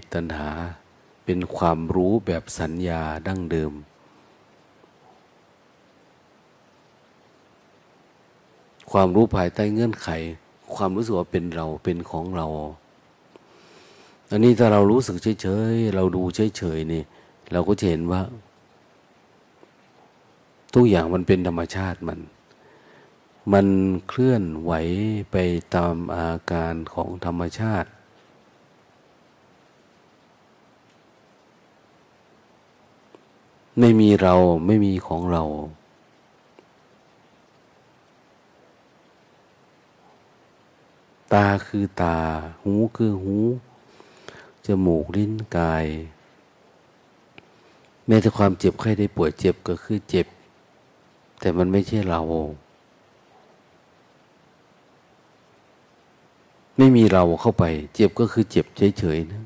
[0.00, 0.50] สตัณหา
[1.24, 3.72] เป็นความรู้แบบสัญญาดั้งเดิม
[8.90, 10.08] ความรู้ภายใต้เงื่อนไข
[10.74, 12.46] ความรู้สึกว่าเป็นเราเป็นของเรา
[14.30, 16.22] อันนี้ถ้าเรารู้สึกเฉยๆเราดู
[16.56, 17.02] เฉยๆนี่
[17.52, 18.22] เราก็จะเห็นว่า
[20.74, 22.18] ทุกอย่างมันเป็นธรรมชาติมัน
[23.52, 23.66] มัน
[24.08, 24.72] เคลื่อนไหว
[25.30, 25.36] ไป
[25.74, 27.88] ตามอาการของธรรมชาติ
[33.80, 34.34] ไม่มีเรา
[34.66, 35.42] ไม่มีของเรา
[41.32, 42.16] ตาคือตา
[42.62, 43.36] หูคือหู
[44.66, 45.86] จมูกลิ้นกาย
[48.06, 50.26] แม้แต่ความเจ็บไข้ได้ป่วยเจ็บก็คือเจ็บ
[51.40, 52.20] แต่มันไม่ใช่เรา
[56.76, 57.64] ไม่มีเราเข้าไป
[57.94, 58.66] เจ็บก็คือเจ็บ
[58.98, 59.42] เฉยๆนะ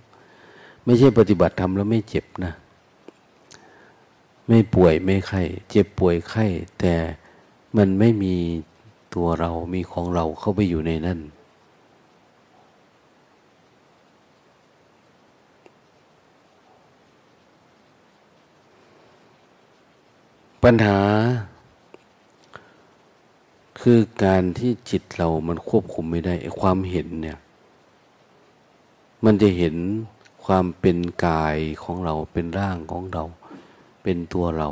[0.85, 2.53] ไม่ใช่ปฏิบัติทำแล้วไม่เจ็บนะ
[4.47, 6.47] ไม่ป่วยไม่ไข้เจ็บป่วยไข้
[6.81, 6.95] แต่
[7.77, 8.37] มันไม่มี
[9.15, 11.21] ตัวเรามีของเราเข้าไปอยู่ในนั่น
[20.63, 21.01] ปัญหา
[23.81, 27.39] คือการที่จิตเรามันควบคุมไม่ได้ความเห็นเนี่ย
[29.25, 29.75] มันจะเห็น
[30.45, 33.25] ความเป็นกายของเราเป็นร่างของเรา
[34.03, 34.71] เป็นตัวเรา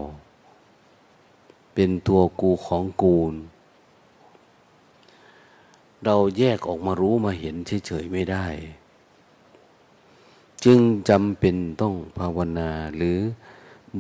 [1.75, 3.35] เป็นตัวกูของกูล
[6.05, 7.55] เราแยกออกมารู้มาเห็น
[7.87, 8.47] เฉยๆไม่ได้
[10.65, 13.19] จึงจำเป็นต้องภาวนาหรือ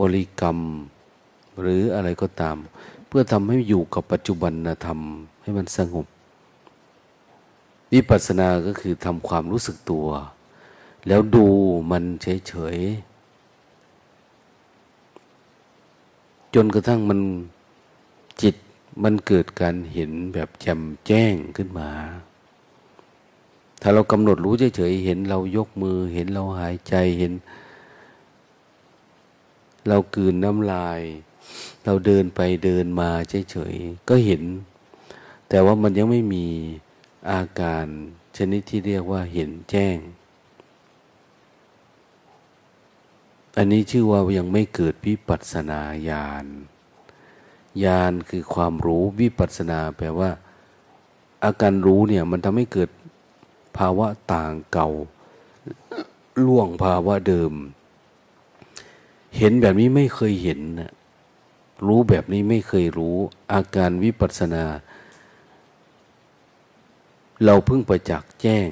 [0.00, 0.58] บริกรรม
[1.60, 2.56] หรืออะไรก็ตาม
[3.06, 4.52] เพื่อทำให้อยู่กับปัจจุบัน
[4.84, 5.00] ธรรม
[5.42, 6.06] ให้มันสงบ
[7.92, 10.06] วิปัสสนาก็คือทำความรู้สึกตัว
[11.06, 11.46] แล้วดู
[11.90, 13.09] มันเฉยๆ
[16.54, 17.20] จนกระทั่งมัน
[18.42, 18.56] จิต
[19.02, 21.90] มันเกิดการเห็นแบบแจ่มแจ้งขึ้นมา
[23.80, 27.32] ถ้าเรากำหนดรู้เฉยๆเห็นเรายกมือ เห็นเราหายใจเห็น
[29.88, 31.00] เรากืนน้ำลาย
[31.84, 33.10] เราเดินไปเดินมา
[33.50, 34.42] เฉยๆก็เห็น
[35.48, 36.46] แต่ว่ามันยังไม่มี
[37.30, 37.86] อาการ
[38.36, 39.96] ชนิดที่เรียกว่าเห็นแจ้ง
[43.56, 46.46] อันนี้ชื่อว่ายังไม่เกิดวิปัสนาญาณ
[47.84, 50.30] ญาณคือความรู้วิปัสนาแปลว่า
[51.44, 52.90] อาการรู้เนี่ยมันทำให้เกิด
[53.76, 54.90] ภาวะต่างเก่า
[56.44, 57.52] ล่วงภาวะเดิม
[59.36, 60.92] เห็นแบบนี้ไม่เคยเห็นนะ
[61.86, 63.16] รู้แบบนี้ไม่เคยรู้
[63.52, 64.64] อาการวิปัสสนา
[67.44, 68.68] เราเพิ่งประจักษ์แจ้ง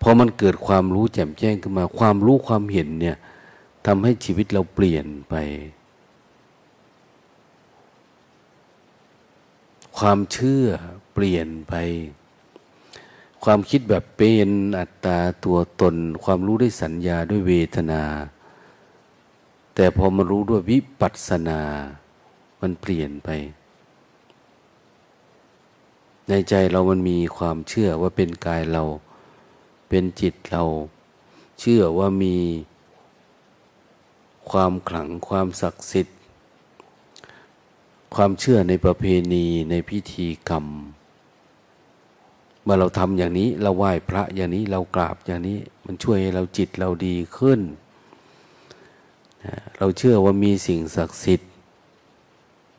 [0.00, 3.16] พอมันเกิดความรู้แจ่มแจ้งขึ้นมา ความรู้ความเห็นเนี่ย
[3.86, 5.34] ทำให้ชีวิตเราเปลี่ยนไป
[9.98, 10.66] ความเชื่อ
[11.14, 11.74] เปลี่ยนไป
[13.44, 18.02] ความคิดแบบเป็นอัตตาตัวตน ความรู้ด้วยสัญญาด้วยเวทนา
[19.74, 21.60] แต่พอมารู้ด้วยวิปัสสนา
[22.60, 23.28] มันเปลี่ยนไป
[26.28, 28.82] ในใจเรามันมีความเชื่อว่าเป็นกายเรา
[29.90, 30.64] เป็นจิตเรา
[31.60, 32.36] เชื่อว่ามี
[34.50, 36.16] ความขลังความศักดิ์สิทธิ์
[38.14, 40.66] ความเชื่อในประเพณีในพิธีกรรม
[42.62, 47.60] เมื่อเราทำอย่างนี้เราไหว้พระอย่างนี้เรากราบอย่างนี้มันช่วยให้เราจิตเราดีขึ้น
[49.78, 51.50] เราเชื่อว่ามีสิ่งศักดิ์สิทธิ์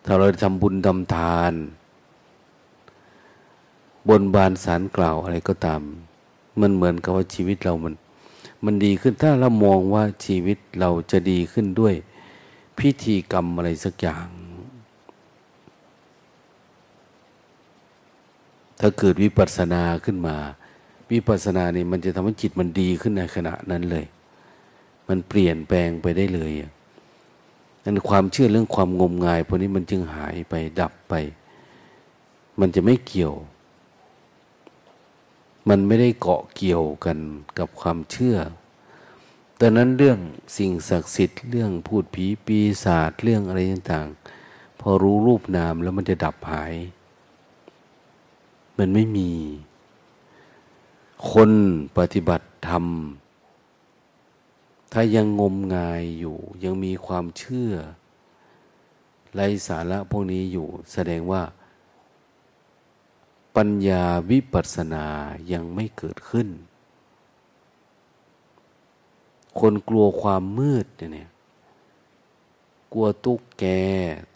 [0.06, 1.54] ถ้าเราทำบุญทำทาน
[4.10, 5.82] บนบานสารกล่าวอะไรก็ตาม
[6.60, 7.94] มันเหมือนกับว่าชีวิตเรามัน
[8.66, 11.96] มันดีขึ้นถ้าเรามองว่าชีวิตเราจะดีขึ้นด้วย
[12.80, 14.28] พิธีกรรมอะไรสักอย่าง
[18.80, 20.36] ถ้าเกิดวิปัสสนาขึ้นมา
[21.12, 24.06] วิปัสสนาเนี่ยมันจะทำให้จิตมันดีขึ้นในขณะนั้นเลย
[25.08, 26.52] มันเปลี่ยนแปลงไปได้เลย
[27.84, 31.14] นั่นความเชื่อเรื่องความงมงายพวกนี้มันจึงหายไปดับไป
[32.60, 33.34] มันจะไม่เกี่ยว
[35.70, 37.18] มันไม่ได้เกาะเกี่ยวกัน
[37.58, 38.38] กับความเชื่อ
[39.58, 40.20] แต่นั้นเรื่อง
[40.58, 46.74] สิ่งศักดิ์สิทธิ์เรื่องพูดผีปีศาจเรื่องอะไรต่างๆ พอรู้รูปนามแล้วมันจะดับหาย
[48.78, 49.32] มันไม่มี
[51.32, 51.52] คน
[51.98, 52.86] ปฏิบัติธรรม
[54.92, 57.72] ถ้ายังงมงายอยู่ ยังมีความเชื่อ
[59.36, 61.42] ไรสาระพวกนี้อยู่ แสดงว่า
[63.56, 65.06] ปัญญาวิปัสสนา
[65.52, 66.48] ยังไม่เกิดขึ้น
[69.60, 71.30] คนกลัวความมืดเนี่ย
[72.94, 73.66] กลัวตุ๊กแก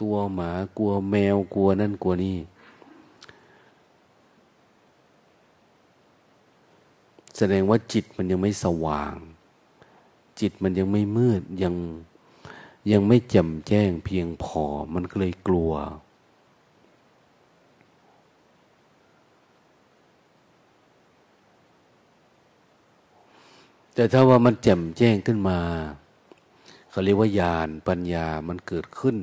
[0.02, 2.38] ตัวหมา กลัวแมว กลัวนั่นกลัวนี่
[7.38, 9.16] แสดงว่าจิตมันยังไม่สว่าง
[10.40, 11.76] จิตมันยังไม่มืด ยัง
[12.92, 14.64] ยังไม่แจ่มแจ้งเพียงพอ
[14.94, 15.72] มันก็เลยกลัว
[23.96, 25.60] แต่ถ้าว่ามันแจ่มแจ้งขึ้นมา
[26.90, 29.18] เขาเรียกว่าญาณปัญญามันเกิดขึ้น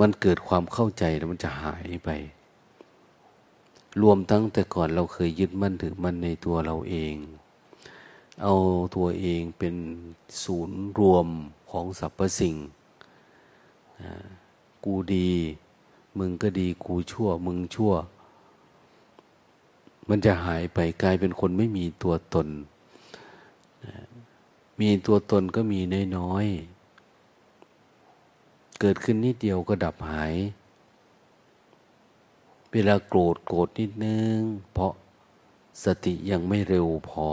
[0.00, 2.10] มันเกิดความเข้าใจแล้วมันจะหายไป
[4.02, 7.14] รวมทั้งแต่ก่อนเราเคยยึดมั่นถือมั่นในตัวเราเอง
[8.42, 8.54] เอา
[8.96, 9.74] ตัวเองเป็น
[10.42, 11.26] ศูนย์รวม
[11.70, 12.56] ของสรรพสิ่ง
[14.84, 15.30] กูดี
[16.18, 17.92] มึงก็ดีกูชั่ว มึงชั่ว
[20.08, 22.48] มันจะหายไปกลายเป็นคนไม่มีตัวตน
[24.80, 25.80] มีตัวตนก็มี
[26.16, 30.34] น้อยๆ เกิดขึ้นนิดเดียวก็ดับหาย
[32.72, 34.38] เวลาโกรธโกรธนิดนึง
[34.72, 34.92] เพราะ
[35.84, 37.28] สติยังไม่เร็วพอ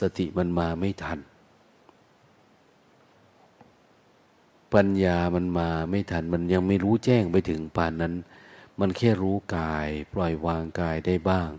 [0.00, 1.18] สติมันมาไม่ทัน
[4.74, 8.14] ปัญญามันมาไม่ทัน มันยังไม่รู้แจ้งไปถึงปานนั้น
[8.80, 11.50] มันแค่รู้กาย ปล่อยวางกายได้บ้าง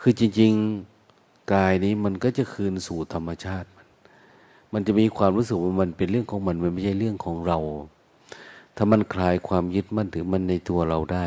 [0.00, 0.52] คือจริง
[1.02, 3.86] ๆ กายนี้มันก็จะคืนสู่ธรรมชาติมัน
[4.72, 7.58] มันจะมีความรู้สึกว่ามันเป็นเรื่องของมัน มันไม่ใช่เรื่องของเรา
[8.76, 11.26] ถ้ามันคลายความยึดมั่นถือมันในตัวเราได้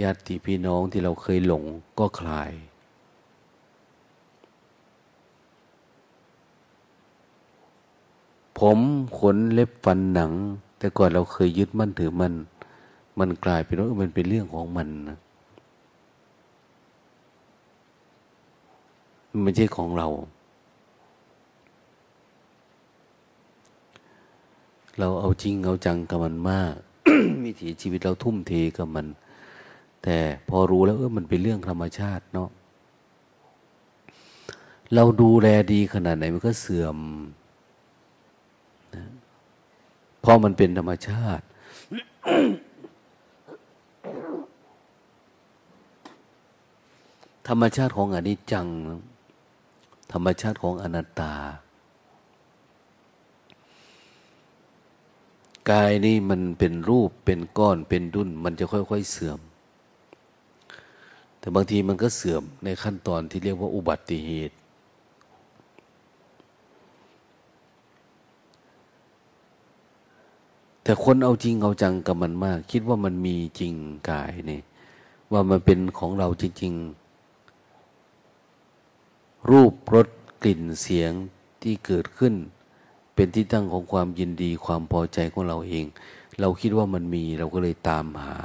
[0.00, 1.64] ญาติพี่น้องที่เราเคยหลง
[1.98, 2.50] ก็คลาย
[8.58, 8.78] ผม
[9.18, 10.32] ขนเล็บฟันหนัง
[10.78, 12.34] แต่ก่อนเราเคยยึดมั่นถือมัน
[13.18, 15.18] มันกลายเป็นว่ามันเป็นเรื่องของมันนะ
[19.30, 20.08] มันไม่ใช่ของเรา
[24.98, 26.74] เราเอาจริงเอาจังกับมันมาก
[27.44, 29.06] วิถีชีวิตเราทุ่มเทกับมัน
[30.02, 30.16] แต่
[30.48, 32.48] พอรู้แล้วเออมันเป็นเรื่องธรรมชาติเนาะ
[34.94, 36.98] เราดูแลดีขนาดไหนมันก็เสื่อม
[38.94, 39.04] นะ
[40.20, 41.44] เพราะมันเป็นธรรมชาติ
[47.48, 49.02] ธรรมชาติของอนิจจังนะ
[50.12, 51.34] ธรรมชาติของอนัตตา
[55.70, 59.40] กายนี่มันเป็นรูปเป็นก้อนเป็นดุนมันจะค่อย ๆ เสื่อม
[61.38, 64.56] แต่บางทีมันก็เสื่อมในขั้นตอนที่เรียกว่าอุบัติเหตุ
[70.82, 73.74] แต่คนเอาจริงเอาจังกับมันมาก คิดว่ามันมีจริง
[74.10, 74.60] กายนี่
[75.32, 77.07] ว่ามันเป็นของเราจริง ๆ
[79.50, 80.08] รูปรส
[80.42, 81.12] กลิ่นเสียง
[81.62, 82.34] ที่เกิดขึ้น
[83.14, 85.84] เป็นที่ตั้งของความยินดีความพอใจของเราเอง
[86.40, 88.38] เราคิดว่ามันมีเราก็เลยตามหา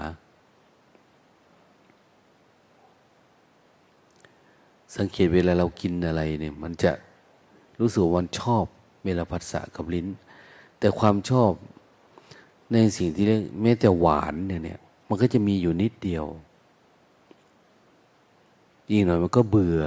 [4.96, 6.92] สังเกตเวลาเรากินอะไรเนี่ยมันจะ
[7.80, 8.66] รู้สึกวันชอบ
[9.06, 10.08] เวลาผัสสะกับลิ้น
[10.80, 11.52] แต่ความชอบ
[12.72, 16.26] ในสิ่งที่เรียกแม้แต่หวานเนี่ยเนี่ยมันก็จะมีอยู่นิดเดียว
[18.92, 19.84] ยิ่งหน่อยมันก็เบื่อ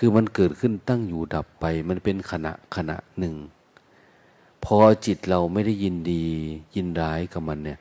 [0.00, 3.34] คือมันเกิดขึ้นตั้งอยู่ดับไป มันเป็นขณะขณะหนึ่ง
[4.64, 4.76] พอ
[5.06, 6.24] จิตเราไม่ได้ยินดี
[6.74, 7.78] ยินร้ายกับมันเนี่ย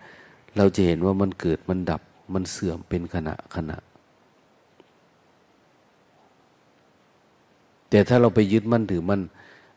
[0.57, 2.01] เราจะเห็นว่ามันเกิดมันดับ
[2.33, 3.77] มันเสื่อมเป็นขณะขณะ
[7.89, 9.21] แต่ถ้าเราไปยึดมั่นถือมั่น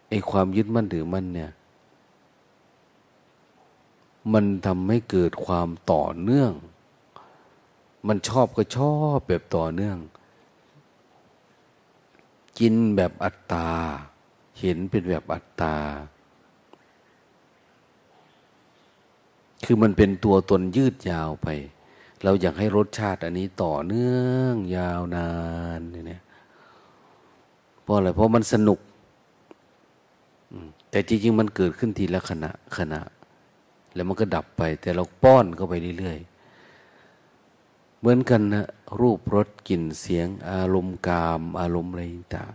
[0.08, 1.50] ไอ้ความยึดมั่นถือมั่นเนี่ย
[4.32, 6.52] มันทำให้เกิดความต่อเนื่อง
[8.08, 9.96] มันชอบก็ชอบแบบต่อเนื่อง
[12.60, 13.68] กินแบบอัตตา
[14.60, 15.74] เห็นเป็นแบบอัตตา
[19.64, 21.48] คือมันเป็นตัวตนยืดยาวไป
[22.22, 25.30] เราอยากให้รสชาติอันนี้ต่อเนื่องยาวนา
[25.78, 26.22] นเนี่ย
[27.82, 28.78] เพราะอะไรเพราะมันสนุก
[30.90, 33.00] แต่จริงๆมันเกิดขึ้นทีละขณะขณะ
[33.94, 38.66] แล้วมันก็ดับไป แต่เราป้อนเข้าไปเรื่อยๆ เหมือนกันนะ
[38.98, 42.02] รูปรสกลิ่นเสียง อารมณ์กาม อารมณ์อะไร
[42.36, 42.54] ต่าง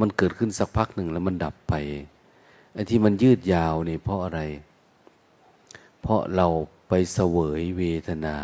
[0.00, 1.74] มันเกิดขึ้นสักพักหนึ่งแล้วมันดับไป
[2.72, 4.40] ไอ้ที่มันยืดยาวนี่เพราะอะไร
[6.00, 6.46] เพราะเรา
[6.88, 8.36] ไปเสวยเวทนา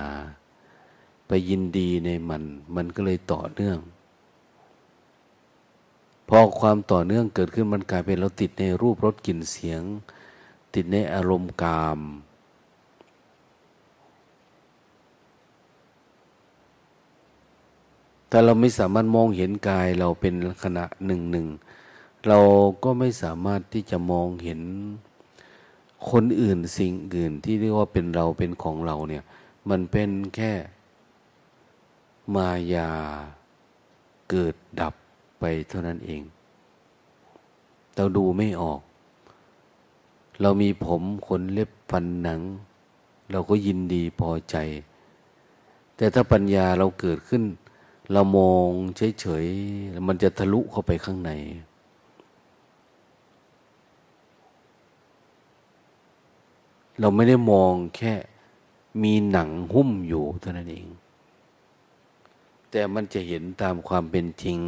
[1.26, 2.42] ไปยินดีในมัน
[2.76, 3.78] มันก็เลยต่อเนื่อง
[6.28, 9.82] พอความต่อเนื่องเกิดขึ้นมันกลายเป็นเราติดในรูปรสกลิ่นเสียง
[10.74, 12.00] ติดในอารมณ์กาม
[18.28, 21.46] แต่เราไม่สามารถมองเห็นกายเราเป็นขณะหนึ่งหนึ่ง
[22.28, 22.40] เรา
[22.84, 24.60] ก็ไม่สามารถที่จะมองเห็น
[26.10, 29.24] คนอื่นสิ่งอื่นที่เรียกว่าเป็นเราเป็นของเราเนี่ย
[29.70, 30.52] มันเป็นแค่
[32.34, 32.90] มายา
[34.30, 34.94] เกิดดับ
[35.40, 36.22] ไปเท่านั้นเอง
[37.96, 38.80] เราดูไม่ออก
[40.40, 42.40] เรามีผมขนเล็บฟันหนัง
[43.30, 44.56] เราก็ยินดีพอใจ
[45.96, 47.42] แต่ถ้าปัญญาเราเกิดขึ้น
[48.12, 48.68] เรามอง
[49.20, 51.30] เฉยๆมันจะทะลุเข้าไปข้างใน
[57.00, 58.14] เราไม่ได้มองแค่
[59.02, 60.86] มีหนังหุ้มอยู่เท่านั้นเอง
[62.70, 64.58] แต่มันจะเห็นตามความเป็นจริง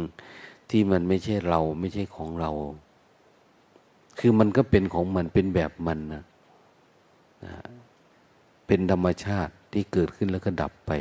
[0.69, 2.51] ที่มันไม่ใช่เราไม่ใช่ของเรา
[4.19, 6.23] คือมันก็เป็นของมันเป็นแบบมันนะ
[7.45, 7.53] นะ
[8.67, 10.91] เป็นธรรมชาติที่เกิดขึ้นแล้วก็ดับไป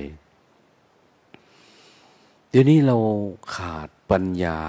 [2.53, 2.97] เดี๋ยวนี้เรา
[3.57, 4.61] ขาดปัญญา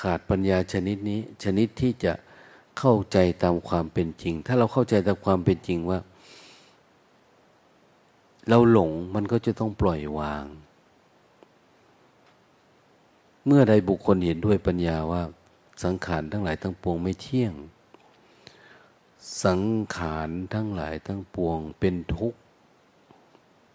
[0.00, 2.12] ขาดปัญญาชนิดนี้ ชนิดที่จะ
[2.78, 5.98] เข้าใจตามความเป็นจริง ถ้าเราเข้าใจตามความเป็นจริงว่า
[8.48, 10.44] เราหลงมันก็จะต้องปล่อยวาง
[13.46, 15.22] เมื่อใดบุคคลเห็นด้วยปัญญาว่า
[15.84, 17.52] สังขารทั้งหลายทั้งปวงไม่เที่ยง
[19.44, 19.62] สัง
[19.96, 22.38] ขารทั้งหลายทั้งปวงเป็นทุกข์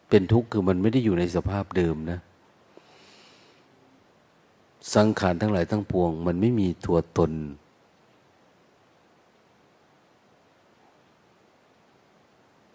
[0.10, 2.20] เป็นทุกข์คือมันไม่ได้อยู่ในสภาพเดิมนะ
[4.96, 7.32] สังขารทั้งหลายทั้งปวง มันไม่มีตัวตน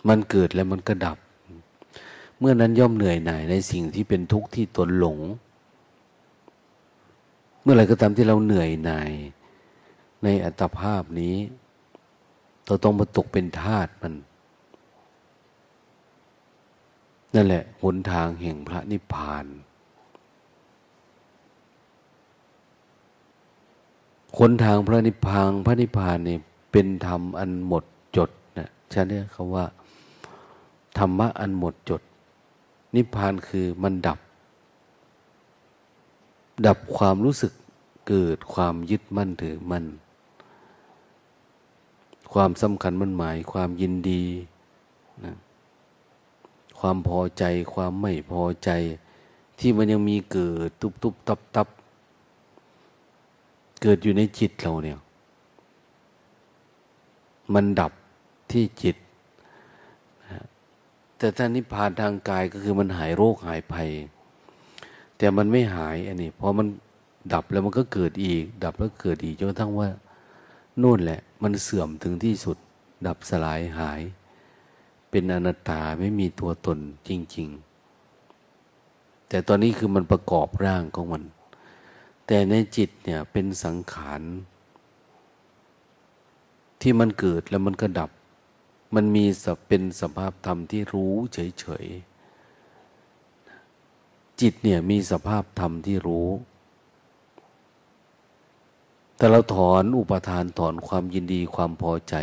[0.09, 1.19] มันเกิดแล้วมันก็ดับ
[2.39, 5.19] เมื่อนั้นย่อมเหนื่อยหน่ายในสิ่งที่เป็นทุกข์ที่ตนหลง
[7.63, 9.13] เมื่อไรก็ตามที่เราเหนื่อยหน่าย
[10.25, 11.37] ในอัตภาพนี้
[12.67, 14.15] เราต้องมาตกเป็นทาสมัน
[17.35, 19.47] นั่นแหละหนทางแห่งพระนิพพาน
[24.39, 26.41] หนทางพระนิพพานพระนิพพานเนี่ย
[26.73, 27.85] เป็นธรรมอันหมด
[28.17, 29.65] จดนะฉันเรียกคำว่า
[30.99, 32.03] ธรรมะอันหมดจด
[32.95, 34.19] นิพพานคือมันดับ
[36.67, 37.53] ดับความรู้สึก
[38.09, 39.85] เกิดความยึดมั่นถือมั่น
[42.33, 44.23] ความสำคัญมันหมายความยินดี
[45.25, 45.35] นะ
[46.87, 48.71] ความพอใจ ความไม่พอใจ
[49.59, 51.69] ที่มันยังมีเกิดตุบตุบตับตับ
[53.83, 54.99] เกิดอยู่ในจิตเราเนี่ย
[57.55, 57.93] มันดับ
[58.53, 58.97] ที่จิต
[61.19, 63.91] แต่ถ้านิพพานทางกายก็คือมันหายโรคหายภัย
[65.19, 66.67] แต่มันไม่หายอันนี้พอมัน
[67.33, 69.89] ดับแล้วมันก็เกิดอีก ดับแล้วเกิดอีกจนกระทั่งว่า
[70.83, 72.57] นู่นแหละ มันเสื่อมถึงที่สุด
[73.07, 74.03] ดับสลายหาย
[75.17, 76.79] เป็นอนัตตาไม่มีตัวตน
[77.09, 77.49] จริง
[78.39, 81.23] ๆ แต่ตอนนี้คือมันประกอบร่างของมัน
[82.27, 84.23] แต่ในจิตเนี่ยเป็นสังขาร
[86.81, 88.11] ที่มันเกิดแล้วมันก็ดับ
[88.95, 89.25] มันมี
[89.69, 96.29] เป็นสภาพธรรมที่รู้เฉยๆ จิตเนี่ยมีสภาพธรรมที่รู้
[99.17, 102.17] แต่เราถอนอุปทานถอนความยินดีความพอใจ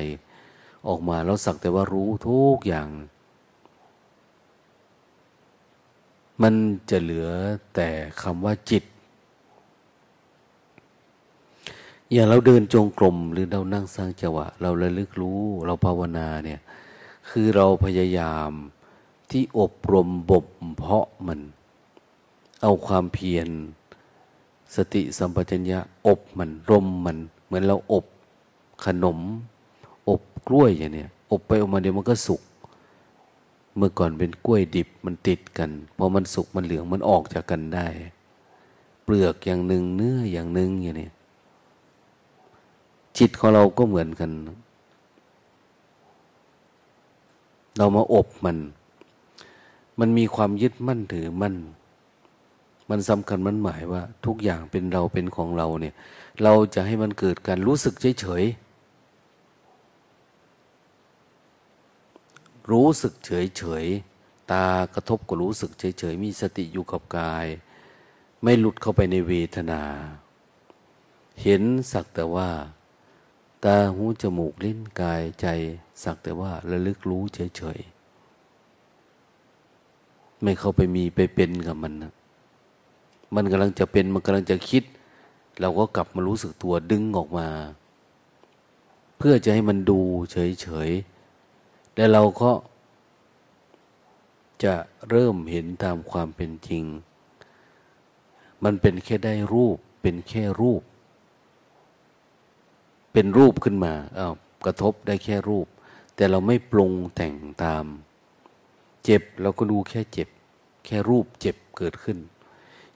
[0.88, 2.90] ออกมาแล้วสักแต่ว่ารู้ทุกอย่าง
[6.42, 6.54] มัน
[6.90, 7.30] จะเหลือ
[7.76, 7.90] แต่
[8.22, 8.84] คำว่าจิต
[12.12, 16.60] อย่างเราเดินจงกรมหรือเรานั่งสร้างจังหวะ เราระลึกรู้เราภาวนาเนี่ย
[17.30, 18.52] คือเราพยายาม
[19.32, 20.48] ที่อบรมบ่ม
[20.78, 21.40] เพาะมัน
[22.62, 23.48] เอาความเพียร
[24.76, 28.06] สติสัมปชัญญะอบมันรมมัน เหมือนเราอบ
[28.86, 29.20] ขนม
[30.48, 32.42] กล้วยอย่างเนี้ยอบไปออกมาเดี๋ยวมันก็สุก
[33.78, 37.88] เมื่อก่อนเป็นกล้วยดิบมันติดกันพอมันสุกมันเหลืองมันออกจากกันได้
[39.04, 41.10] เปลือกอย่างหนึ่งเนื้ออย่างหนึ่งอย่างนี้
[43.18, 44.32] จิตของเราก็เหมือนกัน
[47.78, 48.58] เรามาอบมัน
[50.00, 51.56] มันมีความยึดมั่นถือมั่น
[52.90, 55.96] มันสำคัญมันหมายว่า ทุกอย่างเป็นเราเป็นของเราเนี่ย
[56.44, 58.44] เราจะให้มันเกิดการรู้สึกเฉยเฉย
[62.70, 63.86] รู้สึกเฉยเฉย
[64.52, 67.48] ตากระทบก็รู้สึกเฉยเฉยมีสติอยู่กับกาย
[68.44, 69.84] ไม่หลุดเข้าไปในเวทนา
[71.42, 72.50] เห็นสักแต่ว่า
[73.64, 75.48] ตาหูจมูกลิ้นกายใจ
[76.04, 82.14] สักแต่ว่าระลึกรู้เฉยๆไม่เข้าไปมีไปเป็นกับมันนะ
[83.36, 84.84] มันกำลังจะเป็นมันกำลังจะคิด
[85.60, 87.48] เราก็กลับมารู้สึกตัวดึงออกมา
[89.18, 90.00] เพื่อจะให้มันดู
[90.32, 91.11] เฉยๆ
[92.02, 92.52] แต่เราก็
[94.64, 94.76] จะ
[95.10, 96.84] เริ่มเห็นตามความเป็นจริง
[98.64, 100.82] มันเป็นแค่ได้รูป เป็นแค่รูป
[103.14, 104.34] เป็นรูปขึ้นมาอ้าว
[104.66, 105.68] กระทบได้แค่รูป
[106.16, 107.86] แต่เราไม่ปรุงแต่งตาม
[109.04, 110.30] เจ็บเราก็ดูแค่เจ็บ
[110.86, 112.18] แค่รูปเจ็บเกิดขึ้น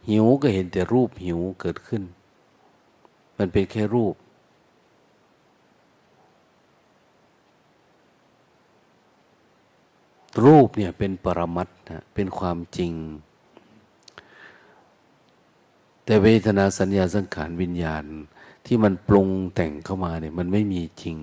[0.10, 2.04] หิวก็เห็นแต่รูปหิวเกิดขึ้น
[3.38, 4.16] มันเป็นแค่รูป
[10.44, 12.94] รูปเนี่ยเป็นปรมัตนะเป็นความจริง
[16.06, 18.06] แต่เวทนาสัญญาสังขารวิญญาณ
[18.66, 21.18] ที่มันปรุงแต่งเข้ามาเนี่ยมันไม่มีจริง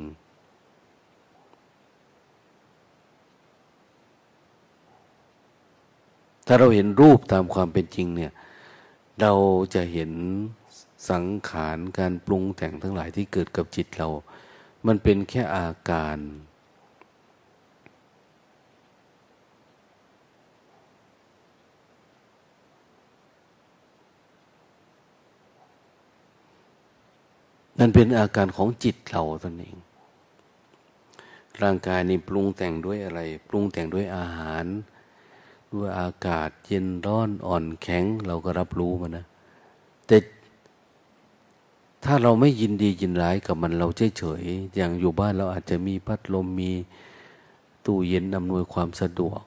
[6.46, 8.32] ถ้าเราเห็นรูปตามความเป็นจริงเนี่ย
[9.20, 9.32] เรา
[9.74, 10.12] จะเห็น
[11.10, 14.08] สังขารการปรุงแต่งทั้งหลายที่เกิดกับจิตเรา
[14.86, 16.18] มันเป็นแค่อาการ
[27.78, 29.76] นั่นเป็นอาการของจิตเราตนเอง
[31.62, 34.64] ร่างกายนี่ปรุงแต่งด้วยอะไร ปรุงแต่งด้วยอาหาร
[35.72, 39.24] ด้วยอากาศเย็นร้อนอ่อนแข็ง เราก็รับรู้มันนะ
[40.06, 40.16] แต่
[42.04, 46.72] ถ้าเราไม่ยินดียินร้ายกับมันเราเฉยเฉยอย่างอยู่บ้านเราอาจจะมีพัดลมมี
[47.84, 49.42] ตู้เย็นอำนวยความสะดวก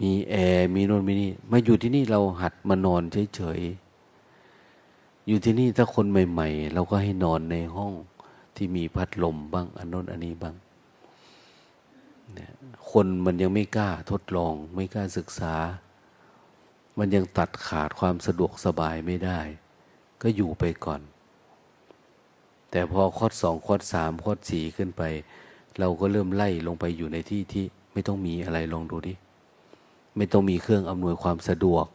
[0.00, 3.60] มีแอร์มีโน่นมีนี่มาอยู่ที่นี่เราหัดมานอนเฉยเฉย
[5.26, 7.92] อยู่ที่นี่ถ้าคนใหม่ ๆ เราก็ให้นอนในห้อง
[8.56, 10.54] ที่มีพัดลมบ้าง อันน้นอันนี้บ้าง
[12.90, 15.54] คนมันยังไม่กล้าทดลอง ไม่กล้าศึกษา
[16.98, 19.40] มันยังตัดขาดความสะดวกสบายไม่ได้
[20.22, 21.00] ก็อยู่ไปก่อน
[22.70, 25.02] แต่พอคอดสองคอดสามคอดสี่ขึ้นไป
[25.78, 29.14] เราก็เริ่มไล่ลงไปอยู่ในที่ที่ไม่ต้องมีอะไรลองดูดิ
[30.16, 31.86] ไม่ต้องมีเครื่องอำนวยความสะดวก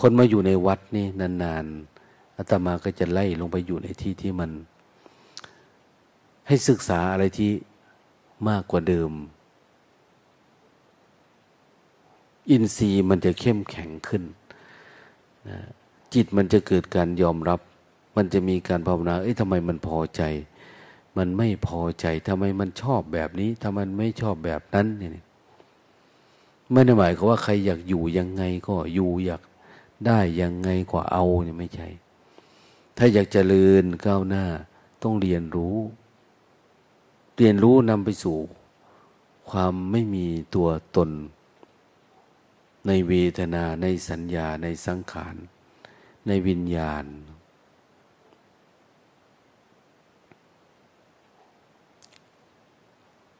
[0.00, 4.50] คนมาอยู่ในวัดนี่นานๆอาตมาก็จะไล่ลงไปอยู่ในที่ที่มัน
[6.48, 7.50] ให้ศึกษาอะไรที่
[8.48, 9.12] มากกว่าเดิม
[12.50, 14.22] อินทรีย์มันจะเข้มแข็งขึ้น
[15.48, 15.58] นะ
[16.14, 17.60] จิตมันจะเกิดการยอมรับ
[18.16, 20.22] มันจะมีการภาวนา เอ้ยทำไมมันพอใจ
[21.16, 25.12] มันไม่พอใจทำไมมันชอบแบบนี้ทำไมมันไม่ชอบแบบนั้นเนี่ย
[26.72, 29.42] ไม่ได้หมายความว่าใครอยากอยู่ยังไงก็อยู่ อยาก
[30.06, 31.88] ได้ยังไงกว่าเอาเนี่ยไม่ใช่
[32.96, 34.44] ถ้าอยากจเจริญก้าวหน้า
[35.02, 35.76] ต้องเรียนรู้
[37.36, 38.38] เรียนรู้นำไปสู่
[39.50, 41.10] ความไม่มีตัวตน
[42.86, 45.34] ในเวทนาในสัญญาในสังขาร
[46.26, 47.04] ในวิญญาณ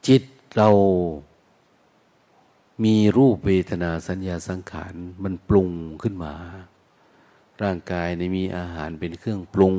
[0.07, 0.23] จิต
[0.55, 0.69] เรา
[2.83, 5.69] มีรูปเวทนาสัญญาสังขารมันปรุง
[6.01, 6.33] ขึ้นมา
[7.63, 9.73] ร่างกายในมีอาหารเป็นเครื่องปรุง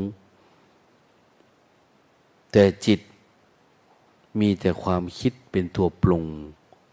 [2.52, 3.00] แต่จิต
[4.40, 6.24] มีแต่ความคิดเป็นตัวปรุง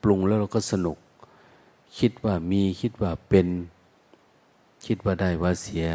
[0.04, 0.98] ปรุงแล้วเราก็สนุก
[2.00, 3.48] คิดว่ามีคิดว่าเป็น
[4.86, 5.88] คิดว่าได้ว่าเสีย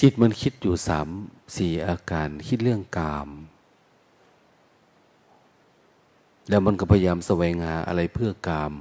[0.00, 1.08] จิตมันคิดอยู่สาม
[1.56, 3.28] สี่อาการ คิดเรื่องกาม
[6.48, 8.72] แล้วมันก็พยายามแสวงหาอะไรเพื่อกาม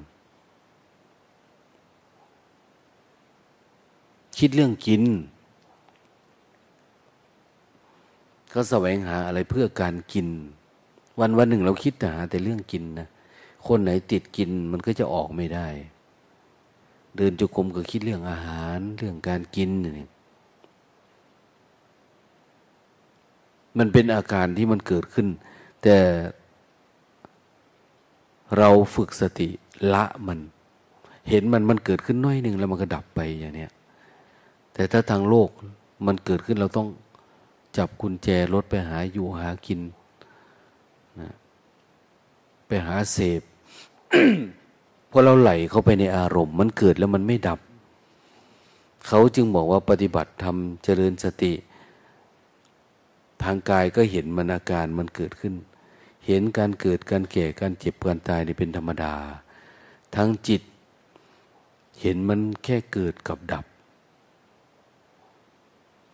[4.38, 5.04] คิดเรื่องกิน
[8.54, 10.28] ก็แสวงหาอะไรเพื่อการกิน
[11.20, 13.08] วันวันหนึ่งเราคิดแต่หาแต่เรื่องกินนะ
[13.68, 15.68] คนไหนติดกินมันก็จะออกไม่ได้
[17.18, 20.08] เดินจุกรมก็คิดเรื่องอาหารเรื่องการกินนี่
[23.78, 25.28] มันเป็นอาการที่มันเกิดขึ้น
[25.84, 25.96] แต่
[28.58, 29.50] เราฝึกสติ
[29.94, 30.40] ละมัน
[31.30, 33.72] เห็นมันมันเกิดขึ้นน้อยหนึ่งแล้วมันก็ดับไปอย่างเนี้ย
[34.74, 35.50] แต่ถ้าทางโลก
[36.06, 36.88] มันเกิดขึ้นเราต้อง
[37.78, 39.80] จับกุญแจรถไปหาอยู่หากิน
[41.20, 41.34] นะ
[42.68, 43.42] ไปหาเสพ
[45.10, 47.60] พอเราไหลเข้าไปในอารมณ์ มันเกิดแล้วมันไม่ดับ
[49.08, 51.54] เขาจึงบอกว่าปฏิบัติทำเจริญสติ
[53.44, 55.54] ทางกายก็เห็นมันอาการมันเกิดขึ้น
[56.26, 59.14] เห็นการเกิดการแก่การเจ็บการตายนี่เป็นธรรมดา
[60.16, 60.62] ทั้งจิต
[62.02, 63.66] เห็นมันแค่เกิดกับดับ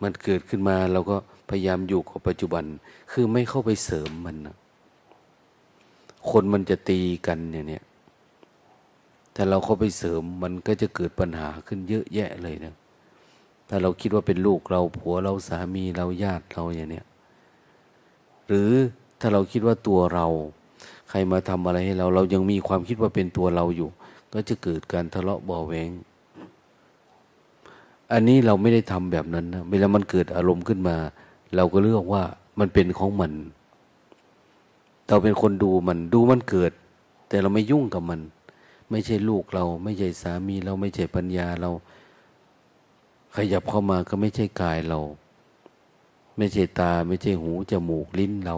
[0.02, 1.18] มันเกิดขึ้นมาเราก็
[1.50, 2.64] พยายามอยู่กับปัจจุบัน
[3.12, 4.56] คือไม่เข้าไปเสริมมันนะ
[6.30, 7.84] คนมันจะตีกันเนี่ยเนี่ย
[9.36, 12.76] ถ้าเราเข้าไปเสริมมันก็จะเกิดปัญหาขึ้นเยอะแยะเลยนะ
[13.70, 17.06] ถ้าเราคิดว่าเป็นลูกเราผัวเราสามีเราญาติเราอย่างเนี้ย
[18.48, 18.72] หรือ
[19.22, 20.28] ถ้าเราคิดว่าตัวเรา
[21.10, 23.90] ใครมาทำอะไรให้เรา เรายังมีความคิดว่าเป็นตัวเราอยู่
[24.34, 25.90] ก็จะเกิดการทะเลาะเบาแวง
[28.12, 30.96] อันนี้เราไม่ได้ทำแบบนั้นนะเวลามันเกิดอารมณ์ขึ้นมา
[31.56, 32.24] เราก็เลือกว่า
[32.60, 33.34] มันเป็นของมัน
[35.08, 36.72] เราเป็นคนดูมันดูมันเกิด
[37.30, 38.22] แต่เราไม่ยุ่งกับมัน
[38.92, 41.70] ไม่ใช่ลูกเรา ไม่ใช่สามีเราไม่ใช่ปัญญาเรา
[43.36, 45.00] ขยับเข้ามาก็ไม่ใช่กายเรา
[46.38, 48.58] ไม่ใช่ตา ไม่ใช่หูจมูกลิ้นเรา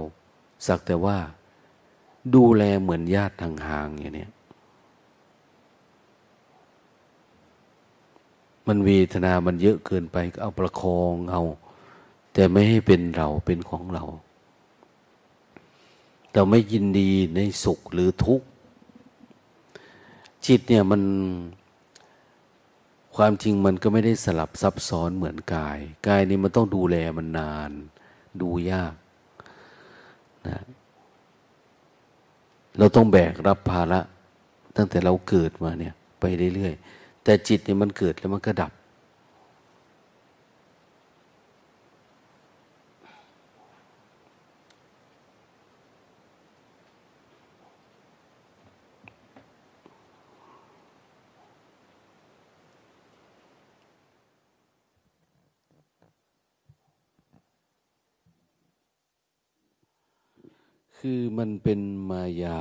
[0.65, 1.17] สักแต่ว่า
[2.35, 4.27] ดูแลเหมือนญาติห่างๆอย่างนี้
[8.67, 11.41] มันเวทนามันเยอะเกินไปก็เอาประคองเอา
[12.33, 14.03] แต่ไม่ให้เป็นเราเป็นของเรา
[16.33, 18.47] เราไม่ยินดีในสุขหรือทุกข์
[20.45, 21.01] จิตเนี่ยมัน
[23.15, 27.71] ความจริงมันก็ไม่ได้สลับซับซ้อนเหมือนกาย กายนี่มันต้องดูแลมันนาน
[28.41, 28.93] ดูยาก
[30.47, 30.57] นะ
[32.77, 33.99] เราต้องแบกรับภาระ
[34.77, 36.25] ตั้งแต่เราเกิดมาเนี่ย ไป
[36.55, 38.71] เรื่อยๆแต่จิตเนี่ยมันเกิดแล้วมันก็ดับ
[61.07, 62.59] คือมันเป็นมายา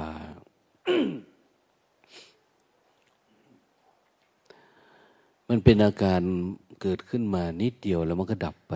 [5.49, 6.23] มันเป็นอาการ
[6.83, 8.75] เกิดขึ้นมานิดเดียวแล้วมันก็ดับไป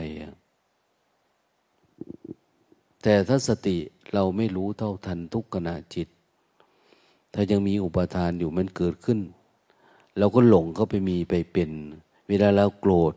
[3.03, 3.77] แต่ถ้าสติ
[4.15, 6.09] เราไม่รู้เท่าทันทุกขณะจิต
[7.35, 9.21] ถ้ายังมีอุปทานอยู่มันเกิดขึ้น
[10.19, 11.71] เราก็หลงเข้าไปมีไปเป็น
[12.29, 13.15] เวลาเราโกรธ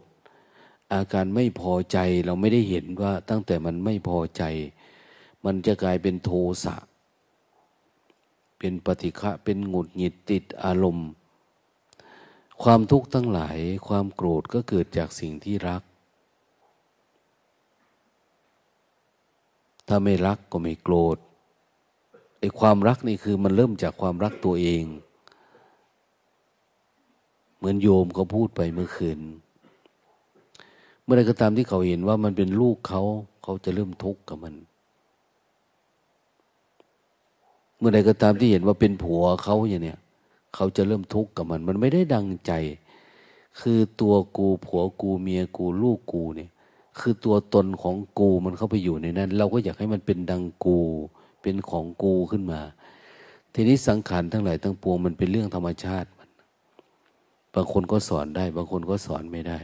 [0.93, 4.43] อาการไม่พอใจเราไม่ได้เห็นว่าตั้งแต่มันไม่พอใจ
[5.45, 6.31] มันจะกลายเป็นโท
[6.63, 6.75] สะ
[8.59, 11.09] เป็นปฏิฆะ เป็นหงุดหงิดติดอารมณ์
[12.63, 15.81] ความทุกข์ทั้งหลาย ความโกรธก็เกิดจากสิ่งที่รัก
[19.87, 21.17] ถ้าไม่รักก็ไม่โกรธ
[22.39, 24.83] ไอ้ความรักนี่คือมันเริ่มจากความรักตัวเอง
[27.57, 29.19] เหมือนโยมเขาพูดไปเมื่อคืน
[31.03, 33.01] เมื่อใดก็ตามที่เขาเห็นว่ามันเป็นลูกเขา
[33.43, 34.55] เขาจะเริ่มทุกข์กับมัน
[37.79, 39.99] เมื่อใดก็ตามที่เห็นว่าเป็นผัวเขาอย่างเนี้ย
[40.55, 42.51] เขาจะเริ่มทุกข์กับมัน มันไม่ได้ดังใจ
[43.59, 46.49] คือตัวกูผัวกูเมียกูลูกกูเนี่ย
[46.99, 50.79] คือตัวตนของกูมันเข้าไปอยู่ในนั้น เราก็อยากให้มันเป็นดังกู
[51.41, 52.61] เป็นของกูขึ้นมา
[53.53, 56.29] ทีนี้สังขารทั้งหลายทั้งปวงมันเป็นเรื่องธรรมชาติมัน
[57.53, 59.59] บางคนก็สอนได้ บางคนก็สอนไม่ได้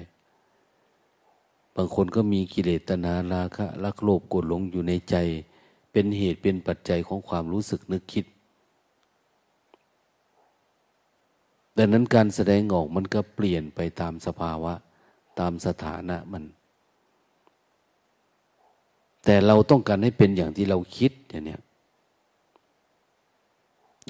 [1.76, 5.16] บางคนก็มีกิเลสตนาราคะรักโลภโกรธหลงอยู่ในใจ
[5.98, 8.26] เป็นเหตุเป็นปัจจัยของความรู้สึกนึกคิด
[11.78, 14.74] ดังนั้นการแสดงออกมันก็เปลี่ยนไปตามสภาวะ
[15.40, 16.44] ตามสถานะมัน
[19.26, 21.58] แต่เราต้องการให้เป็นอย่างที่เราคิดอย่างนี้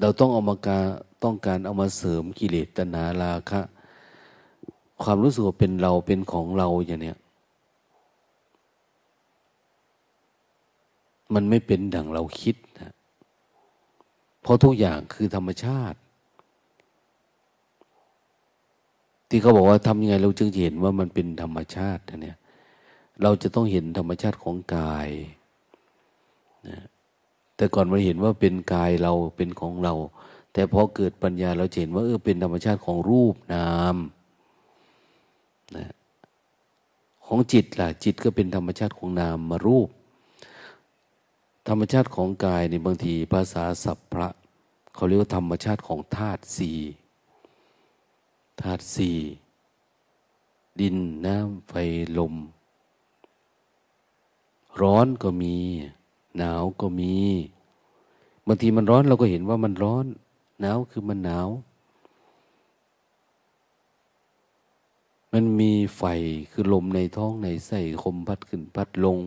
[0.00, 0.84] เราต้องเอามาการ
[1.24, 3.60] ต้องการเอามาเสริมกิเลสตนาราคะ
[5.02, 7.14] ความรู้สึกเป็นเราเป็นของเราอย่างนี้
[11.34, 12.92] มันไม่เป็นดังเราคิดนะ
[14.42, 15.98] เพราะทุกอย่างคือธรรมชาติ
[19.28, 22.38] ที่เขาบอกว่าทำยังไงเราจึงเห็นว่ามันเป็นธรรมชาติเนี่ย
[23.22, 25.08] เราจะต้องเห็นธรรมชาติของกาย
[26.68, 26.78] นะ
[27.56, 29.94] แต่ก่อนเราเห็นว่าเป็นกายเราเป็นของเรา
[30.52, 33.96] แต่พอเกิดปัญญาเราเห็นว่าเออเป็นธรรมชาติของรูปนาม
[35.76, 35.86] นะ
[37.26, 39.88] ของจิตล่ะ จิตก็เป็นธรรมชาติของนามมารูป
[41.68, 44.28] ธรรมชาติของกายในบางทีภาษาสัพพะ
[44.94, 46.78] เขาเรียกว่าธรรมชาติของธาตุสี่
[48.62, 49.18] ธาตุสี่
[50.80, 51.72] ดินน้ำไฟ
[52.18, 52.34] ลม
[54.80, 55.56] ร้อนก็มี
[56.36, 57.14] หนาวก็มี
[58.46, 60.06] บางทีมันร้อนเราก็เห็นว่ามันร้อน
[60.60, 61.48] หนาวคือมันหนาว
[65.32, 66.02] มันมีไฟ
[66.50, 69.18] คือลมในท้องในไส้คมพัดขึ้นพัดลง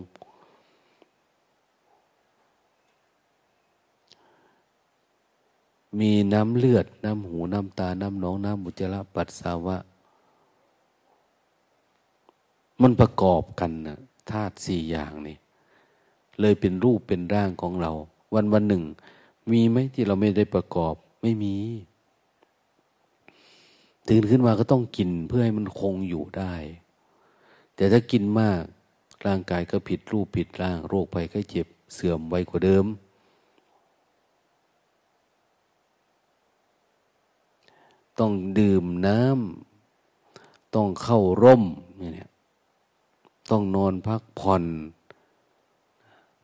[6.00, 9.78] มีน้ำเลือด น้ำหู น้ำตา น้ำหนอง น้ำบุจระปัสสาวะ
[12.82, 13.98] มันประกอบกันนะ
[14.30, 15.38] ธาตุสี่อย่างนี่
[16.40, 17.92] เลยเป็นรูปเป็นร่างของเรา
[18.34, 18.84] วันวันหนึ่ง
[19.52, 21.56] มีไหมที่เราไม่ได้ประกอบไม่มี
[24.10, 26.54] ตื่นขึ้นมาก็ต้องกินเพื่อให้มันคงอยู่ได้
[27.76, 28.62] แต่ถ้ากินมาก
[29.26, 32.86] ร่างกายก็ผิดรูปผิดร่าง โรคภัยไข้เจ็บเสื่อมไวกว่าเดิม
[38.20, 41.64] ต้องดื่มน้ำต้องเข้าร่ม
[41.98, 42.30] เนี่ย
[43.52, 44.66] ต้องนอนพักผ่อน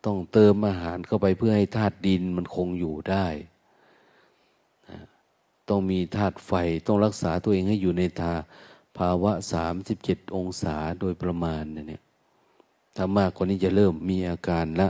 [0.05, 3.25] ต้องเติมอาหารเข้าไปเพื่อให้ธาตุดินมันคงอยู่ได้
[5.69, 6.51] ต้องมีธาตุไฟ
[6.87, 8.33] ต้องรักษาตัวเองให้อยู่ในทา
[8.97, 12.01] ภาวะสามสิบเจ็ดองศาโดยประมาณเนี่ย
[12.95, 14.89] ถ้ามากกว่านี้จะเริ่มมีอาการละ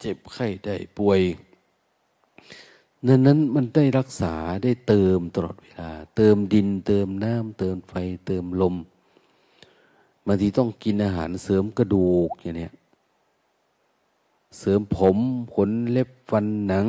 [0.00, 1.20] เจ็บไข้ได้ป่วย
[3.06, 4.34] นั้นนั้นมันได้รักษา
[4.64, 7.92] ได้เติมตลอดเวลา เติมดินเติมน้ำเติมไฟ
[8.26, 8.74] เติมลม
[10.26, 12.72] บางทีต้องกินอาหารเสริมกระดูกอย่างเนี้ย
[14.58, 15.16] เสริมผม
[15.54, 16.86] ขนเล็บฟันหนัง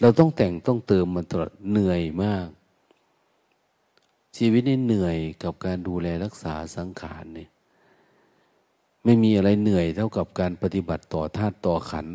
[0.00, 2.48] เราต้องแต่งต้องเติมมันตลอดเหนื่อยมาก
[4.36, 7.48] ชีวิตนี่เหนื่อยกับการดูแลรักษาสังขารเนี่ย
[9.04, 12.06] ไม่มีอะไรเหนื่อยเท่ากับการปฏิบัติต่อธาตุต่อขัน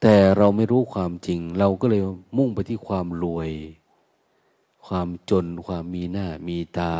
[0.00, 2.02] แต่เราไม่รู้ความจริง เราก็เลย
[2.36, 3.50] มุ่งไปที่ความรวย
[4.86, 6.94] ความจน ความมีหน้ามีตา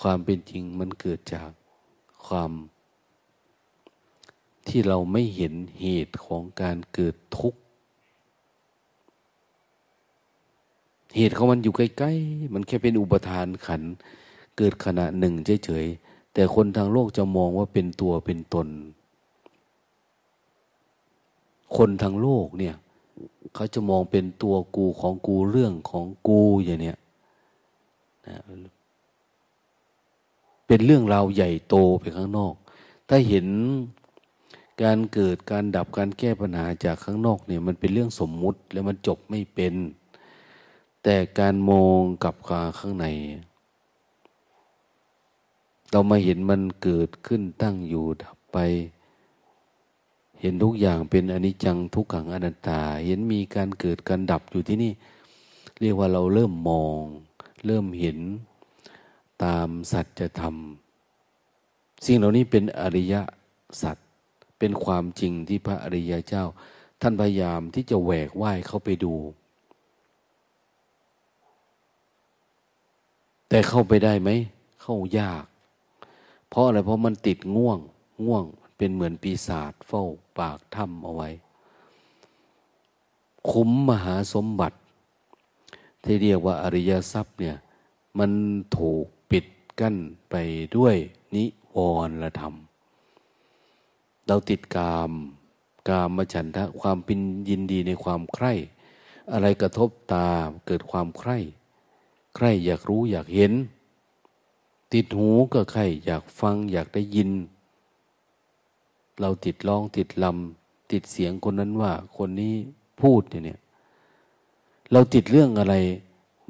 [0.00, 1.50] ความเป็นจริงมันเกิดจาก
[2.26, 2.50] ความ
[4.68, 7.60] ที่เราไม่เห็นเหตุของการเกิดทุกข์
[11.16, 13.82] เหตุของมันอยู่ใกล้ๆ มันแค่เป็นอุปทานขัน
[14.56, 18.68] เกิดขณะหนึ่งเฉยๆ แต่คนทางโลกจะมองว่าเป็นตัวเป็นตน
[21.76, 22.74] คนทางโลกเนี่ย
[23.54, 26.98] เขาจะมองเป็นตัวกูของกูเรื่องของกูอย่างเนี้ย
[28.26, 28.36] นะ
[30.66, 32.54] เป็นเรื่องราวใหญ่โตไปข้างนอก
[33.08, 33.46] ถ้าเห็น
[34.82, 39.74] การเกิดการดับการแก้ปัญหาจากข้างนอกเนี่ยมันเป็นเรื่องสมมุติแล้วมันจบไม่เป็น
[41.02, 43.06] แต่การมองกลับขาข้างใน
[45.90, 48.58] เรามาเห็นมันเกิดขึ้นตั้งอยู่ดับไป
[50.44, 54.92] เห็นทุกอย่างเป็นอนิจจังทุกขังอนัตตา เห็นมีการเกิดการดับอยู่ที่นี่
[55.80, 57.00] เรียกว่าเราเริ่มมอง
[57.66, 58.18] เริ่มเห็น
[59.44, 60.56] ตามสัจธรรม
[62.04, 63.14] สิ่งเหล่านี้เป็นอริย
[63.82, 63.96] สัจ
[64.58, 66.44] เป็นความจริงที่พระอริยเจ้า
[67.00, 69.14] ท่านพยายามที่จะแหวกว่ายเข้าไปดู
[73.48, 74.30] แต่เข้าไปได้ไหม
[74.82, 75.44] เข้ายาก
[76.48, 77.78] เพราะอะไรเพราะมันติดง่วง
[78.26, 80.04] ง่วง เป็นเหมือนปีศาจเฝ้า
[80.38, 81.30] ปากถ้ำเอาไว้
[83.50, 84.78] คุ้มมหาสมบัติ
[86.02, 87.56] ที่เรียกว่าอริยทรัพย์เนี่ย
[88.18, 88.30] มัน
[88.78, 89.46] ถูกปิด
[89.80, 89.96] กั้น
[90.30, 90.34] ไป
[90.76, 90.96] ด้วย
[91.34, 91.76] นิว
[92.08, 92.54] รณธรรม
[94.26, 95.10] เราติดกาม
[95.88, 98.52] กามมฉันทะความเป็นยินดีในความใคร่
[99.32, 100.28] อะไรกระทบตา
[100.66, 101.38] เกิดความใคร่
[102.34, 103.52] ใคร่อยากรู้อยากเห็น
[104.92, 107.30] ติดหูก็ใคร่อยากฟังอยากได้ยิน
[109.20, 112.54] เราติดร้องติดลำติดเสียงคนนั้นว่า คนนี้
[113.02, 113.60] พูดเนี่ย
[114.92, 115.74] เราติดเรื่องอะไร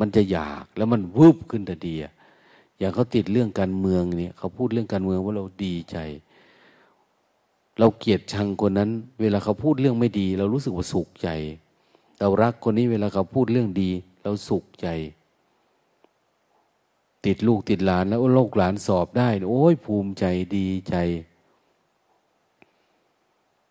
[0.01, 2.05] มันจะอยากแล้วมันวูบขึ้นแต่เดีย
[2.79, 5.97] อย่างเขาติดเรื่องการเมืองเนี่ย เขาพูดเรื่องการเมืองว่าเราดีใจ
[7.79, 11.29] เราเกลียดชังคนนั้น เวลาเขาพูดเรื่องไม่ดี เรารู้สึกว่าสุขใจ
[12.21, 13.91] เรารักคนนี้เวลาเขาพูดเรื่องดี
[14.23, 14.89] เราสุขใจ
[17.27, 20.25] ติดลูกติดหลานแล้วโลกหลานสอบได้ โอ้ยภูมิใจ
[20.57, 20.97] ดีใจ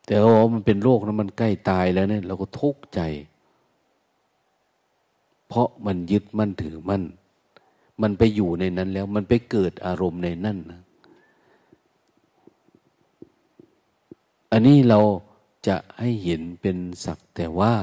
[0.08, 3.02] แต่ว่ามันเป็นโรคนะมันใกล้ตายแล้วเนี่ยเราก็ทุกข์ใจ
[5.48, 7.04] เพราะมันยึดมั่นถือมั่น
[8.02, 10.82] มันไปอยู่ในนั้นแล้ว มันไปเกิดอารมณ์ในนั่นนะ
[14.52, 15.00] อันนี้เรา
[15.68, 17.74] จะให้เห็นเป็นสักแต่ว่า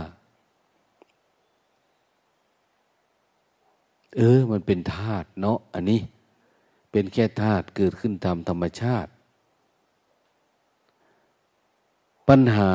[4.17, 6.01] เออ มันเป็นธาตุเนาะอันนี้
[6.91, 9.11] เป็นแค่ธาตุเกิดขึ้นตามธรรมชาติ
[12.31, 12.73] ปัญหา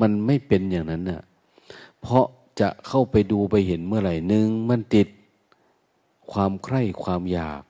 [0.00, 1.22] มันไม่เป็นอย่างนั้นน่ะ
[2.00, 2.26] เพราะ
[2.60, 5.08] จะเข้าไปดูไปเห็นเมื่อไหร่หนึ่งมันติด
[6.32, 7.62] ความใคร่ความอยาก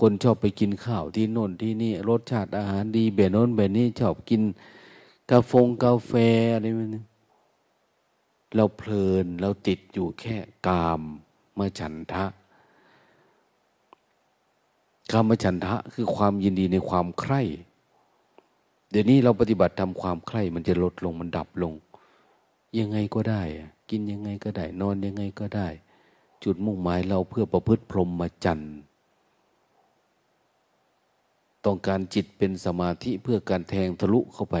[0.00, 4.42] คนชอบไปกินข้าวที่โน่นที่นี่ รสชาติอาหารดีแบบโน้นแบบนี้ชอบกิน
[5.30, 5.52] กาแฟ
[5.84, 6.12] กาแฟ
[6.54, 6.88] อะไรมัน
[8.54, 11.00] เราเพลินเราติดอยู่แค่กาม
[11.58, 12.24] มาฉันทะ
[15.12, 17.42] กามฉันทะคือความยินดีในความใคร่
[18.90, 21.72] เดี๋ยวนี้เราปฏิบัติทำความใคร่มันจะลดลงมันดับลง
[22.78, 23.42] ยังไงก็ได้
[23.90, 25.68] กินยังไงก็ได้ นอนยังไงก็ได้
[26.44, 28.74] จุดมุ่งหมายเราเพื่อประพฤติพรหมจรรย์
[31.64, 34.56] ต้องการจิตเป็นสมาธิเพื่อการแทงทะลุเข้าไป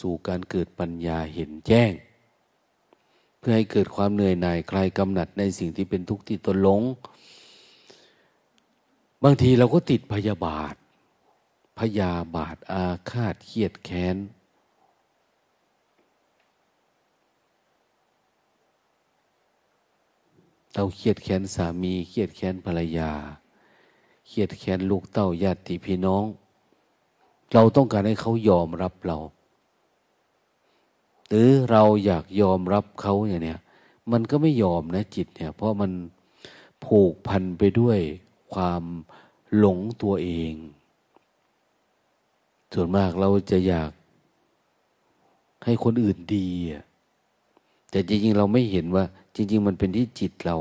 [0.00, 1.92] สู่การเกิดปัญญาเห็นแจ้ง
[3.38, 6.82] เพื่อให้เกิดความเหนื่อยหน่ายคลายกำหนัดในสิ่งที่เป็นทุกข์ที่ตนหลง
[9.24, 10.74] บางทีเราก็ติดพยาบาท
[11.78, 14.16] พยาบาทอาฆาตเครียดแค้น
[20.74, 23.12] เราเครียดแค้นสามีเครียดแค้นภรรยา
[24.28, 26.24] เครียดแค้นลูกเต้าญาติพี่น้อง
[27.52, 29.18] เราต้องการให้เขายอมรับเรา
[31.28, 33.60] หรือเราอยากยอมรับเขาอย่างเนี้ย
[34.12, 35.92] มันก็ไม่ยอมนะจิตเนี่ย เพราะมัน
[36.84, 37.98] ผูกพันไปด้วย
[38.54, 38.82] ความ
[39.56, 40.54] หลงตัวเอง
[42.74, 43.90] ส่วนมากเราจะอยาก
[45.64, 46.46] ให้คนอื่นดี
[47.90, 50.56] แต่จริงๆ เราไม่เห็นว่า จริง ๆ มันเป็นที่จิตเรา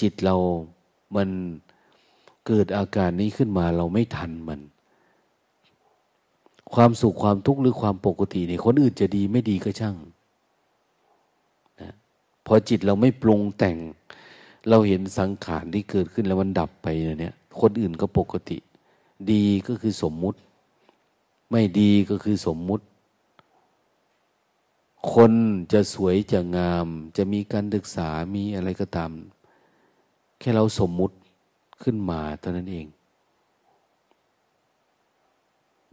[0.00, 0.36] จิตเรา
[1.16, 1.28] มัน
[2.46, 4.60] เกิดอาการนี้ขึ้นมาเราไม่ทันมัน
[6.74, 9.96] ความสุขความทุกข์หรือความปกติเนี่ยคนอื่นจะดีไม่ดีก็ช่าง
[11.80, 11.92] นะ
[12.46, 13.76] พอจิตเราไม่ปรุงแต่ง
[14.68, 16.86] เราเห็นสังขารที่เกิดขึ้นแล้วมันดับไป
[17.20, 18.58] เนี่ย คนอื่นก็ปกติ
[19.32, 20.38] ดีก็คือสมมุติ
[21.50, 22.84] ไม่ดีก็คือสมมุติ
[25.12, 25.32] คน
[25.72, 29.10] จะสวยจะงาม จะมีการศึกษามีอะไรก็ตาม
[30.38, 31.14] แค่เราสมมุติ
[31.82, 32.86] ขึ้นมาเท่านั้นเอง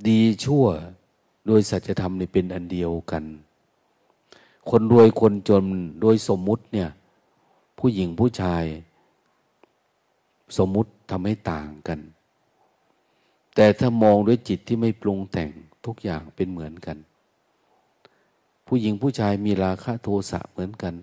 [0.08, 0.66] ดีชั่ว
[1.48, 3.24] โดยสัจธรรมนี่เป็นอันเดียวกัน
[4.70, 5.64] คนรวยคนจน
[6.02, 6.90] โดยสมมุติเนี่ย
[7.80, 8.64] ผู้หญิงผู้ชาย
[10.58, 12.00] สมมุติทำให้ต่างกัน
[13.56, 15.50] แต่ถ้ามองด้วยจิตที่ไม่ปรุงแต่ง
[15.86, 16.98] ทุกอย่างเป็นเหมือนกัน
[18.68, 20.94] ผู้หญิงผู้ชายมีราคะโทสะเหมือนกัน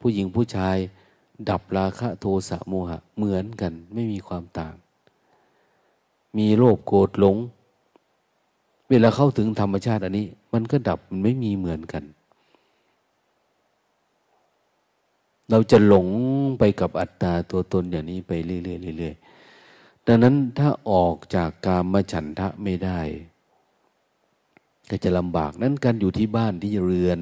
[0.00, 0.76] ผู้หญิงผู้ชาย
[1.48, 4.74] ดับราคะโทสะโมหะเหมือนกัน ไม่มีความต่าง
[6.38, 7.36] มีโลภโกรธหลง
[8.88, 12.04] เวลาเข้าถึงธรรมชาติอันนี้ มันก็ดับมันไม่มีเหมือนกัน
[15.50, 16.08] เราจะหลง
[16.58, 19.23] ไปกับอัตตาตัวตนอย่างนี้ไปเรื่อยๆเรื่อยๆ
[20.06, 23.00] ดังนั้นถ้าออกจากกามมาฉันทะไม่ได้
[24.90, 27.20] ก็จะลำบากนั้นการอยู่ที่บ้านที่เรือน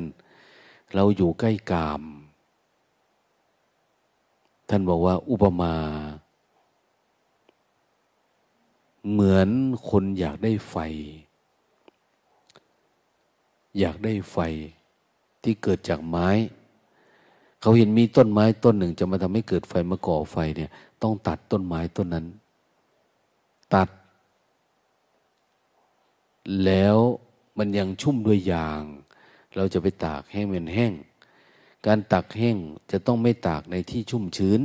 [0.95, 2.03] เราอยู่ใกล้กาม
[4.69, 5.75] ท่านบอกว่าอุปมา
[9.11, 9.49] เหมือน
[9.91, 10.77] คนอยากได้ไฟ
[13.79, 14.39] อยากได้ไฟ
[15.43, 16.29] ที่เกิดจากไม้
[17.61, 20.71] เขาเห็นมีต้นไม้ต้นหนึ่ง จะมาทำให้เกิดไฟมาก่อไฟเนี่ย
[21.03, 22.27] ต้องตัดต้นไม้ต้นนั้น
[23.75, 23.89] ตัด
[26.65, 26.97] แล้ว
[27.59, 28.83] มันยังชุ่มด้วยยาง
[29.57, 30.93] เราจะไปตากแห้งเป็นแห้ง
[31.87, 32.57] การตักแห้ง
[32.91, 34.61] จะต้องไม่ตากในที่ชุ่มชื้น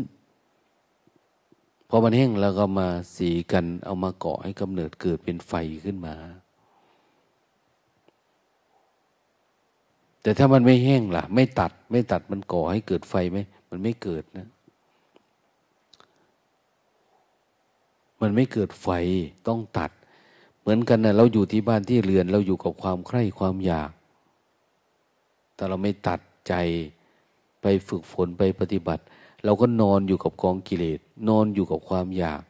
[1.90, 5.54] พอมันแห้งแล้วก็มาสีกันเอามาเกาะให้กำเนิดเกิดเป็นไฟ
[5.86, 6.16] ขึ้นมา
[10.22, 13.38] แต่ถ้ามันไม่แห้งล่ะ ไม่ตัดไม่ตัดมันก่อให้เกิดไฟไหม
[13.70, 14.48] มันไม่เกิดนะ
[18.22, 18.88] มันไม่เกิดไฟ
[19.48, 19.92] ต้องตัด
[20.60, 23.92] เหมือนกันนะเราอยู่ที่บ้านที่เรือน เราอยู่กับความใคร่ความอยาก
[25.56, 26.54] แต่เราไม่ตัดใจ
[27.62, 29.04] ไปฝึกฝนไปปฏิบัติ
[29.44, 32.42] เราก็นอนอยู่กับกองกิเลสนอนอยู่กับความอยาก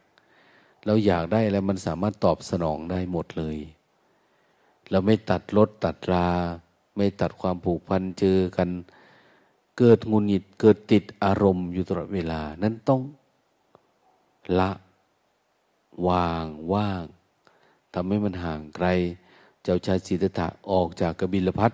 [0.86, 3.56] เราอยากได้อะไรมันสามารถตอบสนองได้หมดเลย
[4.90, 6.28] เราไม่ตัดรถตัดรา
[6.96, 8.68] ไม่ตัดความผูกพันเจอกัน
[9.78, 13.00] เกิดงุนหิดเกิดติดอารมณ์อยู่ตลอดเวลา นั้นต้อง
[14.58, 14.70] ละ
[16.08, 17.04] วางว่าง
[17.94, 18.86] ทำให้มันห่างไกล
[19.62, 21.72] เจ้าชายสิทธัตถะออกจากกบิลพัท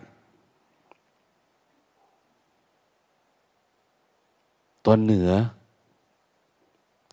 [4.87, 5.31] ตอนเหนือ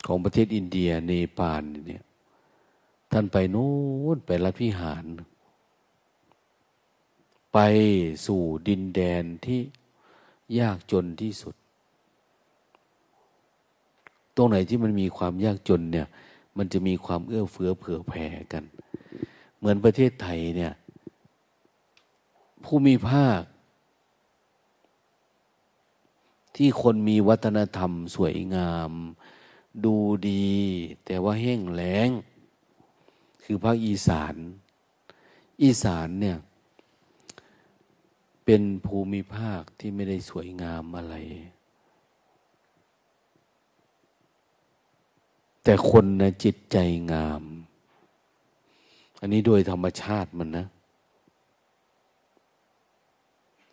[0.06, 2.04] ของประเทศอินเดียเนปาลเนี่ย
[3.12, 3.72] ท่านไปโน้
[4.16, 5.06] นไปรัฐพิหาร
[7.54, 7.60] ไป
[8.26, 9.60] สู่ดินแดนที่
[10.60, 11.56] ยากจนที่สุด
[14.36, 16.08] ตรงไหนที่มันมีความยากจนเนี่ย
[16.58, 18.64] มันจะมีความเอื้อเฟื้อเผื่อแผ่กัน
[19.58, 20.74] เหมือนประเทศไทยเนี่ย
[22.64, 23.42] ผู้มีภาค
[26.56, 28.92] ที่คนมีวัฒนธรรมสวยงาม
[29.86, 29.96] ดู
[30.30, 30.52] ดี
[31.06, 32.10] แต่ว่าแห้งแล้ง
[33.44, 34.36] คือภาคอีสาน
[35.62, 36.38] อีสานเนี่ย
[38.46, 41.16] เป็นภูมิภาคที่ไม่ได้สวยงามอะไร
[45.64, 46.78] แต่คนนะจิตใจ
[47.12, 47.44] งาม
[49.20, 50.66] อันนี้โดยธรรมชาติมันนะ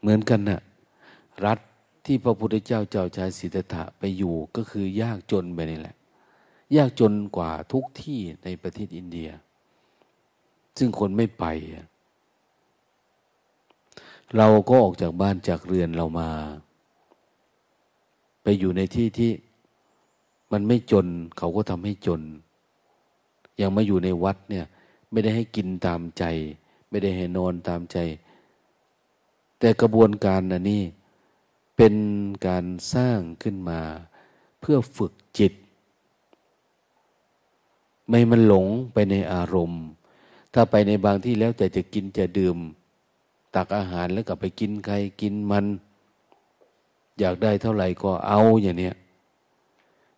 [0.01, 0.61] เหมือนกันนะ่ะ
[1.45, 1.59] รัฐ
[2.05, 5.97] ที่พระพุทธเจ้าเจ้าชายสิทธัตถะไปอยู่ก็คือยากจนไปนี่แหละ
[6.77, 9.31] ยากจนกว่าทุกที่ในประเทศอินเดีย
[10.79, 11.45] ซึ่งคนไม่ไป
[14.37, 16.31] เราก็ออกจากบ้านจากเรือนเรามา
[18.43, 19.31] ไปอยู่ในที่ที่
[20.53, 21.07] มันไม่จน
[21.39, 22.23] เขาก็ทำให้จน
[23.57, 24.67] อย่างมาอยู่ในวัดเนี่ย
[25.11, 26.25] ไม่ได้ให้กินตามใจ
[26.91, 27.99] ไม่ได้ให้นอนตามใจ
[29.59, 30.83] แต่กระบวนการนะนี่
[31.77, 31.95] เป็น
[32.47, 33.81] การสร้างขึ้นมา
[34.61, 35.53] เพื่อฝึกจิต
[38.09, 39.83] ไม่มันหลงไปในอารมณ์
[40.55, 42.57] ถ้าไปในบางที่แล้วแต่จะกินจะดื่ม
[43.55, 45.67] ตักอาหารแล้วก็ไปกินใครกินมัน
[47.19, 48.95] อยากได้เท่าไหร่ก็เอาอย่างเนี้ย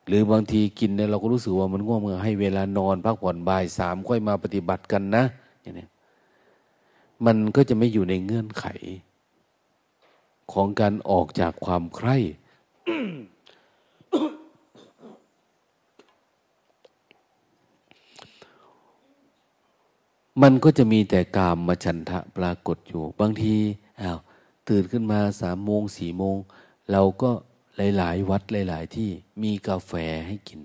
[0.07, 5.25] หรือบางทีกินเนี่ยเราก็รู้สึกว่ามันง่วงเมื่อให้เวลานอนพักผ่อนบ่ายสามค่อยมาปฏิบัติกันนะ
[5.63, 5.87] อย่างนี้
[7.27, 8.67] มันก็จะไม่อยู่ในเงื่อนไข
[10.53, 12.17] ของการออกจากความใคร่
[20.43, 23.55] มันก็จะมีแต่กามมาฉันทะปรากฏอยู่ บางที
[24.01, 24.19] อ้าว
[24.69, 26.37] ตื่นขึ้นมาสามโมงสี่โมง
[26.93, 27.31] เราก็
[27.97, 29.11] หลาย ๆ วัดหลาย ๆ ที่
[29.43, 29.93] มีกาแฟ
[30.27, 30.61] ให้กิน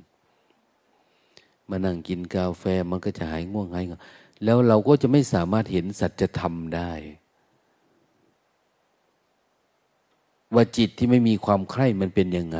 [1.70, 4.01] มานั่งกินกาแฟมันก็จะหายง่วงหายง
[4.43, 6.91] แล้วเราก็จะไม่สามารถเห็นสัจธรรมได้
[10.53, 12.59] ว่าจิตที่ไม่มีความใคร่มันเป็นยังไง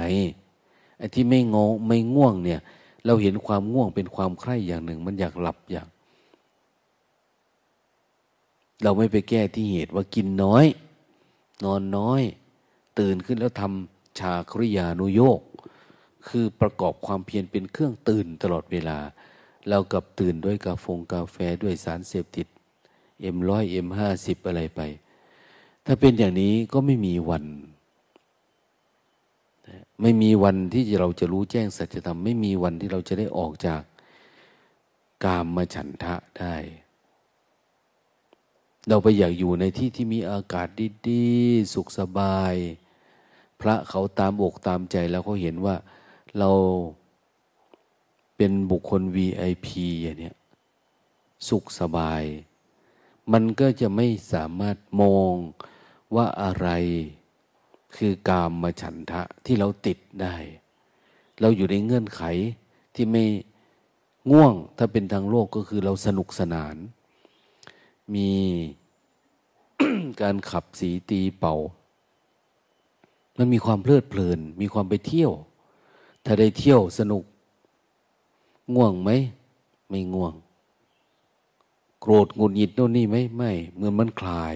[0.98, 2.60] ไอ้ที่ไม่งงไม่ง่วงเนี่ย
[3.06, 5.88] เราเห็นความง่วงเป็นความใคร่อย่างหนึ่ง มันอยากหลับอย่าง
[8.84, 10.66] เราไม่ไปแก้ที่เหตุว่ากินน้อย
[11.64, 12.22] นอนน้อย
[13.00, 15.42] ตื่นขึ้นแล้วทำ ชาคริยานุโยก
[16.28, 18.98] คือประกอบความเพียรเป็นเครื่องตื่นตลอดเวลา
[19.68, 22.48] เรากับตื่นด้วยกาฟงกาแฟด้วยสารเสพติด
[23.22, 24.82] เอ็มร้อยเอ็มห้าสิบอะไรไป
[25.86, 27.46] ถ้าเป็นอย่างนี้ก็ไม่มีวัน
[30.02, 33.82] ไม่มีวันที่เราจะรู้แจ้งสัจธรรม ไม่มีวันที่เราจะได้ออกจาก
[35.24, 36.56] กามมาฉันทะได้
[38.88, 40.68] เราไปอยากอยู่ในที่ที่มีอากาศ
[41.10, 42.56] ดี ๆ สุขสบาย
[43.62, 45.76] พระเขาตามอกตามใจแล้วเขาเห็นว่า
[46.40, 46.52] เรา
[48.38, 49.68] เป็นบุคคล VIP
[50.02, 50.34] อย่างนี้
[51.48, 52.24] สุขสบาย
[53.32, 55.34] มันก็จะไม่สามารถมอง
[56.16, 56.70] ว่าอะไร
[57.96, 60.36] คือกามมาฉันทะที่เราติดได้
[61.42, 62.22] เราอยู่ในเงื่อนไข
[62.96, 63.26] ที่ไม่
[64.32, 66.76] ง่วงถ้าเป็นทางโลกก็คือเราสนุกสนาน
[68.16, 68.32] มี
[70.22, 71.56] การขับสีตีเป่า
[73.38, 75.32] มันมีความเพลิดเพลิน มีความไปเที่ยว
[76.26, 77.24] ถ้าได้เที่ยวสนุก
[78.76, 79.10] ง่วงไหม
[79.90, 80.34] ไม่ง่วง
[82.00, 84.56] โกรธงุนหงิดโน่นนี่ไหมไม่เหมือนมันคลาย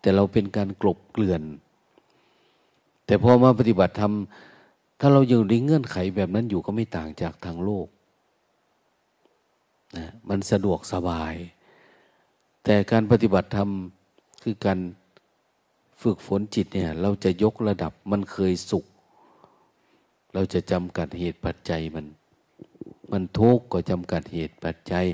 [0.00, 1.42] แต่เราเป็นการกลบเกลื่อน
[3.06, 4.12] แต่พอมาปฏิบัติธรรม
[5.00, 7.86] ถ้าเราอยู่ในเงื่อนไขแบบนั้นอยู่ก็ไม่ต่างจากทางโลก
[9.96, 11.34] นะมันสะดวกสบาย
[12.64, 13.68] แต่การปฏิบัติธรรม
[14.42, 14.78] คือการ
[16.02, 18.84] ฝึกฝนจิตเนี่ย เราจะยกระดับมันเคยสุข
[20.34, 22.06] เราจะจำกัดเหตุปัจจัยมัน
[23.12, 25.06] มันทุกข์ก็จำกัดเหตุปัจจัย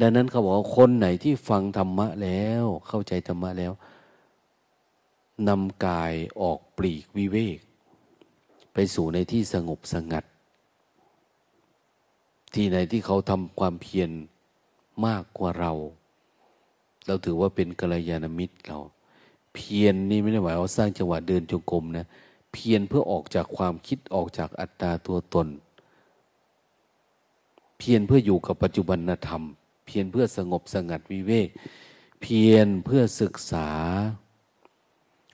[0.00, 3.72] ดังนั้นเขาบอกคนไหนที่ฟังธรรมะแล้ว เข้าใจธรรมะแล้ว
[5.48, 7.58] นำกายออกปลีกวิเวก
[8.72, 10.24] ไปสู่ในที่สงบสงัด
[12.54, 14.10] ที่ไหนที่เขาทำความเพียร
[15.06, 15.72] มากกว่าเรา
[17.06, 18.78] เราถือว่าเป็นกัลยาณมิตรเรา
[19.56, 22.06] เพียรนนี่ไม่ได้หมายว่าสร้างจังหวะเดินจงกรมนะ
[22.52, 25.48] เพียรเพื่อออกจากความคิดออกจากอัตตาตัวตน
[27.78, 28.98] เพียรเพื่ออยู่กับปัจจุบัน
[29.28, 29.42] ธรรม
[29.86, 31.48] เพียรเพื่อสงบสงัดวิเวก
[32.22, 33.68] เพียรเพื่อศึกษา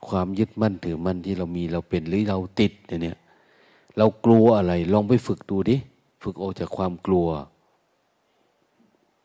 [0.08, 3.18] ความยึดมั่นถือมั่นที่เรามีเราเป็นหรือเราติดเนี่ย
[3.96, 5.76] เรากลัวอะไรลองไปฝึกดูดิ
[6.22, 7.28] ฝึกออกจากความกลัว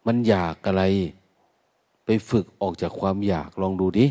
[0.07, 0.83] มันอยากอะไร
[2.05, 4.05] ไปฝึกออกจากความอยากลองดูดิ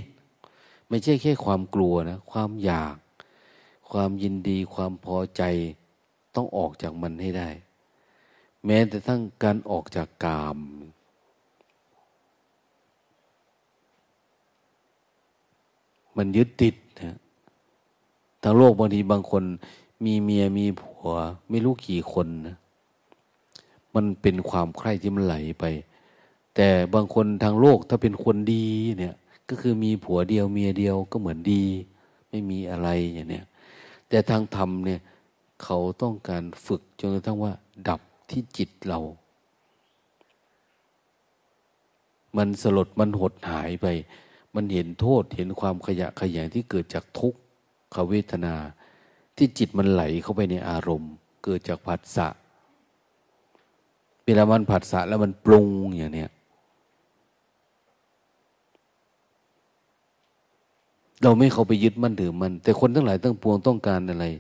[0.88, 2.96] ไม่ใช่แค่ความกลัวนะ ความอยาก
[3.90, 5.42] ความยินดี ความพอใจ
[6.34, 7.48] ต้องออกจากมันให้ได้
[8.64, 10.58] แม้แต่ทั้งการออกจากกาม
[16.16, 17.18] มันยึดติดนะ
[18.42, 19.44] ทางโลกบางทีบางคน
[20.04, 21.10] มีเมียมีผัว
[21.50, 22.56] ไม่รู้กี่คนนะ
[23.94, 25.64] มันเป็นความใคร่ที่มันไหลไป
[26.54, 28.66] แต่บางคนทางโลกถ้าเป็นคนดี
[28.98, 29.14] เนี่ย
[29.48, 31.64] ก็คือมีผัวเดียวเมียเดียวก็เหมือนดี
[32.28, 33.46] ไม่มีอะไรอย่างเนี้ย
[34.08, 35.00] แต่ทางธรรมเนี่ย
[35.62, 37.52] เขาต้องการฝึกจนกระทั่งว่า
[37.88, 39.00] ดับที่จิตเรา
[42.36, 43.86] มันสลดมันหดหายไป
[44.54, 47.34] มันเห็นโทษเห็นความขยะขยงที่เกิดจากทุก
[47.94, 48.54] ขเวทนา
[49.36, 51.12] ที่จิตมันไหลเข้าไปในอารมณ์
[51.44, 52.28] เกิดจากผัสสะ
[54.24, 56.30] เวลามันผัสสะแล้วมันปรุงอย่างเนี้ย
[61.22, 64.32] เราไม่เข้าไปยึดมั่นถือมัน แต่คนทั้งหลายตั้งปวงต้องการอะไรส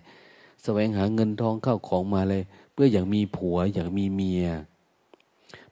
[0.64, 4.46] แสวงหาเงินทองข้าวของมาเลย เพื่ออยากมีผัว อยากมีเมีย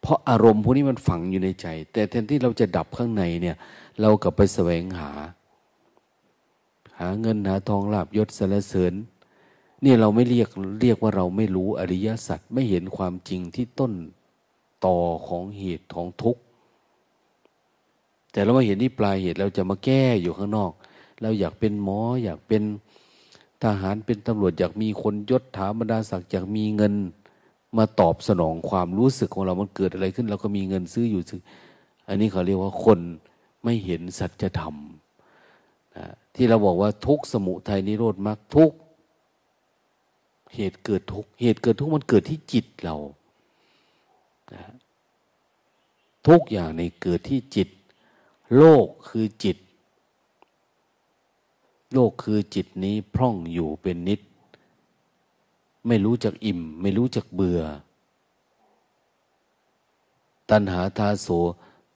[0.00, 3.56] เพราะอารมณ์พวกนี้มันฝังอยู่ในใจ แต่แทนที่เราจะดับข้างในเนี่ย
[4.00, 5.10] เรากลับไปแสวงหา
[7.00, 8.94] หาเงินหาทองลาบยศสรรเสริญ
[9.84, 10.48] นี่เราไม่เรียก
[10.80, 13.92] เรียกว่าเราไม่รู้อริยสัจไม่เห็นความจริงที่ต้น
[14.86, 14.98] ต่อ
[15.28, 16.42] ของเหตุของทุกข์
[18.32, 20.72] แต่เรามาเห็นที่ปลายเหตุเราจะมาแก้อยู่ข้างนอก
[21.24, 22.62] เราอยากเป็นหมอ อยากเป็น
[23.62, 26.94] ทหารเป็นตำรวจอยากมีคนยศถาบรรดาศักดิ์อยากมีเงิน
[27.76, 31.40] มาตอบสนองความรู้สึกของเรามันเกิดอะไรขึ้น เราก็มีเงินซื้ออยู่ซื้อ
[32.08, 32.98] อันนี้เขาเรียกว่าคน
[33.64, 34.74] ไม่เห็นสัจธรรม
[35.96, 38.72] นะที่เราบอกว่าทุกสมุทัยนิโรธมรรคทุก
[40.54, 42.96] เหตุเกิดทุกเหตุเกิดทุกมันเกิดที่จิตเรา
[44.54, 44.62] นะ
[46.28, 47.68] ทุกอย่างในเกิดที่จิต
[48.56, 49.56] โลกคือจิต
[51.94, 54.20] โลกคือจิตนี้พร่องอยู่เป็นนิด
[55.86, 57.60] ไม่รู้จักอิ่ม ไม่รู้จักเบื่อ
[60.50, 61.28] ตัณหาทาโส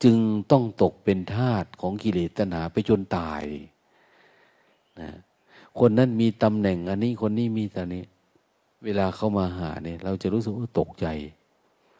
[0.03, 0.17] จึง
[0.51, 3.43] ต้องตกเป็นทาตของกิเลสตัณหาไปจนตาย
[4.99, 5.09] นะ
[5.79, 8.03] คนนั้นมีตำแหน่ง อันนี้คนนี้มีต่นี้
[8.85, 11.07] เวลาเขามาหาเนี่ย เราจะรู้สึกว่าตกใจ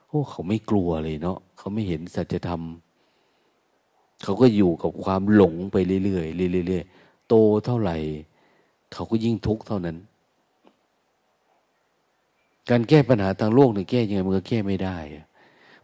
[0.08, 2.62] โอ้เขาไม่กลัวเลยเนาะเขาไม่เห็นสัจธรรม
[4.24, 6.99] เขาก็อยู่กับความหลงไปเรื่อยๆเรื่อยๆ
[7.30, 7.97] โตเท่าไหร่
[8.93, 9.97] เขาก็ยิ่งทุกข์เท่านั้น
[12.69, 14.97] การแก้ปัญหาทางโลกเนี่ยแก้ยังไงมันก็แก้ไม่ได้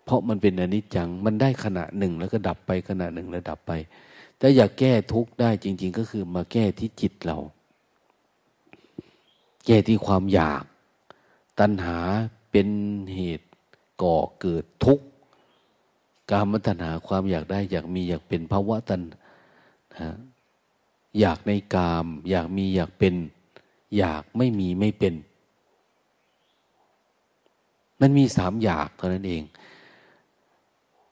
[0.04, 3.72] เพราะมันเป็นอนิจจัง มันได้ขณะหนึ่งแล้วก็ดับไปขณะหนึ่งแล้วดับไป
[4.38, 7.38] แต่อยากแก้ทุกข์ได้จริง ๆ ก็คือมาแก้ที่จิตเรา
[9.66, 10.64] แก้ที่ความอยาก
[11.60, 11.98] ตัณหา
[12.52, 12.68] เป็น
[13.16, 13.48] เหตุ
[14.02, 15.06] ก่อเกิดทุกข์
[16.32, 19.02] การมัตัณหาความอยากได้อยากมีอยากเป็นภาวะตัณ
[20.00, 20.08] นะ
[21.20, 23.16] อยากในกาม อยากมีอยากเป็น
[23.98, 25.14] อยากไม่มีไม่เป็น
[28.02, 29.44] มันมีสามอยากเท่านั้นเอง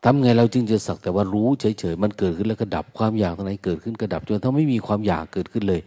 [0.04, 5.82] ทำไงเราจึงจะสักแต่ว่ารู้เฉยๆมันเกิดขึ้นแล้วก็ดับความอยากตรงไหนเกิดขึ้นก็ดับจนถ้าไม่มีความอยากเกิดขึ้นเลย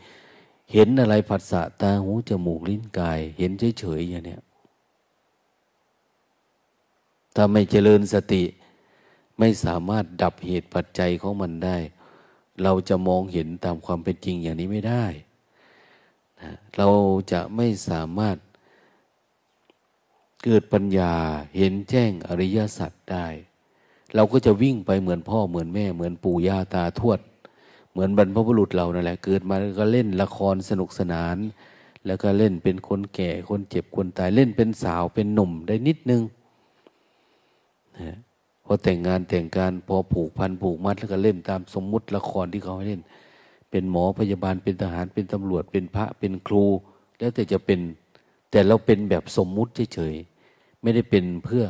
[0.73, 4.43] เห็นอะไรผัสสะตาหูจมูกลิ้นกาย เห็นเฉยๆอย่างเนี้ย
[7.35, 8.43] ถ้าไม่เจริญสติ
[9.39, 11.77] ไม่สามารถดับเหตุปัจจัยของมันได้
[12.63, 15.05] เราจะมองเห็นตามความเป็นจริงอย่างนี้ไม่ได้
[16.41, 16.89] นะเรา
[17.33, 18.37] จะไม่สามารถ
[20.45, 21.15] เกิดปัญญา
[21.57, 23.27] เห็นแจ้งอริยสัจได้
[24.15, 27.21] เราก็จะวิ่งไปเหมือนพ่อเหมือนแม่ เหมือนปู่ย่าตาทวด
[27.93, 31.37] เหมือนบรรพบุรุษเรานั่นแหละเกิดมาก็เล่นละครสนุกสนาน
[32.07, 36.23] แล้วก็เล่นเป็นคนแก่คนเจ็บคนตายเล่นเป็นสาวเป็นหนุ่มได้นิดนึง
[38.69, 43.03] พอแต่งงานแต่งการพอผูกพันผูกมัดแล้วก็เล่นตามสมมุติละครที่เขาให้เล่น
[43.71, 46.65] เป็นหมอพยาบาลเป็นทหารเป็นตำรวจเป็นพระเป็นครู
[47.19, 47.81] แล้วแต่จะเป็น
[48.51, 51.65] แต่เราเป็นแบบสมมุติเฉยๆไม่ได้เป็นเพื่อ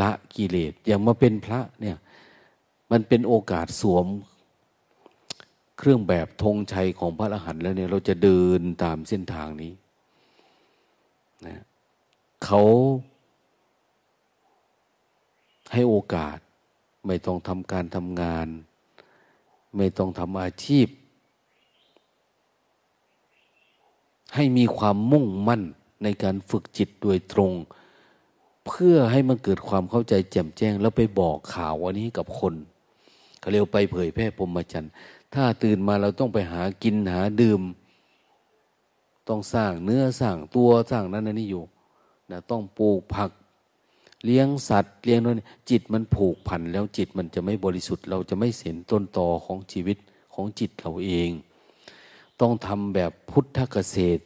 [0.00, 1.96] ละกิเลสอย่างมาเป็นพระเนี่ย
[2.90, 4.06] มันเป็นโอกาสสวม
[5.78, 9.72] เครื่องแบบธงชัยของพระอรหันต์แล้วเนี่ย เราจะเดินตามเส้นทางนี้
[11.46, 11.56] นะ
[12.44, 12.62] เขา
[15.72, 16.38] ให้โอกาส
[17.06, 18.48] ไม่ต้องทำการทำงาน
[19.76, 20.86] ไม่ต้องทำอาชีพ
[24.34, 25.62] ให้มีความมุ่งมั่น
[26.02, 27.52] ในการฝึกจิตโดยตรง
[28.66, 32.54] เพื่อให้มันเกิดความเข้าใจแจ่มแจ้ง แล้วไปบอกข่าววันนี้กับคน
[33.38, 34.92] เขาเรียกไปเผยแพร่พรมจันทร์
[35.34, 37.60] ถ้าตื่นมาเราต้องไปหากินหาดื่ม
[39.28, 41.64] ต้องสร้างเนื้อสร้างตัวสร้างนั้นนี่อยู่
[42.30, 43.30] นะต้องปลูกผัก
[44.26, 49.96] เลี้ยงสัตว์เลี้ยงนั่นจิตมันผูกพันแล้วจิตมันจะไม่บริสุทธิ์ เราจะไม่เห็นต้นตอของชีวิต
[50.34, 51.30] ของจิตเราเอง
[52.40, 54.22] ต้องทำแบบพุทธเกษตร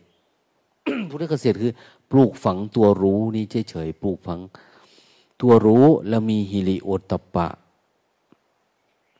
[1.10, 1.72] พุทธเกษตรคือ
[2.10, 4.40] ปลูกฝังตัวรู้นี่เฉยๆปลูกฝัง
[5.40, 7.48] ตัวรู้แล้วมีฮิริโอตปะ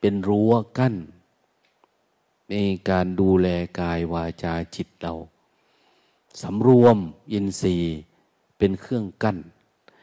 [0.01, 0.95] เป็นรั้วกั้น
[2.49, 2.55] ใน
[2.91, 3.49] การดูแล
[3.81, 5.15] กายวาจาจิตเรา
[6.43, 6.99] สำรวม
[7.33, 7.97] อินทรีย์
[8.59, 9.39] เป็นเครื่องกั้น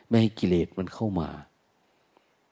[0.08, 1.30] ไม่ให้กิเลสมันเข้ามา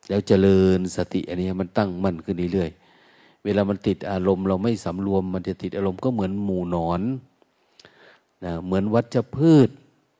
[0.09, 7.01] แล้วเจริญสติอันนี้มันตั้งมั่นขึ้นเรื่อยๆเวลามันติดอารมณ์เราไม่สำรวม มันจะติดอารมณ์ก็เหมือนหมูนอน
[8.43, 9.69] นะเหมือนวัชพืช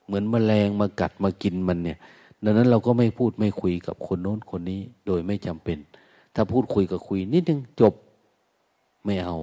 [0.05, 1.97] เหมือนมแมลงมากัดมากินมันเนี่ย
[2.43, 5.77] ดังนั้นเราก็ไม่พูดไม่คุยกับคนโน้นคนนี้โดยไม่จำเป็น
[6.35, 7.93] ถ้าพูดคุยกับคุยนิดนึงจบ
[9.05, 9.37] ไม่เอา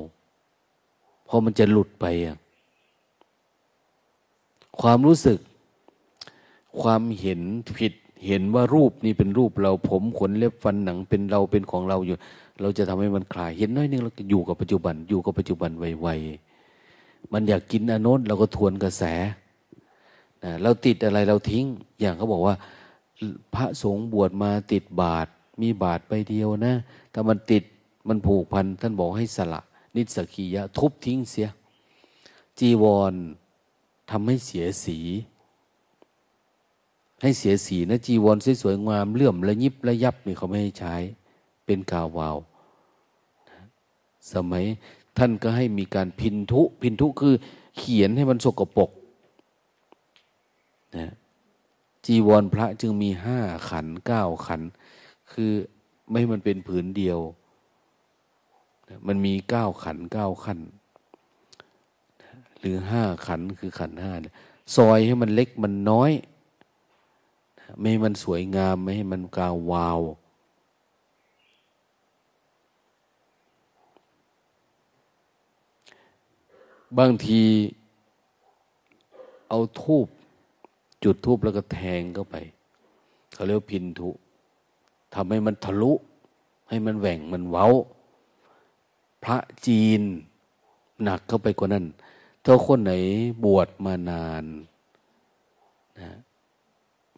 [1.25, 2.37] เพราะมันจะหลุดไปอะ
[4.81, 5.39] ความรู้สึก
[6.81, 7.41] ความเห็น
[7.79, 7.93] ผิด
[8.27, 12.17] เห็นว่ารูปนี่เป็นรูปเราผมขนเล็บฟันหนังเป็นเราเป็นของเราอยู่
[12.61, 19.03] เราจะทำให้มันคลาย เห็นน้อยนึงเราอยู่กับปัจจุบัน อยู่กับปัจจุบันไวๆมันอยากกินอนุนเราก็ทวนกระแส
[20.45, 21.65] นะเราติดอะไรเราทิ้ง
[22.01, 22.55] อย่างเขาบอกว่า
[23.55, 25.29] พระสงฆ์บวชมาติดบาท
[25.63, 26.75] มีบาทไปเดียวนะ
[27.13, 27.65] ถ้ามันติด
[28.09, 29.61] มันผูกพัน ท่านบอกให้สละ
[29.97, 31.49] นิสกียะ ทุบทิ้งเสีย
[32.59, 33.15] จีวร
[34.11, 34.99] ทำให้เสียสี
[37.23, 40.95] ให้เสียสีนะจีวรสวยๆงามเลื่อมระยิบระยับนี่เขาไม่ให้ใช้
[41.67, 42.37] เป็นกาวาว
[44.33, 44.65] สมัย
[45.19, 47.35] ท่านก็ให้มีการพินทุ พินทุคือ
[47.79, 48.91] เขียนให้มันสกปรก
[50.97, 51.13] นะ
[52.07, 53.39] จีวรพระจึงมีห้า
[53.71, 54.61] ขันเก้าขัน
[55.33, 55.51] คือ
[56.11, 57.19] ไม่มันเป็นผืนเดียว
[59.07, 60.61] มันมีเก้าขันเก้าขัน
[62.59, 64.13] หรือห้าขันคือขันห้า
[64.77, 66.11] ซอยให้มันเล็กมันน้อย
[67.79, 70.01] ไม่ให้มันสวยงาม ไม่ให้มันกาววาว
[76.99, 77.43] บางที
[79.49, 80.07] เอาทูบ
[81.05, 82.37] จุดทูบแล้วก็แทงเข้าไป
[83.33, 84.11] เขาเรียกพินทุ
[85.15, 85.93] ทำให้มันทะลุ
[86.69, 87.67] ให้มันแหว่งมันเว้า
[89.25, 90.01] พระจีน
[91.03, 91.85] หนักเข้าไปกว่านั้น
[92.45, 92.93] ถ้าคนไหน
[93.45, 94.45] บวชมานาน
[96.01, 96.11] นะ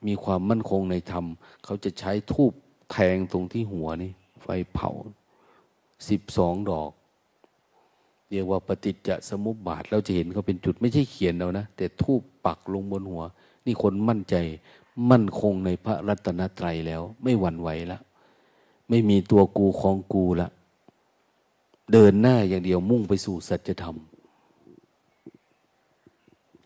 [0.07, 1.25] มีความมั่นคงในธรรม
[1.65, 2.53] เขาจะใช้ทูบ
[2.91, 4.91] แทงตรงที่หัวนี่ ไฟเผา
[6.09, 6.91] สิบสองดอก
[8.31, 13.23] เรียกว่าปฏิจจสมุปบาท เราจะเห็นเขาเป็นจุดไม่ใช่เขียนเอานะ แต่ทูบปักลงบนหัว
[13.67, 14.35] นี่คนมั่นใจ
[15.11, 18.03] มั่นคงในพระรัตนตรัยแล้ว ไม่หวั่นไหวแล้ว
[18.89, 20.49] ไม่มีตัวกูของกูละ
[21.93, 23.97] เดินหน้าอย่างเดียวมุ่งไปสู่สัจธรรม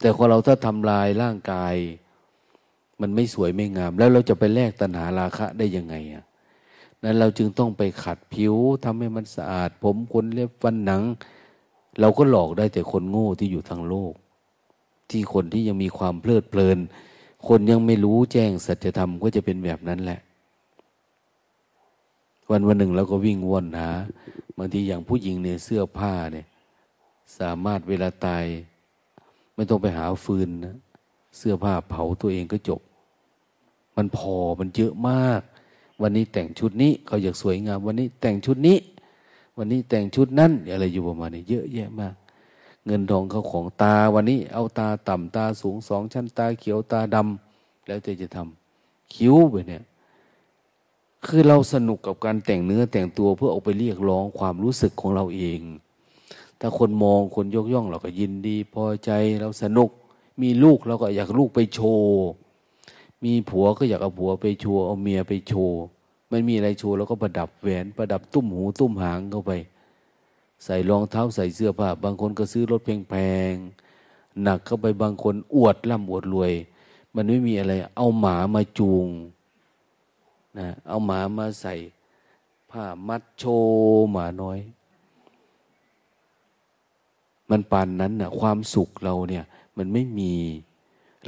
[0.00, 1.74] แต่พอเราถ้าทำลายร่างกาย
[3.00, 6.24] มันไม่สวยไม่งาม แล้วเราจะไปแลกตัณหาราคะได้ยังไงอะ
[7.02, 11.02] นั้นเราจึงต้องไปขัดผิวทำให้มันสะอาด ผมขนเล็บฟันหนัง
[12.00, 14.12] เราก็หลอกได้แต่คนโง่ที่อยู่ทางโลก
[15.10, 16.78] ที่คนที่ยังมีความเพลิดเพลิน
[17.48, 20.20] คนยังไม่รู้แจ้งสัจธรรมก็จะเป็นแบบนั้นแหละ
[22.50, 23.90] วันวันหนึ่งเราก็วิ่งวนหา
[24.58, 26.46] บางทีอย่างผู้หญิงเนี่ยเสื้อผ้าเนี่ย
[27.38, 28.44] สามารถเวลาตาย
[29.54, 30.76] ไม่ต้องไปหาฟืนนะ
[31.36, 32.80] เสื้อผ้าเผาตัวเองก็จบ
[33.98, 35.42] มันพอมันเยอะมาก
[36.02, 38.78] วันนี้แต่งชุดนี้เขาอยากสวยงาม วันนี้แต่งชุดนี้
[39.56, 42.14] วันนี้แต่งชุดนั้นอะไรอยู่ประมาณนี้ เยอะแยะมาก
[42.86, 49.82] เงินทองเขาของตาวันนี้ เอาตาต่ำตาสูงสองชั้นตาเขียวตาดำแล้วจะจะทำคิ้วไปเนี่ย
[51.26, 55.60] คือเราสนุกกับการแต่งเนื้อแต่งตัวเพื่อเอาไปเรียกร้องความรู้สึกของเราเอง
[56.60, 59.90] ถ้าคนมองคนยกย่องเราก็ยินดีพอใจเราสนุก
[60.42, 62.28] มีลูกเราก็อยากลูกไปโชว์
[63.24, 65.80] มีผัวก็อยากเอาผัวไปโชว์เอาเมียไปโชว์
[66.30, 69.52] ไม่มีอะไรโชว์เราก็ประดับแหวน ประดับตุ้มหูตุ้มหางเข้าไป
[70.64, 73.14] ใส่รองเท้าใส่เสื้อผ้า บางคนก็ซื้อรถแพ
[73.50, 76.52] งๆหนักเข้าไปบางคนอวดร่ำอวดรวย
[77.14, 79.06] มันไม่มีอะไร เอาหมามาจูง
[80.58, 81.74] นะเอาหมามาใส่
[82.70, 84.58] ผ้ามัดโชว์หมาน้อย
[87.50, 89.44] มันปานนั้นน่ะ ความสุขเราเนี่ย
[89.76, 90.32] มันไม่มี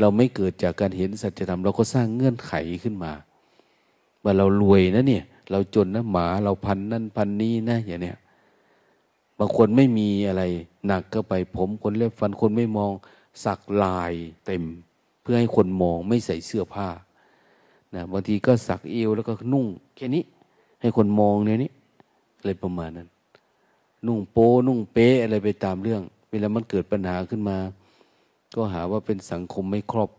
[0.00, 3.12] เราไม่เกิดจากการเห็นสัจธรรมเราก็สร้างเงื่อนไขขึ้นมา
[4.22, 8.18] ว่าเรารวยนะเนี่ย เราจนนะหมาเราพันนั่นพันนี้นะอย่างเนี้ย
[9.38, 10.42] บางคนไม่มีอะไร
[10.86, 12.92] หนักก็ไปผมคนเล็บฟันคนไม่มอง
[13.44, 14.12] สักลาย
[14.46, 14.62] เต็ม
[15.22, 16.88] เพื่อให้คนมองไม่ใส่เสื้อผ้า
[17.94, 20.24] นะบางทีก็สักเอวแล้วก็นุ่งแค่นี้
[20.80, 21.70] ให้คนมองเนี่ยนี้
[22.38, 23.08] อะไรประมาณนั้น
[24.06, 27.56] นุ่งโป้นุ่งเป๊ะอะไรไปตามเรื่อง เวลามันเกิดปัญหาขึ้นมา
[28.54, 30.10] ก็หาว่าเป็นสังคมไม่ครอบ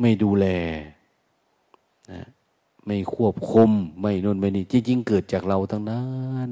[0.00, 0.46] ไม่ดูแล
[2.12, 2.22] นะ
[2.86, 6.04] ไม่ควบคุม ไม่นนไม่นี่จริงๆเกิดจากเราทั้งนั้
[6.48, 6.50] น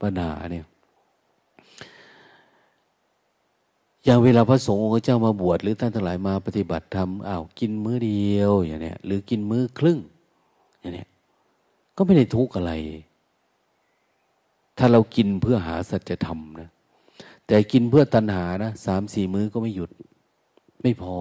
[0.00, 0.66] ปัญหาเนี่ย
[4.04, 9.98] อย่างเวลาพระสงฆ์เจ้ามาบวชหรือท่านทั้งหลายมาปฏิบัติธรรมอ้าวกินมื้อเดียวอย่างเนี้ยหรือกินมื้อครึ่ง
[10.80, 11.08] อย่างเนี้ย
[11.96, 12.72] ก็ไม่ได้ทุกข์อะไร
[14.82, 16.70] ถ้าเรากินเพื่อหาสัจธรรมนะ
[17.46, 19.90] แต่กินเพื่อตัณหานะสามสี่มื้อก็ไม่หยุด
[20.82, 21.16] ไม่พอ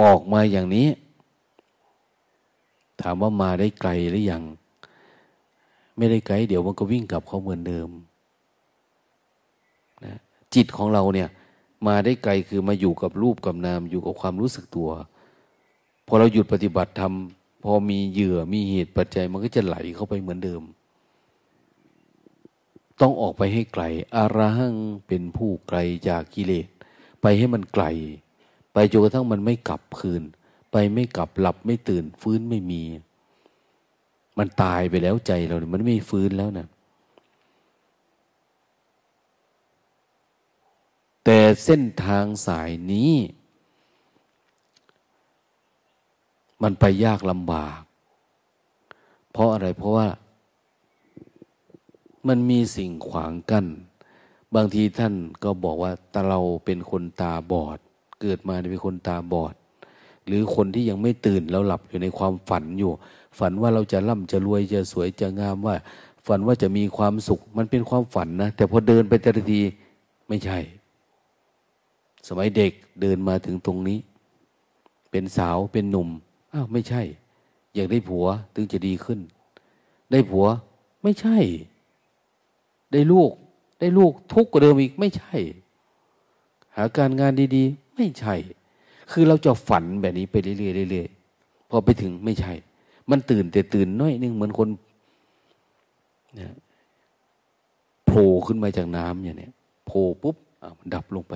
[0.00, 0.88] ออกมาอย่างนี้
[3.00, 4.42] ถามว่ามาได้ไกลหรือยัง
[5.96, 7.88] ไม่ได้ไกล เดี๋ยวมันก็วิ่งกลับเข้าเหมือนเดิม
[10.04, 10.14] นะ
[10.54, 11.28] จิตของเราเนี่ย
[11.86, 14.90] มาได้ไกลคือมาอยู่กับรูปกับนาม อยู่กับความรู้สึกตัว
[16.06, 20.62] พอเราหยุดปฏิบัติทำ พอมีเหยื่อมีเหตุปัจจัยมันก็จะไหลเข้าไปเหมือนเดิม
[23.00, 23.84] ต้องออกไปให้ไกล
[24.14, 24.74] อาระหัง
[25.06, 26.66] เป็นผู้ไกลจากกิเลส
[27.22, 27.84] ไปให้มันไกล
[28.72, 30.22] ไปจนกระทั่งมันไม่กลับคืน
[30.72, 32.82] ไปไม่กลับหลับไม่ตื่น ฟื้นไม่มี
[34.38, 36.66] มันตายไปแล้วใจเราเนี่ยมันไม่ฟื้นแล้วนะ
[41.24, 43.12] แต่เส้นทางสายนี้
[46.62, 47.80] มันไปยากลำบาก
[49.32, 50.08] เพราะอะไรเพราะว่า
[52.28, 53.66] มันมีสิ่งขวางกัน้น
[54.54, 57.78] บางทีท่านก็บอกว่าตาเราเป็นคนตาบอด
[58.20, 59.54] เกิดมาเป็นคนตาบอด
[60.26, 62.90] หรือคนที่ยังไม่ตื่นแล้วหลับอยู่ในความฝันอยู่
[63.38, 65.74] ฝันว่าเราจะร่ำจะรวยจะสวยจะงามว่า
[66.26, 69.60] ฝันว่าจะมีความสุข มันเป็นความฝันนะ แต่พอเดินไปแต่ละที
[70.28, 70.58] ไม่ใช่
[72.28, 73.98] สมัยเด็กเดินมาถึงตรงนี้
[75.10, 76.08] เป็นสาวเป็นหนุ่ม
[76.52, 77.02] อ้าวไม่ใช่
[77.74, 79.18] อยากได้ผัวถึงจะดีขึ้น
[80.12, 80.46] ได้ผัว
[81.02, 81.36] ไม่ใช่
[82.92, 83.30] ได้ลูก
[83.80, 85.34] ได้ลูกทุกข์กว่าเดิมอีกไม่ใช่
[86.76, 88.34] หาการงานดีๆ ไม่ใช่
[89.10, 92.52] คือเราจะฝันแบบนี้ไปเรื่อยๆเรื่อยๆพอไปถึงไม่ใช่
[93.10, 94.68] มันตื่นแต่ตื่นน้อยนึงเหมือนคน
[96.38, 96.52] นี่ย
[98.06, 99.52] โผล่ขึ้นมาจากน้ำอย่างเนี้ย
[99.86, 100.36] โผล่ปุ๊บ
[100.78, 101.34] มันดับลงไป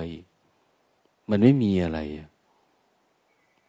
[1.29, 1.99] มันไม่มีอะไร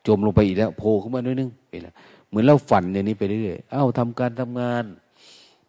[0.07, 1.95] จมลงไปอีกแล้วโผล่ขึ้นมาหน้อยนึงไปแล้ว
[2.29, 4.85] เหมือนเราฝันอย่างนี้ไปเรื่อยๆเอ้าทำการทำงาน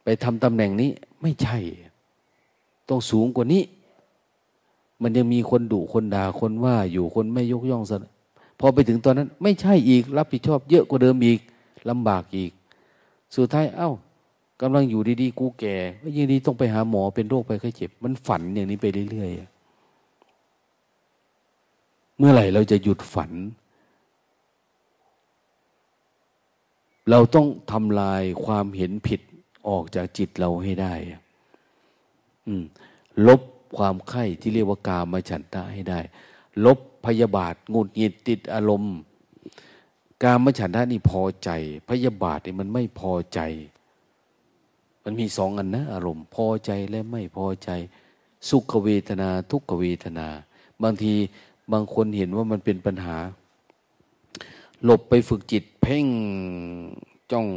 [0.03, 0.89] ไปทำตำแหน่งนี้
[1.21, 1.57] ไม่ใช่
[2.89, 3.63] ต้องสูงกว่านี้
[5.01, 8.03] มันยังมีคนดุคนด่าคนว่าอยู่คนไม่ยกย่องสน
[8.59, 11.39] พอไปถึงตอนนั้น ไม่ใช่อีก รับผิดชอบเยอะกว่าเดิมอีก
[11.89, 12.51] ลำบากอีก
[13.35, 13.91] สุดท้ายเอา้า
[14.61, 15.75] กำลังอยู่ดีๆ กูแก่
[16.15, 19.57] ยิ่งดีต้องไปหาหมอเป็นโรคไปไข้เจ็บ มันฝันอย่างนี้ไปเรื่อยๆ
[22.17, 23.31] เมื่อไหร่เราจะหยุดฝัน
[27.09, 29.21] เราต้องทำลายความเห็นผิด
[29.69, 30.93] ออกจากจิตเราให้ได้
[33.27, 33.41] ลบ
[33.77, 35.99] ความไข้ที่เรียกว่ากามาฉันทะให้ได้
[36.65, 38.95] ลบพยาบาทงุดหงิดติดอารมณ์
[40.23, 41.49] กามฉันทะนี่พอใจ
[41.89, 43.39] พยาบาทนี่มันไม่พอใจ
[45.03, 47.69] มันมีสองอันนะ อารมณ์ พอใจและไม่พอใจ
[48.49, 50.27] สุขเวทนา ทุกขเวทนา
[50.83, 51.13] บางที
[51.71, 53.17] บางคนเห็นว่ามันเป็นปัญหา
[54.83, 56.07] หลบไปฝึกจิต พ่ง
[57.31, 57.47] จ้อง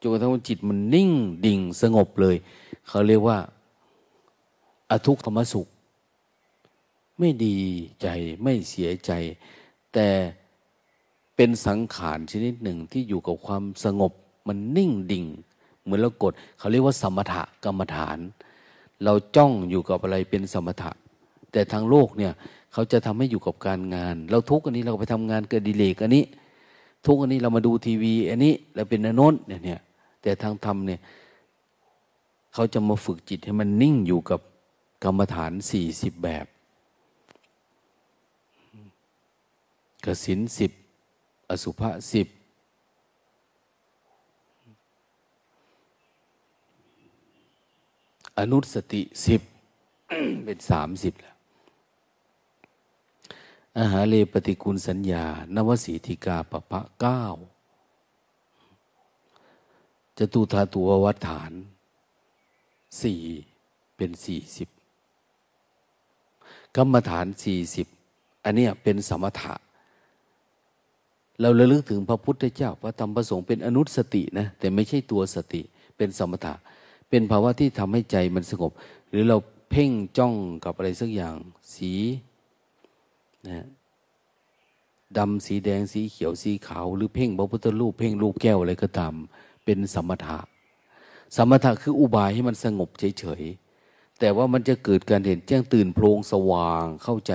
[0.00, 1.10] จนกระทั่งจิตมันนิ่ง
[1.46, 2.36] ดิ่งสงบเลย
[2.88, 3.38] เขาเรียกว่า
[4.90, 5.66] อทุกขมสุข
[7.18, 7.56] ไม่ดี
[8.02, 8.06] ใจ
[8.42, 9.12] ไม่เสียใจ
[9.94, 10.08] แต่
[11.36, 14.12] เป็นสังขารชนิดหนึ่งที่อยู่กับความสงบ
[14.48, 15.24] มันนิ่งดิ่ง
[15.82, 18.18] เหมือนเรากด เขาเรียกว่า สมถะกรรมฐาน
[19.04, 20.90] เราจ้องอยู่กับอะไรเป็นสมถะ
[21.52, 22.32] แต่ทางโลกเนี่ย
[22.72, 26.24] เขาจะทำให้อยู่กับการงาน เราทุกอันนี้เราไปทำงานเกิดดีเลกอันนี้
[27.04, 29.80] ทุกอันนี้เรามาดูทีวี อันนี้เราเป็นอนนท์เนี่ย
[30.22, 31.00] แต่ทางธรรมเนี่ย
[32.52, 34.40] เขาจะมาฝึกจิตให้มันนิ่งอยู่กับ
[35.04, 36.46] กรรมฐานสี่สิบแบบ
[40.04, 40.72] กสินสิบ
[41.50, 42.28] อสุภะสิบ
[48.38, 49.42] อนุสติสิบ
[50.44, 51.36] เป็นสามสิบแล้ว
[53.78, 57.22] อาหาเลปฏิกูลสัญญา นวสีธิกาปะพะเก้า
[60.18, 61.52] จตุธาตัววัฏฐาน
[63.00, 63.20] สี่
[63.96, 64.68] เป็นสี่สิบ
[66.76, 67.86] กรรมฐานสี่สิบ
[68.44, 69.54] อันนี้เป็นสมถะ
[71.40, 75.62] เราระลึกถึงพระพุทธเจ้าพระธรรมพระสงฆ์เป็นอนุสตินะ แต่ไม่ใช่ตัวสติ
[75.96, 76.54] เป็นสมถะ
[77.08, 78.72] เป็นภาวะที่ทำให้ใจมันสงบ
[79.08, 79.36] หรือเรา
[79.70, 81.34] เพ่งจ้องกับอะไรสักอย่าง
[81.74, 81.92] สี
[83.48, 83.66] นะ
[85.18, 89.14] ดำสีแดงสีเขียวสีขาว หรือเพ่งพระพุทธรูปเพ่งลูกแก้วอะไรก็ตาม
[89.64, 90.38] เป็นสมถะ
[91.36, 97.32] สมถะคืออุบายให้มันสงบเฉยๆแต่ว่ามันจะเกิดการเห็นแจ้งตื่นโพลงสว่างเข้าใจ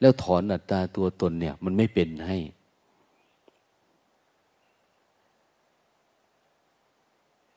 [0.00, 2.38] แล้วถอนอัตตาตัวตนเนี่ย มันไม่เป็นให้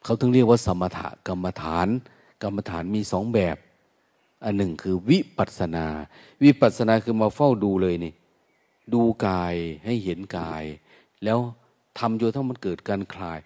[0.04, 1.88] เขาถึงเรียกว่าสมถะกรรมฐาน
[2.44, 3.58] กรรมฐานมีสองแบบ
[4.44, 5.86] อันหนึ่งคือวิปัสนา
[6.44, 8.14] วิปัสนาคือมาเฝ้าดูเลยนี่
[8.94, 10.64] ดูกายให้เห็นกาย
[11.24, 11.40] แล้ว
[12.00, 13.40] ทำจนทั้งมันเกิดการคลาย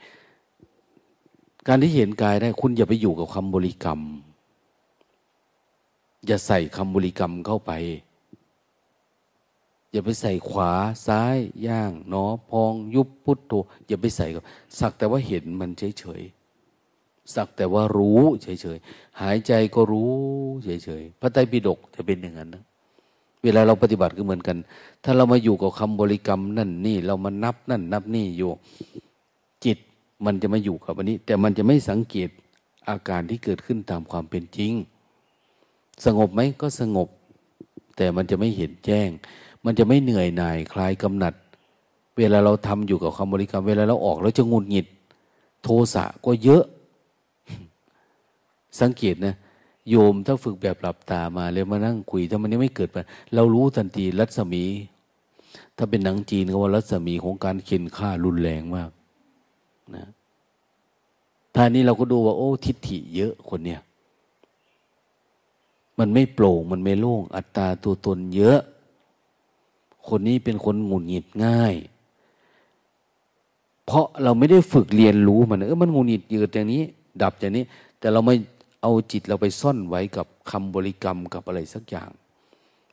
[1.68, 4.00] การที่เห็นกายได้คุณอย่าไปอยู่กับคำบริกรรม
[6.26, 7.72] อย่าใส่คำบริกรรมเข้าไป
[9.92, 10.72] อย่าไปใส่ขวา
[11.08, 11.38] ซ้าย
[11.68, 13.54] ย่าง หนอ พอง ยุบพุทโธ
[13.88, 14.44] อย่าไปใส่กับ
[14.80, 16.22] สักแต่ว่าเห็นมันเฉยเฉย
[17.36, 18.78] สักแต่ว่ารู้เฉยเฉย
[19.22, 20.14] หายใจก็รู้
[20.64, 22.64] เฉยเฉยพระไตรปิฎกจะเป็นอย่างนั้นนะ
[23.44, 24.58] เวลาเราปฏิบัติก็เหมือนกัน
[25.04, 28.50] ถ้าเรามาอยู่กับคำบริกรรมนั่นนี่ เรามานับนั่น นับนี่อยู่
[29.66, 29.78] จิต
[30.26, 32.30] มันจะมาอยู่กับอันนี้ แต่มันจะไม่สังเกต
[32.90, 34.74] อาการที่เกิดขึ้นตามความเป็นจริง
[36.06, 37.08] สงบไหมก็สงบ
[37.98, 39.10] แต่มันจะไม่เห็นแจ้ง
[39.66, 41.34] มันจะไม่เหนื่อยหน่ายคลายกำหนัด
[42.18, 44.88] เวลาเราทำอยู่กับคำบริกรรม เวลาเราออกแล้วจะงุนหงิด
[45.64, 46.64] โทสะก็เยอะ
[48.80, 49.36] สังเกตนะ
[49.90, 52.98] โยมถ้าฝึกแบบหลับตามาเลยมานั่งคุยถ้ามันยังไม่เกิดไป
[53.36, 54.64] เรารู้ทันทีรัศมี
[55.78, 58.92] ถ้าเป็นหนังจีนก็ว่ารัศมีของการเข็นฆ่ารุนแรงมาก
[59.96, 60.06] นะ
[61.56, 63.82] ท่านี้เราก็ดูว่า โอ้ทิฏฐิเยอะคนเนี้ย
[66.00, 68.60] มันไม่โปร่งมันไม่โล่ง อัตตาตัวตนเยอะ
[70.08, 71.76] คนนี้เป็นคนหงุดหงิดง่าย
[73.86, 76.84] เพราะเราไม่ได้ฝึกเรียนรู้มันเออมันหงุดหงิดเยืดอย่างนี้
[77.22, 77.64] ดับอย่างนี้
[78.00, 78.36] แต่เราไม่
[78.86, 82.12] เอาจิตเราไปซ่อนไว้กับคำบริกรรมกับอะไรสักอย่าง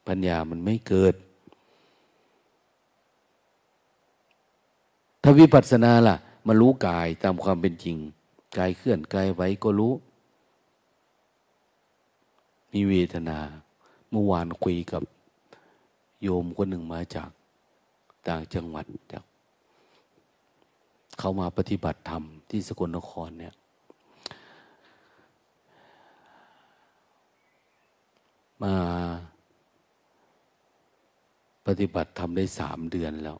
[0.07, 1.15] ปัญญามันไม่เกิด
[5.23, 6.17] ถ้าวิปัสสนาล่ะ
[6.47, 7.97] มารู้กายตามความเป็นจริง
[8.59, 9.93] กายเคลื่อนกายไหวก็รู้
[12.73, 13.39] มีเวทนา
[14.11, 15.03] เมื่อวานคุยกับ
[16.23, 17.31] โยมคนหนึ่งมาจาก
[18.29, 19.25] ต่างจังหวัดจาก
[21.19, 23.55] เขามาปฏิบัติธรรมที่สกลนครเนี่ย
[28.63, 28.75] มา
[31.67, 33.39] ปฏิบัติธรรมได้สามเดือนแล้ว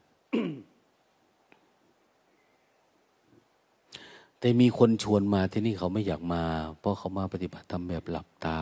[4.39, 6.43] แต่มีคนชวนมาที่นี่เขาไม่อยากมา
[6.79, 8.61] เพราะเขามาปฏิบัติธรรมแบบหลับตา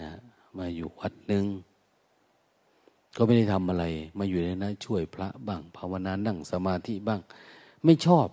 [0.00, 0.10] นะ
[0.58, 1.44] มาอยู่วัดหนึ่ง
[3.16, 3.84] ก็ไม่ได้ทำอะไร
[4.18, 7.20] มาอยู่ในนั้นช่วยพระบ้าง ภาวนานั่งสมาธิบ้าง
[7.84, 8.26] ไม่ชอบ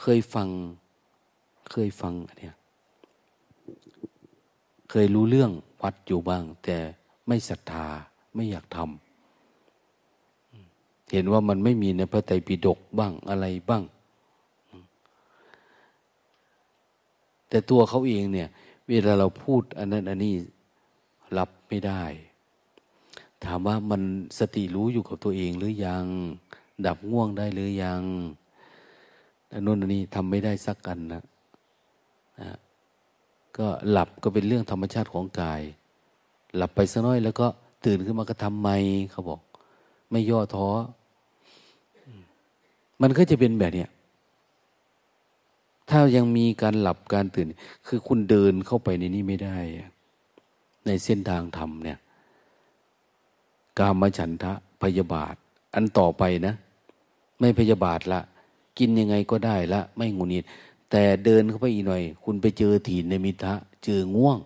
[0.00, 0.48] เคยฟัง
[1.72, 2.56] เคยฟังเนี่ย
[4.90, 5.50] เคยรู้เรื่อง
[5.82, 6.78] วัดอยู่บ้าง แต่
[7.26, 7.86] ไม่ศรัทธา
[8.34, 13.82] ไม่อยากทำเห็นว่ามันไม่มีในพระไตรปิฎกบ้างอะไรบ้าง
[17.48, 18.48] แต่ตัวเขาเองเนี่ย
[18.88, 20.34] เวลาเราพูดอันนั้นอันนี้
[21.38, 22.02] รับไม่ได้
[23.44, 24.02] ถามว่ามัน
[24.38, 26.06] สติรู้อยู่กับตัวเองหรือยัง
[26.86, 28.02] ดับง่วงได้หรือยัง
[29.52, 31.22] อันนู้นอันนี้ทำไม่ได้สักกันนะนะ
[33.58, 35.62] ก็หลับก็เป็นเรื่องธรรมชาติของกาย
[36.56, 37.46] หลับไปสักน้อย แล้วก็
[37.84, 38.76] ตื่นขึ้นมาก็ทำไม่
[39.10, 39.40] เขาบอก
[40.10, 40.68] ไม่ย่อท้อ
[43.02, 43.90] มันก็จะเป็นแบบเนี้ย
[45.90, 47.46] ถ้ายังมีการหลับการตื่น
[47.86, 49.56] คือคุณเดินเข้าไปในนี้ไม่ได้
[50.86, 51.98] ในเส้นทางธรรมเนี่ย
[53.78, 55.34] กามฉันทะพยาบาท
[55.74, 56.54] อันต่อไปนะ
[57.40, 58.20] ไม่พยาบาทละ
[58.78, 60.44] กินยังไงก็ได้ละ ไม่งุนิด
[60.90, 64.38] แต่เดินเข้าไปอีกหน่อย คุณไปเจอถีนในมิทะเจอง่วง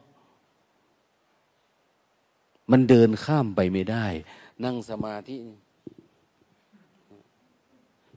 [2.71, 4.07] มันเดินข้ามไปไม่ได้
[4.65, 5.37] นั่งสมาธิ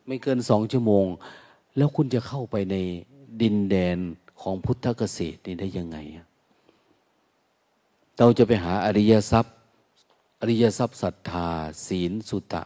[0.06, 1.06] ไม่เกินสองชั่วโมง
[1.78, 2.76] แล้วคุณจะเข้าไปใน
[3.42, 3.98] ดินแดน
[4.42, 5.98] ของพุทธเกษตรนี่ได้ยังไง
[8.18, 9.56] เราจะไปหาอริยทรัพย์
[10.42, 11.50] อริยทรัพย์ศรัทธา
[11.88, 12.64] ศีลสุตะ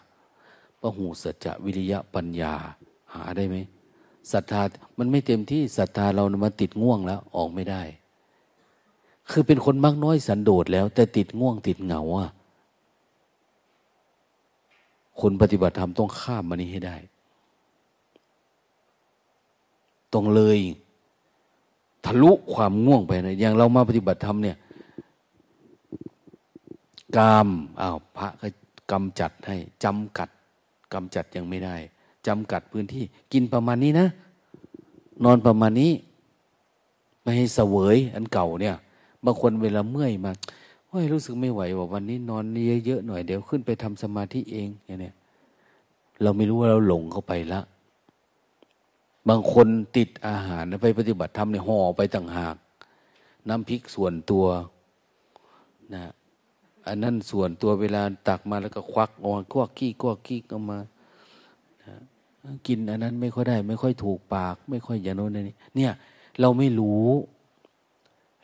[0.82, 2.54] ปหูสัจจะวิริยะปัญญา
[3.14, 3.56] หาได้ไหม
[4.32, 4.62] ศรัทธา
[4.98, 7.82] มันไม่เต็มที่ศรัทธาเรามาติดง่วงแล้วออกไม่ได้
[9.30, 12.30] คือเป็นคนมากน้อยสันโดษแล้ว แต่ติดง่วงติดเหงาอะ
[15.22, 16.96] คนปฏิบัติธรรมต้องข้ามมานี้ให้ได้
[20.14, 20.60] ตรงเลย
[22.06, 24.58] ทะลุความง่วงไปนะอย่างเรามาปฏิบัติธรรมเนี่ย
[27.18, 27.48] กาม
[27.82, 28.48] อ้าวพระก็
[28.92, 30.30] กำจัดให้จำกัด
[30.94, 31.76] กำจัดยังไม่ได้
[32.28, 33.04] จำกัดพื้นที่
[33.34, 34.08] กินประมาณนี้นะ
[35.26, 35.92] นอนประมาณนี้
[37.22, 38.76] ไม่ให้เสวยอันเก่าเนี่ย
[39.26, 40.32] บางคนเวลาเมื่อยมา
[40.88, 42.44] โอ้ยรู้สึกไม่ไหวว่าวันนี้นอน
[42.86, 45.16] เยอะๆหน่อยเดี๋ยวขึ้นไปทำสมาธิเองอย่างเนี้ย
[46.22, 47.62] เราไม่รู้ว่าเราหลงเข้าไปละ
[49.30, 49.68] บางคน
[49.98, 52.56] ติดอาหารไปปฏิบัติธรรมเนี่ยห่อไปต่างหาก
[53.48, 54.46] น้ำพริกส่วนตัว
[55.94, 56.04] นะ
[56.88, 60.78] อันนั้นส่วนตัวเวลาตักมาแล้วก็ควักออกกวกกี้กวกกี้ออกมา
[62.68, 65.92] กินอันนั้นไม่ค่อยได้ ไม่ค่อยถูกปาก ไม่ค่อยอย่างโน้นนี่เนี่ย
[66.42, 67.06] เราไม่รู้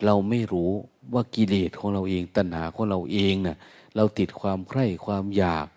[0.06, 0.72] เราไม่รู้
[1.14, 3.58] ว่ากิเลสของเราเอง ตัณหาของเราเองนะ่ะ
[3.96, 5.68] เราติดความใคร่ความอยาก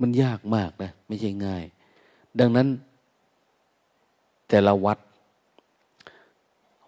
[0.00, 1.64] มันยากมากนะ ไม่ใช่ง่าย
[2.38, 2.68] ดังนั้น
[4.48, 4.98] แต่ละวัด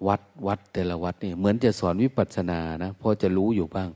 [0.07, 3.89] วัดวัดแต่ละวัดนี่เหมือนจะสอนวิปัสสนานะพอจะรู้อยู่บ้าง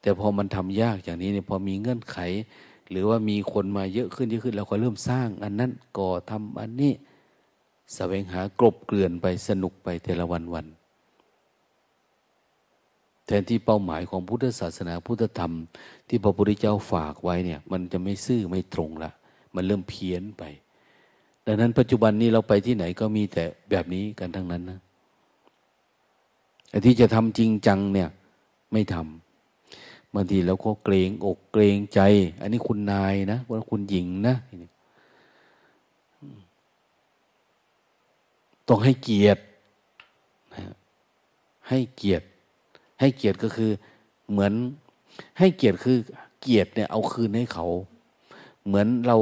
[0.00, 2.16] แต่พอมันทำยากอย่างนี้เนี่ยพอมีเงื่อนไข
[2.90, 6.96] หรือว่ามีคนมาเยอะขึ้นเยอะขึ้นเราก็เริ่มสร้าง อันนั้นก่อทำอันนี้ส
[7.94, 10.66] แสวงหากลบเกลื่อนไปสนุกไปแต่ละวันวัน
[13.26, 15.52] แทนที่เป้าหมายของพุทธศาสนาพุทธธรรม
[16.08, 19.10] ที่พระพุทธเจ้าฝากไว้เนี่ย มันจะไม่ซื่อไม่ตรงละ
[19.54, 20.42] มันเริ่มเพี้ยนไป
[21.46, 24.80] ดังนั้นปัจจุบันนี้เราไปที่ไหนก็มีแต่แบบนี้กันทั้งนั้นนะ
[26.72, 28.08] อ้ที่จะทำจริงจังเนี่ย
[28.72, 29.23] ไม่ทำ
[30.14, 32.00] บางทีเราก็เกรงอกเกรงใจ
[32.40, 34.36] อันนี้คุณนายนะว่าคุณหญิงนะ
[38.68, 39.42] ต้องให้เกียรติ
[41.68, 42.26] ให้เกียรติ
[43.00, 43.70] ให้เกียรติก็คือ
[44.30, 44.52] เหมือน
[45.38, 45.96] ให้เกียรติคือ
[46.40, 47.66] เกียรติเนี่ย เอาคืนให้เขา
[48.66, 49.16] เหมือนเรา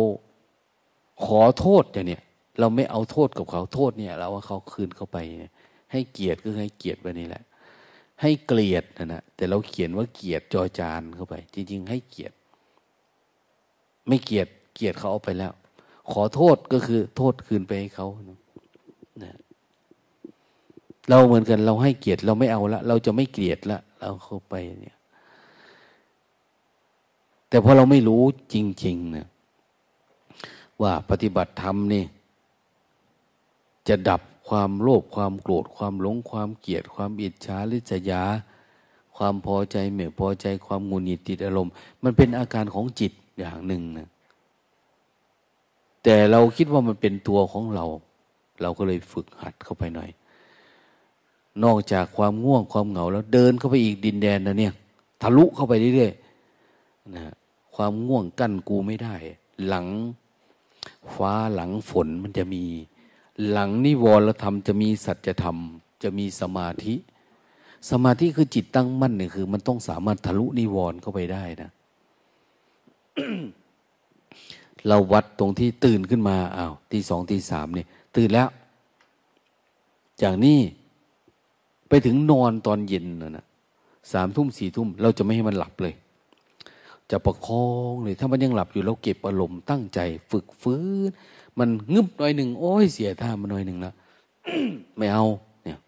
[1.24, 2.22] ขอโทษอย่างเนี้ย
[2.61, 5.18] เราไม่เอาโทษกับเขาโทษเนี่ย เราว่าเขาคืนเข้าไป
[5.93, 7.43] ให้เกียรติก็ให้เกียรติไปนี่แหละ
[8.23, 12.35] ให้เกลียดนะนะแต่เราเขียนว่าเกียรติจอจานเข้าไป จริง ๆ ให้เกียรติ
[14.09, 15.53] ไม่เกียรติเกียรติเขาเอาไปแล้ว
[16.12, 19.37] ขอโทษก็คือ โทษคืนไปให้เขานะ
[21.09, 24.99] เราเหมือนกัน เราให้เกียรติเราไม่เอาละ เราจะไม่เกลียดละเราเข้าไปเนี่ย
[27.49, 28.23] แต่พอเราไม่รู้
[28.55, 29.27] จริงๆนะ
[30.83, 32.05] ว่าปฏิบัติธรรมนี่
[33.89, 34.20] จะดับ
[34.55, 38.22] ความโลภความโกรธความหลงความเกลียด ความอิจฉาริษยา
[39.16, 41.72] ความพอใจไม่พอใจความงุนหงิดติดอารมณ์
[42.03, 44.09] มันเป็นอาการของจิตอย่างหนึ่งนะ
[46.03, 47.84] แต่เราคิดว่ามันเป็นตัวของเรา
[48.62, 50.11] เราก็เลยฝึกหัดเข้าไปหน่อย
[51.64, 54.72] นอกจากความง่วงความเหงาแล้วเดินเข้าไปอีกดินแดนนะเนี่ย
[55.22, 57.34] ทะลุเข้าไปเรื่อยๆนะ
[57.74, 59.14] ความง่วงกั้นกูไม่ได้
[59.66, 59.86] หลัง
[61.14, 62.64] ฟ้าหลังฝนมันจะมี
[63.49, 65.57] หลังนิวรธรรมจะมีสัจธรรม
[66.03, 66.95] จะมีสมาธิ
[67.91, 71.70] สมาธิคือจิตตั้งมั่นเนี่ยคือ มันต้องสามารถทะลุนิวรณ์เข้าไปได้นะ
[74.89, 78.49] เราวัดตรงที่ตื่นขึ้นมาอ้าวตีสองตีสามเนี่ย ตื่นแล้ว
[80.22, 80.59] จากนี้
[81.89, 83.47] ไปถึงนอนตอนเย็นนะนะ
[84.12, 85.95] สามทุ่มสี่ทุ่ม เราจะไม่ให้มันหลับเลย
[87.11, 91.11] จะประคองเลย ถ้ามันยังหลับอยู่เราเก็บอารมณ์ตั้งใจ ฝึกฟื้น
[91.59, 93.94] มันงึบหน่อยหนึ่งโอ้ยเสียท่ามาหน่อยหนึ่งแล้ว
[94.96, 95.24] ไม่เอา
[95.64, 95.78] เนี่ย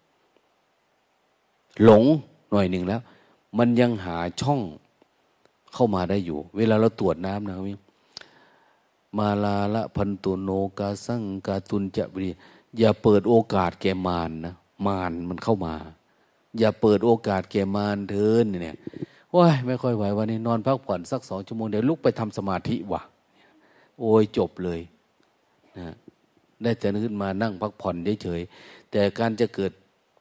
[1.83, 2.03] หลง
[2.51, 3.01] หน่อยหนึ่งแล้ว
[3.57, 4.61] มันยังหาช่อง
[5.73, 7.79] เข้ามาได้อยู่ เวลาเราตรวจน้ำนะครับ
[9.17, 10.49] มาลาละพันตุโน
[10.79, 12.29] กาสังกาตุนจะบรี
[12.77, 14.53] อย่าเปิดโอกาสแก่มารนนะ
[14.87, 15.75] มารมันเข้ามา
[16.59, 18.77] อย่าเปิดโอกาสแก่มารเถินเนี่ย
[19.35, 23.01] ว้ายไม่ค่อยไหววันนี้นอนพักผ่อนสักสองชั่วโมงเดี๋ยวลุกไปทำสมาธิวะ
[23.99, 24.79] โอ้ยจบเลย
[25.77, 25.87] นะ
[26.63, 29.71] ได้แต่ขึ้นมานั่งพักผ่อนเฉยๆแต่การจะเกิด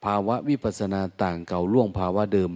[0.05, 2.51] ภาวะวิปัสนาต่างเก่าล่วงภาวะเดิม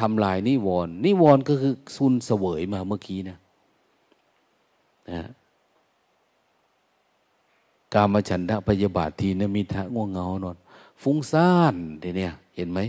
[0.00, 3.38] ทำลายนิวรณ์นิวรณ์ก็คือซุนเสวยมาเมื่อกี้นะ
[5.10, 5.22] นะ
[7.94, 10.56] กามฉันทะพยาบาททีนมิทะง่วงเงานอน
[11.02, 12.80] ฟุ้งซ่านเนี่ย เห็นไหม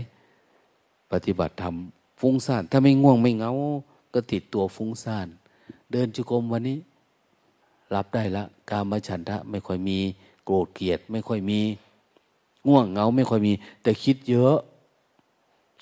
[1.12, 1.74] ปฏิบัติธรรม
[2.20, 3.52] ฟุ้งซ่าน ถ้าไม่ง่วงไม่เงา
[4.14, 5.28] ก็ติดตัวฟุ้งซ่าน
[5.92, 6.78] เดินจุกรมวันนี้
[7.94, 9.98] รับได้ละ กามฉันทะไม่ค่อยมี
[10.44, 11.60] โกรธเกลียดไม่ค่อยมี
[12.66, 14.56] ง่วงเงาไม่ค่อยมี แต่คิดเยอะ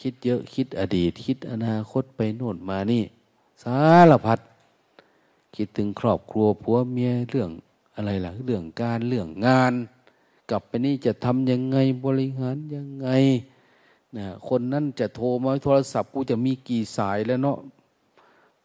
[0.00, 3.02] คิดเยอะคิดอดีต คิดอนาคตไปโน่นมานี่
[3.62, 3.78] สา
[4.10, 4.38] รพัด
[5.56, 7.50] คิดถึงครอบครัวผัวเมียเรื่อง
[7.94, 9.74] อะไรล่ะ เรื่องการเรื่องงาน
[10.50, 13.08] กลับไปนี่จะทำยังไงบริหารยังไง
[14.16, 17.58] นะคนนั้นจะโทรมาโทรศัพท์กูจะมีกี่สายแล้วเนาะ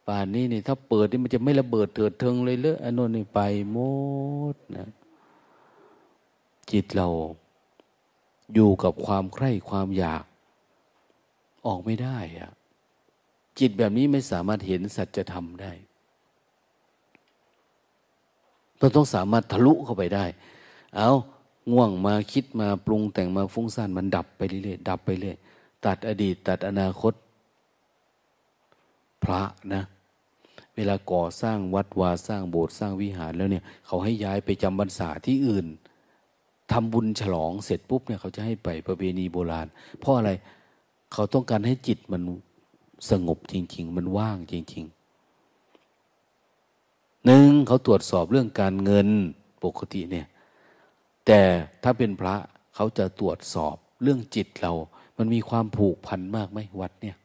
[0.10, 3.40] ป่านนี้นี่ถ้าเปิดนี่มันจะไม่ระเบิดเถิดเทิงเลยเลอะอันนู้นนี่ไป
[3.72, 3.78] หม
[4.54, 4.90] ดนะ
[6.72, 7.08] จิตเรา
[8.54, 10.24] อยู่กับความใคร่ความอยาก
[11.66, 12.52] ออกไม่ได้อะ
[13.60, 15.72] จิตแบบนี้ไม่สามารถเห็นสัจธรรมได้
[18.78, 20.26] เราต้องสามารถทะลุเข้าไปได้
[20.96, 21.10] เอา
[21.72, 25.38] ง่วงมาคิดมาปรุงแต่งมาฟุ้งซ่านมันดับไปเรื่อยๆดับไปเรื่อย
[25.86, 27.14] ตัดอดีต ตัดอนาคต
[29.24, 29.42] พระ
[29.74, 29.84] นะ
[30.80, 35.68] เวลาก่อสร้างวัดวาสร้างโบสถ์สร้างวิหารแล้วเนี่ย เขาให้ย้ายไปจำพรรษาที่อื่น
[36.72, 39.68] ทำบุญฉลองเสร็จปุ๊บเนี่ยเขาจะให้ไปประเพณีโบราณ
[40.00, 40.32] เพราะอะไร
[41.14, 42.22] เขาต้องการให้จิตมัน
[43.10, 44.84] สงบจริง ๆ มันว่างจริง
[46.50, 49.08] ๆ หนึ่งเขาตรวจสอบเรื่องการเงิน
[49.64, 50.28] ปกติเนี่ย
[51.26, 51.42] แต่
[51.84, 52.36] ถ้าเป็นพระ
[52.76, 54.74] เขาจะตรวจสอบเรื่องจิตเรา
[55.18, 57.18] มันมีความผูกพันมากไหมวัดเนี่ย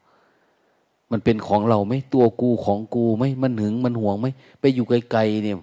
[1.10, 4.26] มันเป็นของเราไหมตัวกูของกูไหมมันหึงมันห่วงไหม
[4.60, 5.56] ไปอยู่ไกลๆเนี่ย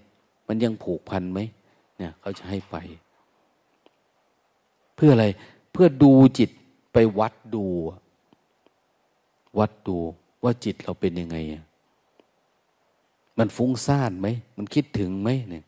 [0.47, 1.39] มันยังผูกพันไหม
[1.97, 2.75] เนี่ยเขาจะให้ไป
[4.95, 5.25] เพื่ออะไร
[5.71, 6.49] เพื่อดูจิต
[6.93, 7.65] ไปวัดดู
[9.59, 9.97] วัดดู
[10.43, 11.37] ว่าจิตเราเป็นยังไง
[13.37, 14.27] มันฟุ้งซ่านไหม
[14.57, 15.63] มันคิดถึงไหมเนี่ย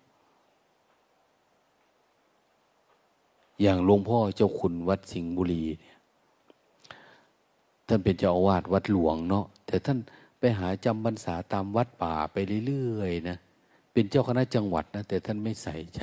[3.61, 5.97] อย่างหลวงพ่อเจ้าคุณวัดสิงห์บุรีเนี่ย
[7.87, 9.97] ท่านเป็นเจ้าอาวาสวัดหลวงเนาะ แต่ท่าน
[10.39, 12.37] ไปหาจำพรรษาตามวัดป่าไป
[12.67, 13.37] เรื่อยๆนะ
[13.93, 16.01] เป็นเจ้าคณะจังหวัดนะแต่ท่านไม่ใส่ใจ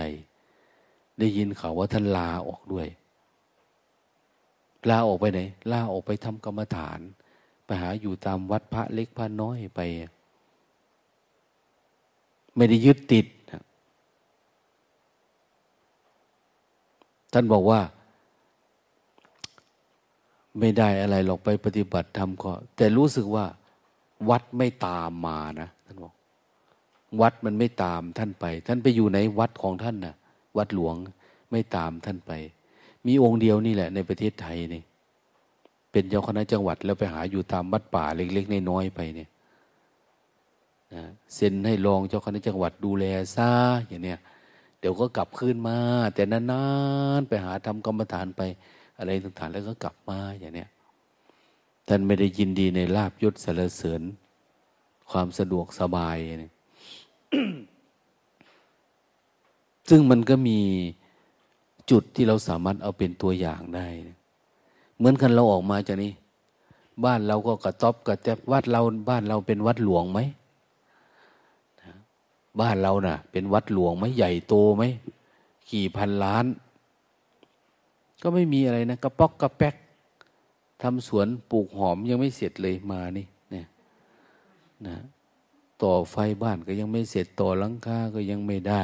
[1.18, 2.88] ได้ยินข่าวว่าท่านลาออกด้วย
[4.88, 5.40] ลาออกไปไหน
[5.72, 7.00] ลาออกไปทำกรรมฐาน
[7.64, 9.80] ไปหาอยู่ตามวัดพระเล็กพระน้อยไป
[12.56, 13.26] ไม่ได้ยึดติด
[17.32, 17.80] ท่านบอกว่า
[20.58, 23.44] ไม่ได้อะไรหรอกไปปฏิบัติธรรมก็ แต่รู้สึกว่า
[24.30, 26.14] วัดไม่ตามมานะท่านบอก
[27.20, 30.14] วัดมันไม่ตามท่านไป ท่านไปอยู่ในวัดของท่านนะ่ะ
[30.56, 30.94] วัดหลวง
[31.50, 32.32] ไม่ตามท่านไป
[33.06, 34.82] มีองค์เดียวนี่แหละ ในประเทศไทยนี่
[35.92, 39.28] เป็นเจ้าคณะจังหวัดแล้วไปหาอยู่ตามวัดป่าเล็กๆน้อยๆไปเนี่ย
[40.94, 43.04] นะเซ็นให้รองเจ้าคณะจังหวัดดูแล
[43.36, 43.50] ซะ
[43.86, 44.18] อย่างเนี้ย
[44.80, 45.78] เดี๋ยวก็กลับคืนมา
[46.14, 46.64] แต่นา
[47.18, 48.42] นๆไปหาทำกรรมฐานไป
[49.00, 50.70] อะไรต่างๆ แล้วก็กลับมาอย่างเนี้ย
[51.88, 54.02] ท่านไม่ได้ยินดีในลาบยศสรรเสริญ
[55.10, 56.52] ความสะดวกสบายเนี่ย
[59.88, 60.58] ซึ่งมันก็มี
[61.90, 63.86] จุดที่เราสามารถเอาเป็นตัวอย่างได้
[64.96, 66.12] เหมือนกันเราออกมาจากนี้
[67.04, 68.80] บ้านเราก็กระต๊อบกระแทบวัดเรา
[69.10, 70.20] บ้านเราเป็นวัดหลวงไหม
[72.60, 74.82] บ้านเรานะ่ะ เป็นวัดหลวงไหมใหญ่โตไหม
[75.72, 76.44] กี่พันล้าน
[78.22, 79.74] ก็ไม่มีอะไรนะกระป๊อกกระแป๊ก
[80.82, 83.66] ทำสวนปลูกหอมยังไม่เสร็จเลยมานี่เนี่ย
[84.86, 84.96] นะ
[85.82, 88.82] ต่อไฟบ้านก็ยังไม่เสร็จต่อหลังคาก็ยังไม่ได้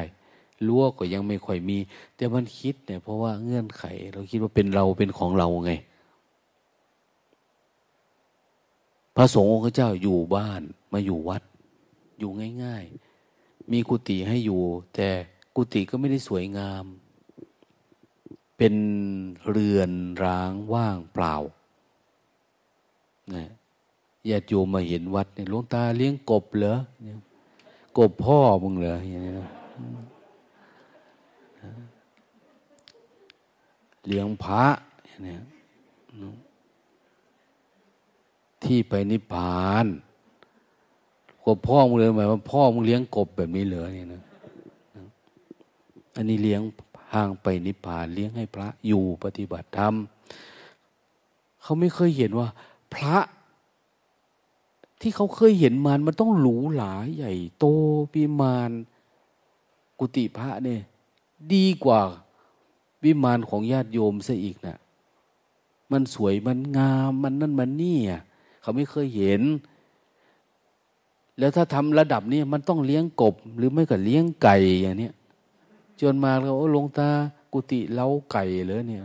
[0.67, 1.79] รั้วก็ยังไม่ค่อยมี
[2.17, 5.73] แต่มันคิดเนี่ยเพราะว่าเงื่อนไข เราคิดว่าเป็นเราเป็นของเราไง
[9.17, 10.63] พระสงฆ์องค์เจ้าอยู่บ้าน
[10.93, 11.43] มาอยู่วัด
[12.19, 12.31] อยู่
[12.65, 12.85] ง่าย
[13.29, 14.63] ๆ มีกุฏิให้อยู่
[14.95, 15.09] แต่
[15.57, 16.85] กุฏิก็ไม่ได้สวยงาม
[18.57, 18.75] เป็น
[19.51, 19.91] เรือน
[20.25, 21.35] ร้างว่างเปล่า
[23.35, 23.45] นะ
[24.29, 26.77] ญาติโยมมาเห็นวัดเนี่ยหลวงตาเลี้ยงกบเหรอ
[27.99, 29.49] กบพ่อมึงเหรออย่างนี้นะ
[34.07, 34.65] เลี้ยงพระ
[35.25, 35.41] เนี่ย
[38.63, 39.87] ที่ไปนิพพาน
[41.45, 44.23] กบพ่อมึงเลยหมายว่าพ่อมึงเลี้ยงกบแบบนี้เหรอเนี่ยนะ
[46.17, 46.61] อันนี้เลี้ยง
[47.15, 49.95] ห่างไปนิพพานเลี้ยงให้พระอยู่ปฏิบัติธรรม
[51.63, 52.49] เขาไม่เคยเห็นว่า
[52.95, 53.19] พระ
[55.01, 57.65] ที่เขาเคยเห็นมานมันต้องหรูหราใหญ่โต
[58.13, 58.71] พิมาน
[59.99, 60.81] กุฏิพระเนี่ย
[61.55, 62.01] ดีกว่า
[63.05, 64.79] วิมานของญาติโยมซะอีกนะ่ะ
[65.93, 67.99] มันสวยมันงามมันนั่นมันนี่
[68.61, 69.43] เขาไม่เคยเห็น
[71.39, 75.15] แล้วถ้าทำระดับนี้มันต้องเลี้ยงกบ หรือไม่ก็เลี้ยงไก่อย่างเนี้ย
[76.01, 77.09] จนมาแล้วโอ้ลงตา
[77.53, 79.03] กุฏิเล้าไก่เลยเนี่ย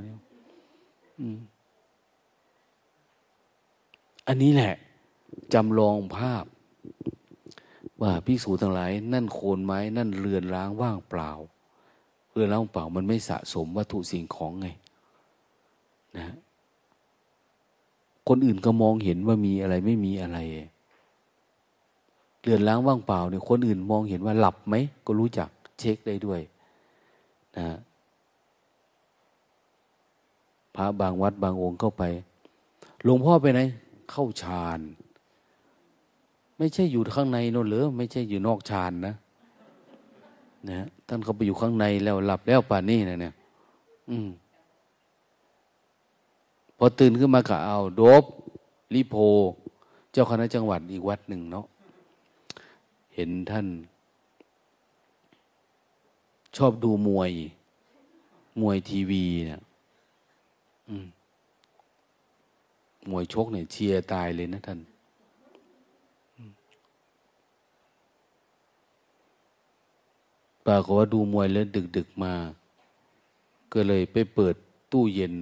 [4.27, 4.73] อันนี้แหละ
[5.53, 6.45] จำลองภาพ
[8.01, 11.31] ว่าพิสูจทั้งหลาย นั่นโคนไม้ นั่นเรือนร้างว่างเปล่า
[12.31, 14.67] เรือนร้างเปล่า มันไม่สะสมวัตถุสิ่งของไง
[16.17, 16.35] นะ
[18.27, 20.37] คนอื่นก็มองเห็นว่ามีอะไรไม่มีอะไร
[22.41, 24.75] เรือนร้างว่างเปล่าเนี่ยคนอื่นมองเห็นว่าหลับไหม
[25.05, 26.41] ก็รู้จักเช็คได้ด้วย
[27.57, 27.69] นะ
[30.75, 32.03] พระบางวัดบางองค์เข้าไป
[33.03, 33.61] หลวงพ่อไปไหน
[34.11, 34.79] เข้าฌาน
[36.57, 39.15] ไม่ใช่อยู่ข้างในโน่นหรือไม่ใช่อยู่นอกฌานนะ
[40.69, 43.33] นะท่านเขาไปอยู่ข้างในแล้วหลับแล้วป่านนี้นะเนี่ย
[44.09, 44.29] อืม
[46.77, 48.23] พอตื่นขึ้นมาก็เอาโดบ
[48.93, 49.15] ลิโพ
[50.11, 51.65] เจ้าคณะจังหวัดอีกวัดหนึ่งเนาะ
[53.15, 53.65] เห็นท่าน
[56.57, 57.31] ชอบดูมวย
[58.61, 59.61] มวยทีวีเนี่ย
[63.09, 64.79] มวยชกเนี่ยเชียร์ตายเลยนะท่าน
[70.65, 72.33] ปรากฏว่าดูมวยแล้วดึกดึกมา
[73.73, 74.55] ก็เลยไปเปิด
[74.91, 75.33] ตู้เย็น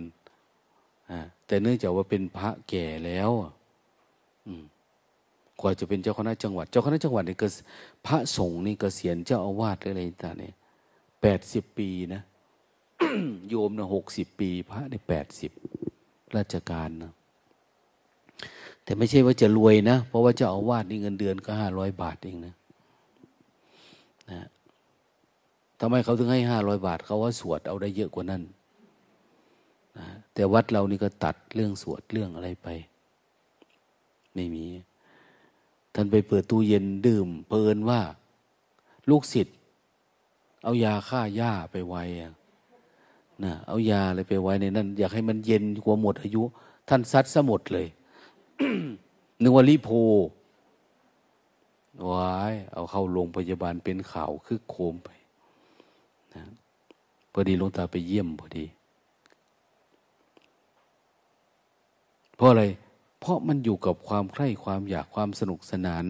[1.45, 3.31] แต่เนื่องจากว่าเป็นพระแก่แล้ว
[5.59, 7.47] กว่าจะเป็นเจ้าคณะจังหวัด เจ้าคณะจังหวัดนี่ก็
[8.05, 10.53] พระสงฆ์นี่กเกษียณเจ้าอาวาสอะไรต่างเนี่ย
[11.21, 12.21] แปดสิบปีนะ
[13.49, 15.51] โยมนะหกสิบปี พระได้แปดสิบ
[16.35, 17.13] ราชการนะ
[18.83, 22.55] แต่ไม่ใช่ว่าจะรวยนะ เพราะว่าเจ้าอาวาสนี่เงินเดือนก็ห้าร้อยบาทเองนะ
[24.31, 24.47] นะ
[25.79, 28.41] ทำไมเขาถึงให้ห้าร้อยบาท เขาว่าสวดเอาได้เยอะกว่านั้น
[29.97, 32.67] นะแต่วัดเรานี่ก็ตัดเรื่องสวดเรื่องอะไรไป
[34.35, 34.65] ไม่มี
[35.93, 38.01] ท่านไปเปิดตู้เย็นดื่ม เพลินว่า
[39.09, 39.57] ลูกศิษย์
[40.63, 42.03] เอายาฆ่าหญ้าไปไว้
[43.43, 46.41] นะเอายาอะไรไปไว้ในนั้น อยากให้มันเย็นกว่าหมดอายุ
[46.89, 47.87] ท่านซัดซะหมดเลย
[49.41, 49.89] นึกว่าลิโพ
[52.09, 55.09] วายเอาเข้าโรงพยาบาลเป็นข่าวคึกโคมไป
[56.35, 56.43] นะ
[57.31, 58.65] พอดีหลวงตาไปเยี่ยมพอดี
[62.35, 62.63] เพราะอะไร
[63.19, 66.05] เพราะมันอยู่กับความใคร่ความอยากความสนุกสนาน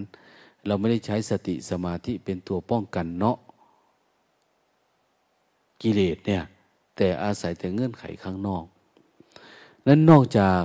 [0.67, 3.37] เราไม่ได้ใช้สติสมาธิเป็นตัวป้องกันเนาะ
[5.81, 6.43] กิเลสเนี่ย
[6.95, 8.65] แต่อาศัยแต่เงื่อนไขข้างนอก
[9.87, 10.63] นั้นนอกจาก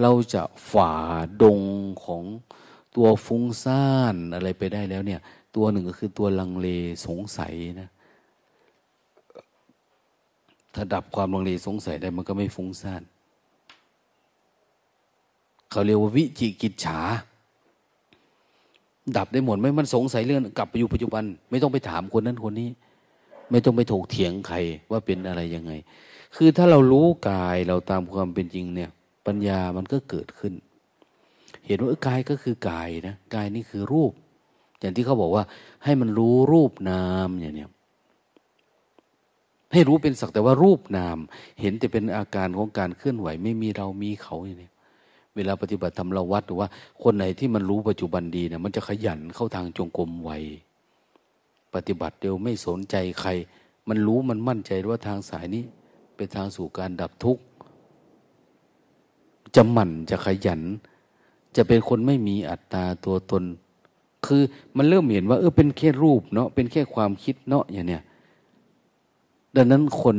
[0.00, 0.92] เราจะฝ่า
[1.42, 1.60] ดง
[2.04, 2.24] ของ
[2.96, 5.20] ตัวฟุ้งซ่านอะไรไปได้แล้วเนี่ย
[5.56, 6.68] ตัวหนึ่งก็คือตัวลังเล
[7.06, 7.88] สงสัยนะ
[10.74, 13.02] ถ้าดับความลังเลสงสัยได้มันก็ไม่ฟุ้งซ่าน
[15.70, 16.98] เขาเรียกว่าวิจิกิจฉา
[19.16, 22.68] ดับได้หมดไม่มันสงสัยเรื่องกลับไปอยู่ปัจจุบัน ไม่ต้องไปถามคนนั้นคนนี้
[23.50, 24.56] ไม่ต้องไปถกเถียงใคร
[24.90, 25.72] ว่าเป็นอะไรยังไง
[26.36, 28.90] คือถ้าเรารู้กายเราตามความเป็นจริงเนี่ย
[29.26, 30.54] ปัญญามันก็เกิดขึ้น
[31.66, 34.12] เห็นว่ากายก็คือกายนะกายนี่คือรูป
[34.80, 35.44] อย่างที่เขาบอกว่า
[35.84, 37.70] ให้มันรู้รูปนามอย่างเนี้ย
[39.72, 41.18] ให้รู้เป็นสักแต่ว่ารูปนาม
[41.60, 44.70] เห็นแต่เป็นอาการของการเคลื่อนไหว ไม่มีเรามีเขาอย่างนี้
[45.36, 46.68] เวลาปฏิบัติธรรมเราวัดหรือว่า
[47.02, 50.30] คนไหนที่มันรู้ปัจจุบันดีเนี่ยมันจะขยันเข้าทางจงกรมไว
[51.76, 53.30] ปฏิบัติเร็วไม่สนใจใคร
[53.88, 55.64] มันรู้มันมั่นใจว่าทางสายนี้
[56.16, 57.42] เป็นทางสู่การดับทุกข์
[59.54, 60.62] จะหมั่นจะขยัน
[61.56, 63.44] จะเป็นคนไม่มีอัตตาตัวตน
[64.26, 64.42] คือ
[64.76, 68.02] มันเริ่มเห็นว่าเออเป็นแค่รูปเนาะเป็นแค่ความคิดเนาะอย่างเนี้ย
[69.56, 70.16] ดังนั้นคน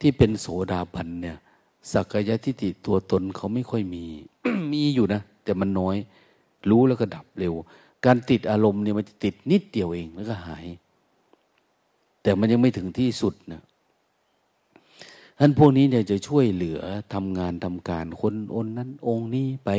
[0.00, 1.36] ที่เป็นโสดาบันเนี่ย
[1.92, 4.04] สักยะทิฏฐิตัวตนเขาไม่ค่อยมี
[4.72, 5.96] มีอยู่นะ แต่มันน้อย
[6.70, 7.54] รู้แล้วก็ดับเร็ว
[8.06, 10.66] การติดอารมณ์เนี่ยมันจะติดนิดเดียวเองแล้วก็หาย
[12.22, 13.62] แต่มันยังไม่ถึงที่สุดนะ
[15.38, 16.80] ท่านพวกนี้เนี่ยจะช่วยเหลือ
[17.14, 19.70] ทำงานทำการคนอนนั้นองค์นี้ไป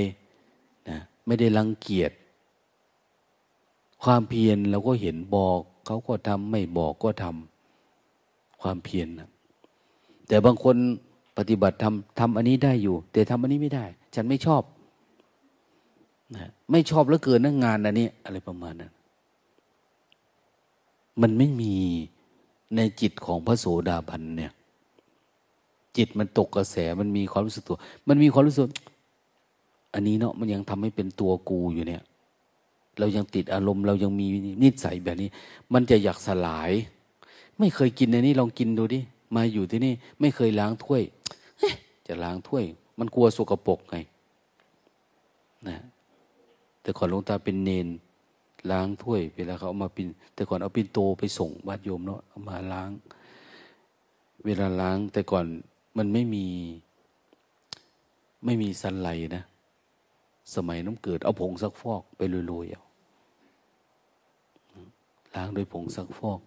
[0.89, 2.11] นะไม่ได้รังเกียจ
[4.03, 9.29] ความเพียรเราก็เห็นบอกเขาก็ทำไม่บอกก็ทำความเพียรนะ
[10.27, 10.75] แต่บางคน
[11.37, 13.85] ปฏิบัติทำทำอันนี้ได้อยู่ แต่ทำอันนี้ไม่ได้
[14.15, 14.61] ฉันไม่ชอบ
[16.33, 18.91] นะไม่ชอบแล้วเกินนักงานอันนี้อะไรประมาณนั้น
[21.21, 21.75] มันไม่มี
[22.75, 24.51] ในจิตของพระโสดาบันเนี่ย
[25.97, 27.77] จิตมันตกกระแสมันมีความรู้สึกตัว
[28.07, 28.69] มันมีความรู้สึก
[29.93, 32.03] อันนี้เนาะมันยังทำให้เป็นตัวกูอยู่เนี่ย
[32.99, 34.27] เรายังติดอารมณ์ เรายังมี
[34.63, 35.29] นิสัยแบบนี้
[35.73, 36.71] มันจะอยากสลาย
[37.59, 38.99] ไม่เคยกินในนี้ลองกินดูดิ
[39.35, 41.01] มาอยู่ที่นี่ ไม่เคยล้างถ้วย
[42.07, 42.63] จะล้างถ้วย
[42.99, 43.97] มันกลัวสกปรกไง
[45.67, 45.77] นะ
[46.85, 47.87] แต่ก่อนหลวงตาเป็นเนน
[48.71, 52.91] ล้างถ้วย เวลาเขาเอามาปินแต่ก่อนเอาปินโตไปส่งบ้านโยมเนาะเอามาล้าง
[54.45, 55.45] เวลาล้างแต่ก่อน
[55.97, 56.45] มันไม่มี
[58.45, 59.43] ไม่มีสันไหลนะ
[60.55, 62.83] สมัยน้ำเกิด เอาผงซักฟอกไปโรยๆเอา
[65.35, 66.39] ล้างด้วยผงซักฟอก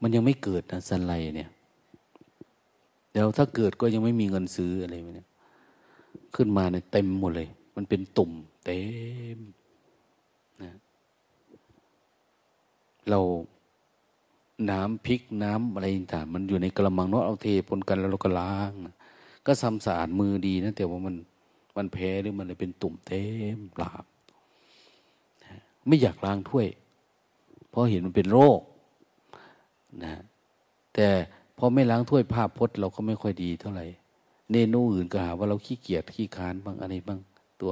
[0.00, 1.50] มันยังไม่เกิดนะสันไหลเนี่ย
[3.12, 5.28] แล้วถ้าเกิดก็ยังไม่มีเงินซื้ออะไรเนี่ย
[6.34, 8.32] ขึ้นมาเนี่ยเต็มหมดเลย มันเป็นตุ่ม
[8.66, 8.82] เต็
[9.36, 9.38] ม
[10.62, 10.72] นะ
[13.08, 13.20] เรา
[14.70, 18.94] น้ำพริกน้ำอะไรต่างมันอยู่ในกระมังเนาะเอาเทปนกันแล้วเราก็ล้างนะ
[19.46, 21.14] ก็ทำสะอาดมือดีนะแต่ว่ามัน
[21.76, 23.22] มันแพ้หรือมันเลยเป็นตุ่มเต็
[23.56, 24.04] มปลาบ
[25.86, 26.66] ไม่อยากล้างถ้วย
[27.68, 28.60] เพราะเห็นมันเป็นโรค
[30.04, 30.12] นะ
[30.94, 31.08] แต่
[31.58, 33.86] พอไม่ล้างถ้วยภาพพจน์เราก็ไม่ค่อยดีเท่าไหร่
[34.50, 37.20] เนนูอื่นก็หาว่าเราขี้เกียจขี้คานบ้างอะไรบ้าง
[37.62, 37.70] ตัว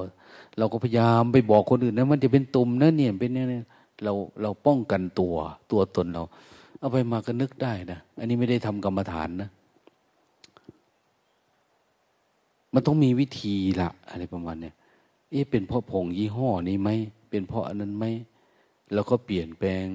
[0.58, 3.64] เราก็พยายามไปบอกคนอื่นนะมันจะเป็นตุ่มนะเนี่ยเป็นเนี่ย
[4.04, 4.12] เรา
[4.42, 5.34] เราป้องกันตัว
[5.70, 6.22] ตัวตนเรา
[6.78, 9.50] เอาไปมาก็นึกได้นะอันนี้ไม่ได้ทำกรรมฐานนะ
[12.74, 14.74] มันต้องมีวิธีละอะไรประมาณเนี่ย
[15.30, 16.90] เอ๊ะเป็นเพราะผงยี่ห้อนี้ไหม
[17.30, 18.04] เป็นเพราะอันนั้นไหม
[18.92, 19.86] แล้วก็เปลี่ยนแปลง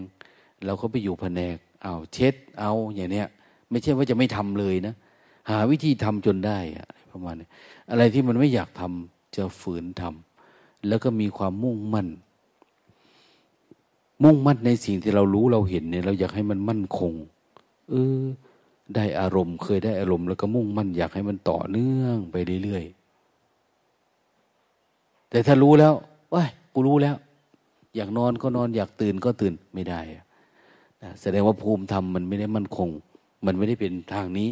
[0.66, 3.28] เราก็ไปอยู่แผนกเอาเช็ดเอาอย่างเนี้ย
[3.70, 4.94] ไม่ใช่ว่าจะไม่ทำเลยนะ
[5.50, 7.48] หาวิธีทำจนได้อะประมาณนี้
[7.92, 12.08] อะไรที่มันไม่อยากทำ จะฝืนทำแล้วก็มีความมุ่งมั่น
[14.24, 17.14] มุ่งมั่นในสิ่งที่เรารู้เราเห็นเนี่ยเราอยากให้มันมั่นคง
[17.90, 18.22] เออ
[18.96, 25.94] ได้อารมณ์ เคยได้อารมณ์แล้วก็มุ่งมั่น อยากให้มันต่อเนื่องไปเรื่อยๆแต่ถ้ารู้แล้ว
[26.34, 27.16] ว้ายกูรู้แล้ว
[27.96, 30.00] อยากนอนก็นอน อยากตื่นก็ตื่นไม่ได้
[31.22, 32.90] แสดงว่าภูมิธรรมมันไม่ได้มั่นคง
[33.46, 34.48] มันไม่ได้เป็นทางนี้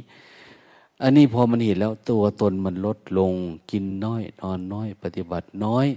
[1.01, 3.33] อันนี้พอมันเห็นแล้วตัวตนมันลดลง
[3.71, 5.87] กินน้อย นอนน้อย ปฏิบัติน้อย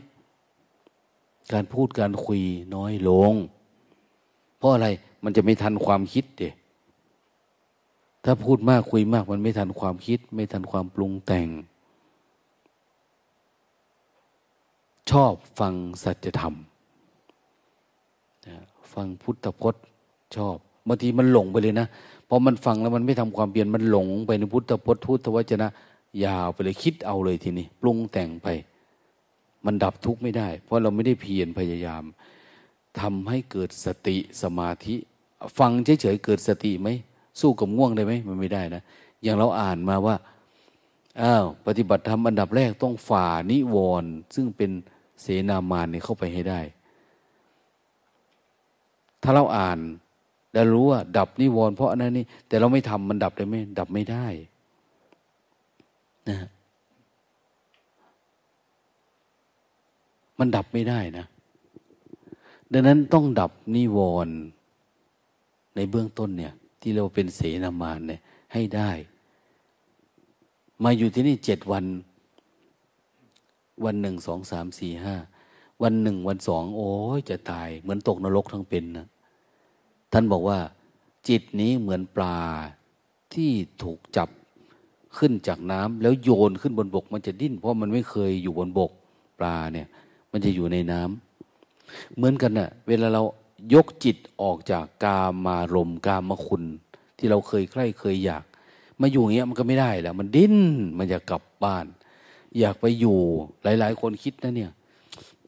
[1.52, 2.40] การพูดการคุย
[2.74, 3.32] น้อยลง
[4.59, 4.89] เพราะอะไร
[5.24, 6.55] มันจะไม่ทันความคิดเดะ
[8.24, 11.48] ถ้าพูดมากคุยมาก มันไม่ทันความคิด ไม่ทันความปรุงแต่ง
[15.10, 16.55] ชอบฟังสัจธรรม
[18.94, 19.85] ฟังพุทธพจน์
[20.36, 20.56] ชอบ
[20.86, 21.86] บางทีมันหลงไปเลยนะ
[22.32, 25.69] พอมันฟังแล้วมันไม่ทำความเปลี่ยนมันหลงไปในพุทธพจน์พุทธวจนะ
[26.24, 28.48] ยาวไปเลยคิดเอาเลยทีนี้ปรุงแต่งไป
[29.66, 32.05] มันดับทุกข์ไม่ได้ เพราะเราไม่ได้เพียรพยายาม
[33.01, 34.94] ทำให้เกิดสติสมาธิ
[35.59, 35.70] ฟัง
[36.01, 36.89] เฉยๆเกิดสติไหม
[37.40, 38.82] สู้กับง่วงได้ไหมมันไม่ได้นะ
[39.23, 40.16] อย่างเราอ่านมาว่า
[41.23, 44.70] อ้าวปฏิบัติธรรมอันดับแรกต้องฝ่านิวรณ์ซึ่งเป็น
[45.20, 46.61] เสนามานนี่เข้าไปให้ได้
[49.23, 49.78] ถ้าเราอ่าน
[50.52, 54.27] แล้วรู้ว่า ดับนิวรณ์เพราะอันนั้นนี่แต่เราไม่ทำมันดับได้ไหมดับไม่ได้
[56.28, 56.39] นะ
[60.39, 61.27] มันดับไม่ได้นะ
[62.72, 64.36] ดังนั้นต้องดับนิวรณ์
[65.77, 68.20] ในเบื้องต้นเนี่ย ที่เราเป็นเสนามานเนี่ย
[68.52, 68.90] ให้ได้
[70.85, 71.85] มาอยู่ที่นี่เจ็ดวัน
[73.85, 75.14] วันหนึ่งสองสามสี่ห้า
[75.82, 79.06] วันหนึ่งวันสองโอ้ยจะตาย เหมือนตกนรกทั้งเป็นนะ
[80.12, 80.59] ท่านบอกว่า
[81.28, 82.39] จิตนี้เหมือนปลา
[83.35, 83.51] ที่
[83.82, 84.28] ถูกจับ
[85.19, 88.91] ขึ้นจากน้ำแล้วโยนขึ้นบนบก มันจะดิ้น เพราะมันไม่เคยอยู่บนบก
[89.39, 89.89] ปลาเนี่ย
[90.32, 93.23] มันจะอยู่ในน้ำเหมือนกันนะ่ะ เวลาเรา
[93.74, 96.65] ยกจิตออกจากกามารมกามคุณ
[97.19, 98.45] ที่เราเคยใคร่เคยอยาก
[99.01, 100.57] มาอยู่อย่างเงี้ยมันก็ไม่ได้แล้ว มันดิ้น
[100.99, 101.87] มันอยากกลับบ้าน
[102.59, 103.19] อยากไปอยู่
[103.62, 104.70] หลาย ๆ คนคิดนะเนี่ย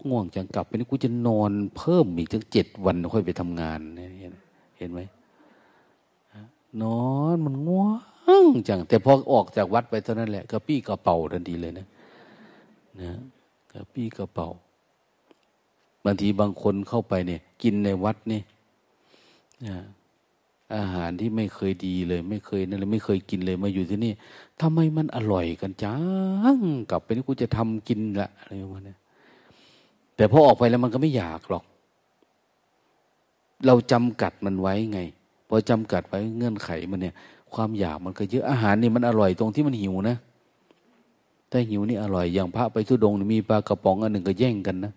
[0.08, 3.80] ง่วงจังกลับไปนี่กูจะนอนเพิ่มอีกถึงเจ็ดวันค่อยไปทำงาน
[4.20, 4.34] เห็น
[4.82, 5.02] เห็นไหม
[6.82, 7.02] นอ
[7.34, 7.84] นมันง่ว
[8.52, 11.86] งจัง แต่พอออกจากวัดไปเท่านั้นแหละกระปี้กระเป๋าทันทีเลยนะ
[13.00, 13.10] นะ
[13.72, 14.48] กระปี้กระเป๋า
[16.04, 18.40] บางทีบางคนเข้าไปเนี่ย กินในวัดนี่
[20.76, 24.12] อาหารที่ไม่เคยดีเลย ไม่เคยนั่นเลยไม่เคยกินเลยมาอยู่ที่นี่
[24.60, 25.96] ทำไมมันอร่อยกันจั
[26.54, 26.56] ง
[26.90, 28.94] กลับไปนี่กูจะทำกินละอะไรประมาณนี้
[30.16, 31.64] แต่พอออกไปแล้วมันก็ไม่อยากหรอก
[33.66, 35.00] เราจำกัดมันไว้ไง
[35.48, 37.14] พอจำกัดไว้เงื่อนไขมันเนี่ย
[37.54, 40.16] ความอยากมันก็เยอะอาหารนี่มันอร่อยตรงที่มันหิวนะ
[41.50, 44.92] ถ้าหิวนี่อร่อยอย่างพระไปทุดงมีปลากระป๋องอันหนึ่งก็แย่งกันนะ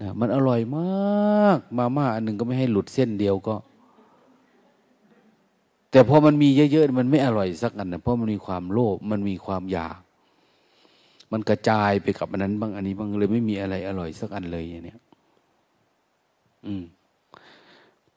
[0.00, 3.54] นะมันอร่อยมาก มาม่าอันหนึ่งก็ไม่ให้หลุดเส้นเดียวก็
[5.90, 9.98] แต่พอมันมีเยอะๆมันไม่อร่อยสักอันนะเพราะมันมีความโลภมันมีความอยาก
[11.32, 14.98] มันกระจายไปกับอันนั้นบ้างอันนี้บ้างเลยไม่มีอะไรอร่อยสักอันเลยอย่างเนี้ย
[16.66, 16.84] อืม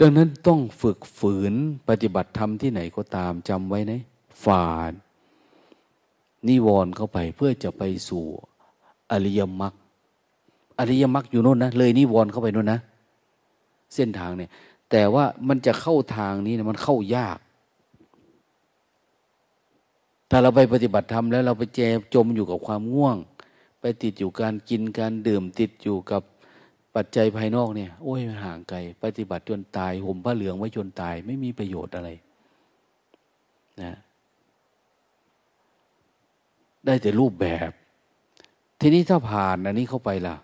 [0.01, 1.53] ดังนั้นต้องฝึกฝืน
[1.89, 4.01] ปฏิบัติธรรมที่ไหนก็ตามจำไว้นะ
[4.45, 4.65] ฝ่า
[6.47, 8.25] นิวรณ์เข้าไปเพื่อจะไปสู่
[9.11, 9.73] อริยมรรค
[10.79, 12.79] อริยมรรคอยู่โน่นนะเลยนิวรณ์เข้าไปโน่นนะ
[13.95, 14.51] เส้นทางเนี่ย
[14.91, 17.39] แต่ว่ามันจะเข้าทางนี้นะมันเข้ายาก
[20.29, 23.17] ถ้าเราไปปฏิบัติธรรมแล้วเราไปแจมจมอยู่กับความง่วง
[23.81, 26.21] ไปติดอยู่การกินการดื่มติดอยู่กับ
[26.95, 32.09] ปัจจัยภายนอกเนี่ย โอ้ยมันห่างไกล ปฏิบัติจนตายห่มผ้าเหลืองไว้จนตาย ไม่มีประโยชน์อะไร
[33.81, 33.93] นะ
[36.85, 37.71] ได้แต่รูปแบบ
[38.79, 40.35] ทีนี้ถ้าผ่านอันนี้เข้าไปล่ะ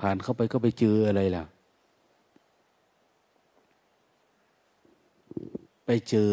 [0.00, 1.44] ผ่านเข้าไปก็ไปเจออะไรล่ะ
[5.86, 6.32] ไปเจอ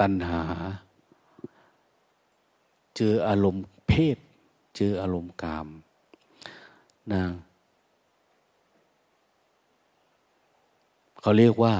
[0.00, 0.42] ตัณหา
[2.96, 4.18] เจออารมณ์เพศ
[4.76, 5.66] เจออารมณ์กาม
[7.12, 7.30] นาง
[11.20, 11.74] เขาเรียกว่า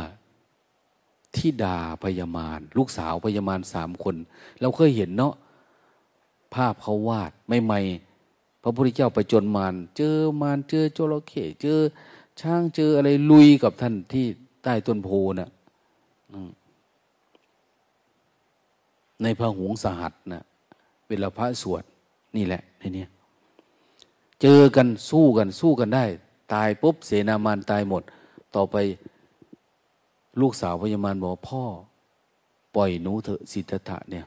[1.37, 4.17] ที่ดาพยามารลูกสาวพยามารสามคน
[4.61, 5.35] เราเคยเห็นเนาะ
[6.55, 7.81] ภาพเขาวาดไม่ไม่
[8.63, 11.79] พระพุทธเจ้าไปจนมารเจอมารเจอจระเข้เจอ
[12.41, 14.27] ช้างเจออะไรลุยกับท่านที่
[14.63, 15.51] ใต้ต้นโพนะ่ะ
[19.23, 20.45] ในพระหงสหัสนะ
[21.09, 21.83] เวลาพระสวด
[22.37, 23.05] นี่แหละในนี้
[24.43, 26.05] เจอกันสู้กันสู้กันได้
[26.53, 28.03] ตายปุ๊บเสนามานตายหมด
[28.55, 28.77] ต่อไป
[30.41, 31.63] ลูกสาวพญามารบอกพ่อ
[32.75, 34.27] ปล่อยหนูเถอะสิทธะเนี่ย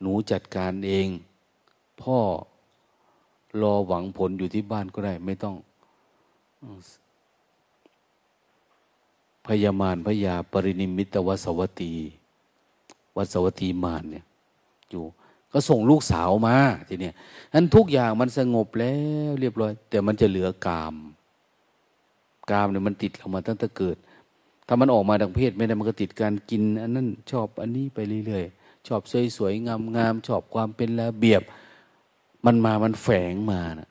[0.00, 1.08] หนูจัดการเอง
[2.02, 2.18] พ่อ
[3.62, 5.56] รอหวังผลอยู่ที่บ้านก็ได้ ไม่ต้อง
[9.46, 11.92] พยามารพยาปรินิมิตวสวัตี
[13.16, 14.24] วสวัตีมารเนี่ย
[14.90, 15.04] อยู่
[15.58, 16.56] ก็ส่งลูกสาวมา
[16.88, 17.14] ทีเนี้ย
[17.54, 18.94] นั้นทุกอย่างมันสงบแล้
[19.28, 20.94] วเรียบร้อย แต่มันจะเหลือกาม
[22.50, 23.96] กามเนี่ยมันติดเรามาตั้งแต่เกิด
[24.66, 29.00] ถ้ามันออกมาทางเพศไม่ได้มันก็ติดการกิน อันนั้นชอบอันนี้ไปเรื่อยๆชอบ
[29.36, 29.66] สวยๆ
[29.96, 31.42] งามๆชอบความเป็นระเบียบ
[32.46, 33.88] มันมามันแฝงมานะ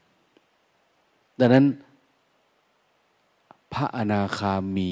[1.40, 1.66] ดังนั้น
[3.74, 4.92] พระอนาคามี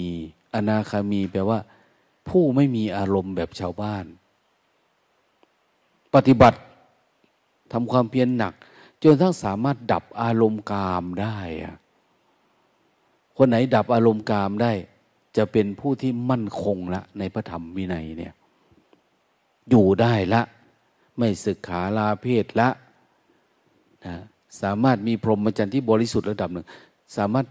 [0.56, 1.60] อนาคามีแปลว่า
[2.30, 4.06] ผู้ไม่มีอารมณ์แบบชาวบ้าน
[6.14, 6.60] ปฏิบัติ
[7.72, 8.53] ทำความเพียรหนัก
[9.03, 11.38] จนทั้งสามารถดับอารมณ์กามได้
[13.38, 14.72] คนไหนดับอารมณ์กามได้
[15.38, 18.34] จะเป็นผู้ที่มั่นคงละ ในพระธรรมวินัยเนี่ย
[19.69, 20.41] อยู่ได้ละ
[21.18, 22.69] ไม่ศึกขาลาเพศละ
[24.06, 24.15] นะ
[24.61, 26.65] สามารถมีพรหมจรรย์ที่บริสุทธิ์ระดับหนึ่ง
[27.18, 27.45] สามารถ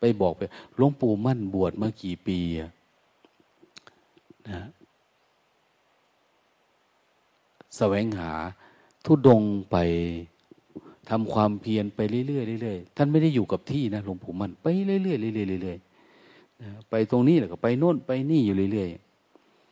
[0.00, 0.42] ไปบอกไป
[0.76, 4.62] หลวงปู่มั่นบวชมากี่ปีนะ
[7.76, 8.32] แสวงหา
[9.04, 9.76] ทุดงไป
[11.10, 18.90] ทำความเพียรไปเรื่อยๆเรื่อยๆท่านไม่ได้อยู่กับที่นะหลวงปู่มั่นไปเรื่อยๆเรื่อยๆเรื่อยๆไปตรงนี้แล้วก็ไปโน่นไปนี่อยู่เรื่อย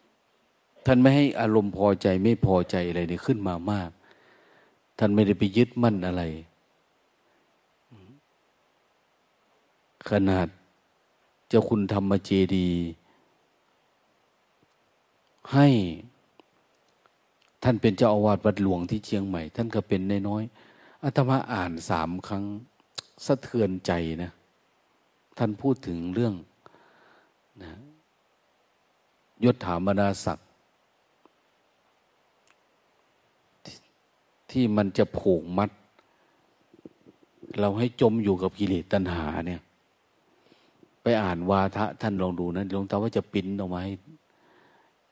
[0.02, 3.90] ๆท่านไม่ให้อารมณ์พอใจไม่พอใจอะไรเนี่ยขึ้นมามาก
[4.98, 6.22] ท่านไม่ได้ไปยึดมั่นอะไร
[10.10, 10.48] ขนาด
[11.48, 12.68] เจ้าคุณธรรมเจดี
[15.52, 15.68] ให้
[17.64, 20.42] ท่านเป็นเจ้าอาวาสวัดหลวงที่เชียงใหม่ ท่านก็เป็นน้อย
[21.02, 22.44] อาตมาอ่านสามครั้ง
[23.26, 23.92] สะเทือนใจ
[24.22, 24.30] นะ
[25.38, 26.34] ท่านพูดถึงเรื่อง
[27.62, 27.72] นะ
[29.44, 30.48] ยศถาบรรดาศักดิ์
[34.50, 35.70] ที่มันจะผูกมัด
[37.60, 39.60] เราให้จมอยู่กับกิเลสตัณหาเนี่ย
[41.02, 43.94] ไปอ่านวาทะท่านลองดูนะหลวงตาว่าจะปิ้นออกมาให้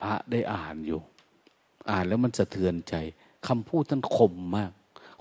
[0.01, 0.99] พระได้อ่านอยู่
[1.89, 2.95] อ่านแล้วมันสะเทือนใจ
[3.47, 4.71] คำพูดท่านคมมาก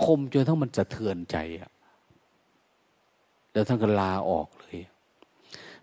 [0.05, 1.71] คมจนทั้งมันสะเทือนใจอะ
[3.53, 4.79] แล้วท่านก็ลาออกเลย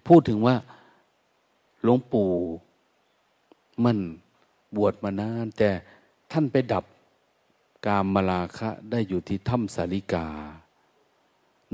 [0.08, 0.56] พูดถึงว่า
[1.84, 2.32] หลวงปู่
[3.86, 3.98] มัน
[4.76, 5.70] บวชมานาน แต่
[6.32, 6.86] ท่านไปดับ
[7.86, 10.28] กามมาลาคะได้อยู่ที่ถ้ำสาลิกา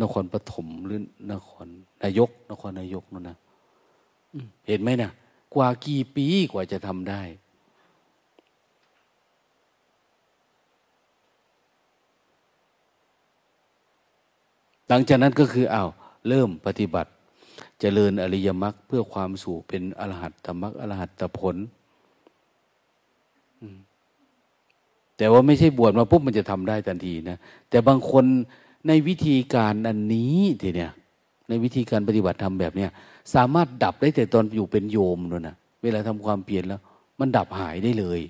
[0.02, 1.02] นครปฐมหรือ
[1.32, 1.66] นคร
[2.04, 3.38] นายก นครนายกนั่นนะ
[4.68, 5.12] เห็นไหมนะ
[5.54, 7.22] กว่ากี่ปีกว่าจะทำได้
[14.90, 15.90] หลังจากนั้นก็คืออ้าว
[16.28, 17.14] เริ่มปฏิบัติจ
[17.80, 21.56] เจริญอริยมรรคเพื่อความสู่เป็นอรหัตตมรรคอรหัตตผล
[25.18, 27.38] แต่ว่าไม่ใช่บวชมาปุ๊บมันจะทำได้ทันทีนะ
[27.70, 28.26] แต่บางคน
[28.88, 30.92] ในวิธีการอันนี้ทีเนี้ย
[31.50, 32.90] ในวิธีการปฏิบัติทำแบบเนี้ย
[33.36, 36.82] สามารถดับได้แต่ตอนอยู่เป็นโยมด้วยนะเวลาทำความเปลี่ยนแล้ว
[37.20, 38.22] มันดับหายได้เลย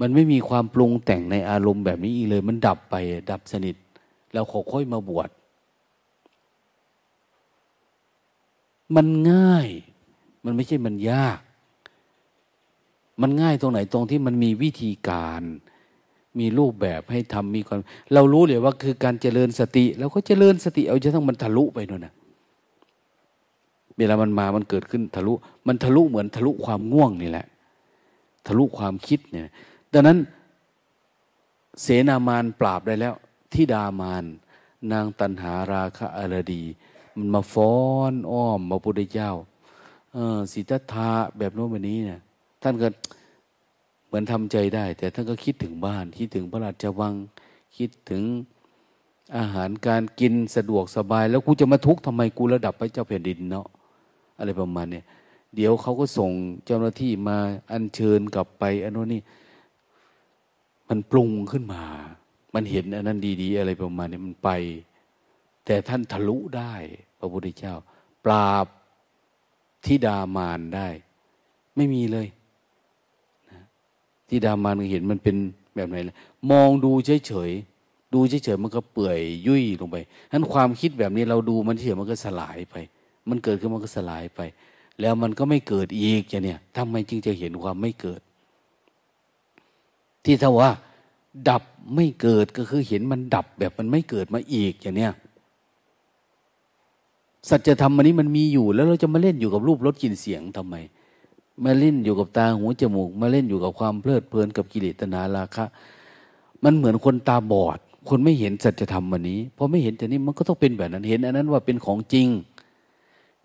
[0.00, 2.94] มันไม่มีความปรุงแต่งในอารมณ์แบบนี้อีกเลย มันดับไป
[3.30, 3.76] ดับสนิท
[4.34, 5.30] เราขอค่อยมาบวช
[8.96, 9.68] มันง่าย
[10.44, 11.40] มันไม่ใช่มันยาก
[13.20, 15.42] มันง่ายตรงไหนตรงที่มันมีวิธีการ
[16.38, 17.78] มีรูปแบบให้ทำมีความ
[18.14, 22.14] เรารู้เลยว่าคือการเจริญสติเราก็เจริญสติ เอาจะต้องมันทะลุไปนู่นนะ
[23.96, 25.32] เวลามันมามันเกิดขึ้นทะลุ
[25.66, 27.46] มันทะลุเหมือนทะลุความง่วงนี่แหละ
[28.46, 29.42] ทะลุความคิดเนี่ย
[29.92, 30.18] ดังนั้น
[31.82, 33.14] เสนามานปราบได้แล้ว
[33.52, 34.24] ทิดามาน
[34.92, 36.64] นางตันหาราคะอรดี
[37.16, 37.76] มันมาฟ้อ
[38.10, 39.30] นอ้อมมาพุทธเจ้า
[40.12, 42.20] เออสิทธัตถะแบบโน้นแบบนี้เนี่ย
[42.62, 42.88] ท่านก็
[44.06, 47.14] เหมือนทำใจได้ แต่ท่านก็คิดถึงบ้าน คิดถึงพระราชวัง
[47.76, 48.22] คิดถึง
[49.36, 53.66] อาหารการกินสะดวกสบาย แล้วกูจะมาทุกข์ทำไมกูระดับพระเจ้าแผ่นดินเนาะ
[54.38, 55.04] อะไรประมาณเนี่ย
[55.56, 56.30] เดี๋ยวเขาก็ส่ง
[56.66, 57.36] เจ้าหน้าที่มา
[57.72, 59.20] อัญเชิญกลับไปอันนู้นนี่
[60.88, 61.82] มันปรุงขึ้นมา
[62.54, 64.50] มันเห็นอันนั้นดี ๆ อะไรประมาณนี้มันไป
[65.64, 66.74] แต่ท่านทะลุได้
[67.18, 67.74] พระพุทธเจ้า
[68.24, 68.66] ปราบ
[69.84, 70.88] ทิดามานได้
[71.76, 72.26] ไม่มีเลย
[73.50, 73.60] นะ
[74.28, 75.36] ทิดามานเห็นมันเป็น
[75.76, 76.16] แบบไหนลย
[76.50, 79.96] มองดูเฉยๆดูเฉยๆมันก็เปื่อยยุ่ยลงไป
[80.28, 82.74] ฉะนั้นความคิดแบบนี้เราดูมันเฉยมันก็สลายไป
[83.28, 84.40] มันเกิดขึ้นมันก็สลายไป
[85.00, 88.20] แล้วมันก็ไม่เกิดอีกจะเนี่ยทำไมจึงจะเห็นความไม่เกิด
[90.24, 90.70] ที่ถ้าว่า
[91.48, 91.62] ดับ
[91.94, 95.12] ไม่เกิดก็คือเห็นมันดับแบบมันไม่เกิดมาอีกอย่างเนี้ย
[97.48, 100.74] สัจธรรมอันนี้มันมีอยู่ แล้วเราจะมาเล่นอยู่กับรูปรสกลิ่นเสียงทำไม
[101.64, 105.64] มาเล่นอยู่กับตาหูจมูก มาเล่นอยู่กับความเพลิดเพลินกับกิเลสตนาราคะ
[106.64, 107.78] มันเหมือนคนตาบอด
[108.08, 112.28] คนไม่เห็นสัจธรรมวันนี้พอไม่เห็นแต่นี้มันก็ต้องเป็นแบบนั้นเห็น อันนั้นว่าเป็นของจริง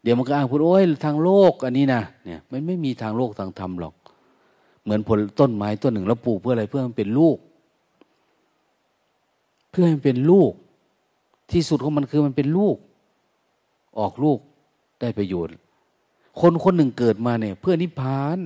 [0.01, 3.93] เดี๋ยวมันก็อ้างพูดโอ้ยทางโลกอันนี้นะเนี่ยมันไม่มีทางโลกทางธรรมหรอก
[4.83, 7.37] เหมือนผลต้นไม้ต้นหนึ่งแล้วปลูกเพื่ออะไรเพื่อมันเป็นลูก
[9.77, 10.51] พื่อให้มันเป็นลูก
[11.51, 12.77] ที่สุดของมันคือมันเป็นลูก
[13.99, 14.39] ออกลูก
[15.01, 15.53] ได้ประโยชน์
[16.39, 18.39] คนคนหนึ่งเกิดมาเนี่ย เพื่อนิพพาน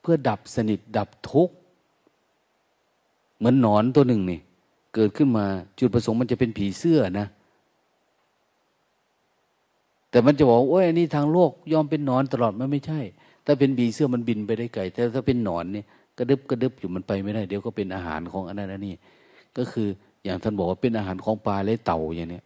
[0.00, 1.54] เพื่อดับสนิทดับทุกข์
[3.36, 4.40] เหมือนหนอนตัวหนึ่งนี่
[4.94, 5.46] เกิดขึ้นมา
[5.78, 7.26] จุดประสงค์มันจะเป็นผีเสื้อนะ
[10.10, 13.00] แต่มันจะบอกโอ้ยอันนี้ทางโลกยอมเป็นหนอนตลอดมันไม่ใช่
[13.44, 15.84] ถ้าเป็นผีเสื้อมันบินไปได้ไกลแต่ถ้าเป็นหนอนเนี่ย
[16.18, 18.94] กระดึบกระดึบอยู่มันไปไม่ได้ เดี๋ยวก็เป็นอาหารของอันนั้นอันนี้
[19.56, 19.88] ก็คือ
[20.24, 22.44] อย่างท่านบอกว่าเป็นอาหารของปลาและเต่าอย่างเนี้ย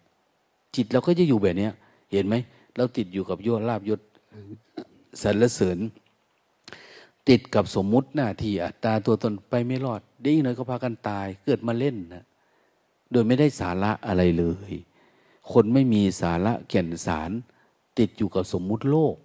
[0.74, 1.72] จิตเราก็จะอยู่แบบเนี้ย
[2.12, 2.34] เห็นไหม
[2.76, 4.00] เราติดอยู่กับยศลาบยศ
[5.22, 5.78] สรรเสริญ
[7.28, 12.24] ติดกับสมมุติหน้าที่อัตตาตัวตนไปไม่รอดดีหน่อยก็พากันตาย เกิดมาเล่นนะ
[13.10, 14.72] โดยไม่ได้สาระอะไรเลย
[15.52, 17.30] คนไม่มีสาระแก่นสาร
[17.98, 19.16] ติดอยู่กับสมมุติโลก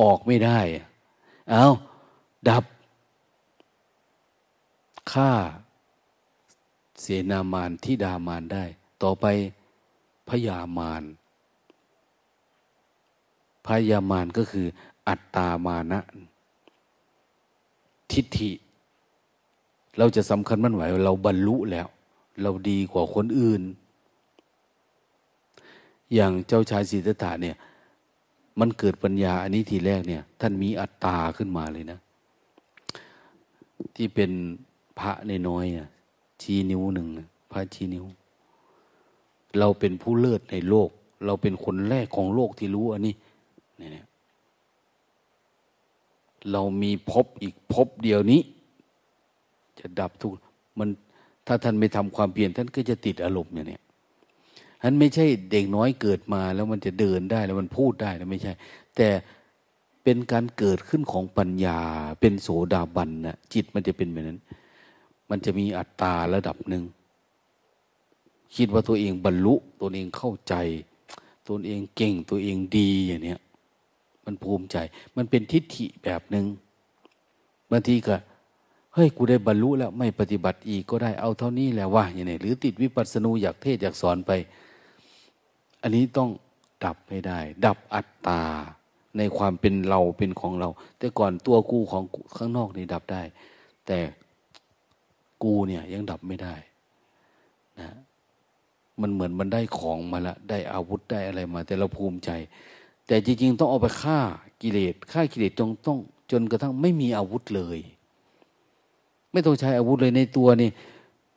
[0.00, 0.60] ออกไม่ได้
[1.50, 1.66] เอา
[2.48, 2.64] ดับ
[5.12, 5.32] ฆ่า
[7.00, 8.64] เสนามานที่ดามานได้
[9.02, 9.26] ต่อไป
[10.28, 11.02] พยามาน
[13.66, 14.66] พยามานก็คือ
[15.08, 16.00] อัตตามานะ
[18.12, 18.50] ทิฏฐิ
[19.98, 21.86] เราจะสำคัญมั่นหมายว่าเราบรรลุแล้ว
[22.42, 23.62] เราดีกว่าคนอื่น
[26.14, 27.56] อย่างเจ้าชายสิทธัตถะเนี่ย
[28.60, 31.98] มันเกิดปัญญาอันนี้ทีแรกเนี่ย ท่านมีอัตตาขึ้นมาเลยนะ
[33.96, 34.30] ที่เป็น
[34.98, 35.88] พระในน้อยอะ
[36.42, 37.08] ชี้นิ้วหนึ่ง
[37.52, 38.04] พระชี้นิ้ว
[39.58, 40.88] เราเป็นผู้เลิศในโลก
[41.26, 43.14] เราเป็นคนแรกของโลกที่รู้อันนี้
[43.78, 44.06] เนี่ย
[46.52, 48.40] เรามีพบอีกพบเดียวนี้
[49.78, 50.32] จะดับทุก
[50.78, 50.88] มัน
[51.46, 53.78] ถ้าท่านไม่ทำความเปลี่ยนท่านก็จะติดอารมณ์อย่างนี้
[54.82, 58.52] ท่านไม่ใช่เด็กน้อยเกิดมาแล้วมันจะเดินได้แล้วมันพูดได้แล้วไม่ใช่
[58.96, 59.08] แต่
[60.02, 61.78] เป็นการเกิดขึ้นของปัญญา
[62.20, 64.40] เป็นโสดาบันนะจิตมันจะเป็นแบบนั้น
[65.30, 66.84] มันจะมีอัตตาระดับหนึ่ง
[68.56, 70.54] คิดว่าตัวเองบรรลุตัวเองเข้าใจ
[71.48, 73.40] ตัวเองเก่งตัวเองดีอย่างเนี้ย
[74.24, 74.76] มันภูมิใจ
[75.16, 76.46] มันเป็นทิฏฐิแบบหนึ่ง
[77.70, 78.16] บางทีก็
[78.94, 84.30] เฮ้ยกูได้บรรลุแล้วไม่ปฏิบัติอีกก็ได้เอาเท่านี้แหละว่าอย่างนี้หรือติดวิปัสสนูอยากเทศอยากสอนไป
[85.82, 86.30] อันนี้ต้อง
[86.84, 88.42] ดับไม่ได้ ดับอัตตา
[89.16, 92.04] ในความเป็นเราเป็นของเรา แต่ก่อนตัวกูของ
[92.36, 93.22] ข้างนอกนี่ดับได้
[93.86, 93.98] แต่
[95.42, 96.54] กูเนี่ย ยังดับไม่ได้
[97.80, 97.96] นะ
[99.00, 102.30] มันเหมือนมันได้ของมาละ ได้อาวุธได้อะไรมา แต่เราภูมิใจ
[103.06, 104.20] แต่จริง ๆ ต้องเอาไปฆ่า
[104.62, 105.98] กิเลสฆ่ากิเลสจงต้อง
[106.30, 107.78] จนกระทั่งไม่มีอาวุธเลย
[109.32, 110.70] ไม่ต้องใช้อาวุธเลยในตัวนี่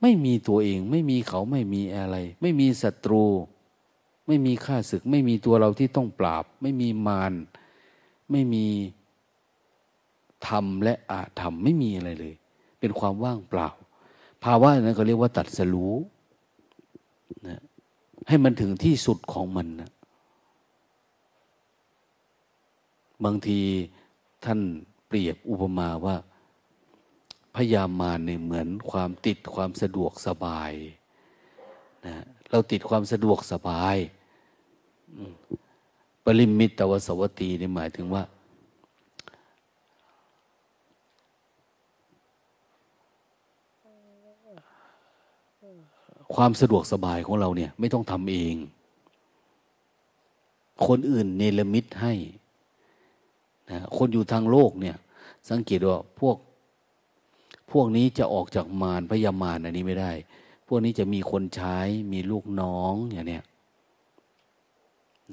[0.01, 3.26] ไม่มีตัวเอง ไม่มีเขาไม่มีอะไร ไม่มีศัตรู
[4.27, 7.34] ไม่มีข้าศึก ไม่มีตัวเราที่ต้องปราบ ไม่มีมาร
[8.31, 8.65] ไม่มี
[10.47, 12.34] ธรรมและอาธรรมไม่มีอะไรเลย
[12.80, 13.69] เป็นความว่างเปล่า
[14.44, 15.94] ภาวะนั้นก็เรียกว่าตัดสรู้
[17.48, 17.60] นะ
[18.28, 19.91] ให้มันถึงที่สุดของมันนะ
[23.24, 23.61] บางที
[24.45, 24.60] ท่าน
[25.07, 26.16] เปรียบอุปมาว่า
[27.56, 30.72] พยามารเนี่ยเหมือนความติดความสะดวกสบาย
[32.06, 32.16] นะ
[32.52, 33.95] เราติดความสะดวกสบาย
[36.24, 38.24] ปริมิตตวสวัตีนี่หมายถึงว่า
[46.35, 48.56] ความสะดวกสบายของเราเนี่ย ไม่ต้องทำเอง
[50.88, 52.14] คนอื่นเนรมิตให้
[53.72, 54.97] นะคนอยู่ทางโลกเนี่ย
[55.49, 56.38] สังเกตว่าพวก
[57.72, 60.11] พวกนี้จะออกจากมารพยามารอันนี้ไม่ได้
[60.68, 61.77] พวกนี้จะมีคนใช้
[62.14, 63.43] มีลูกน้องอย่างเนี้ย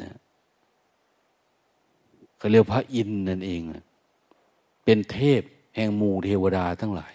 [0.03, 0.17] นะ
[2.39, 3.61] เขาเรียกพระอินทร์นั่นเอง
[4.85, 5.43] เป็นเทพ
[5.77, 7.15] แห่งหมู่เทวดาทั้งหลาย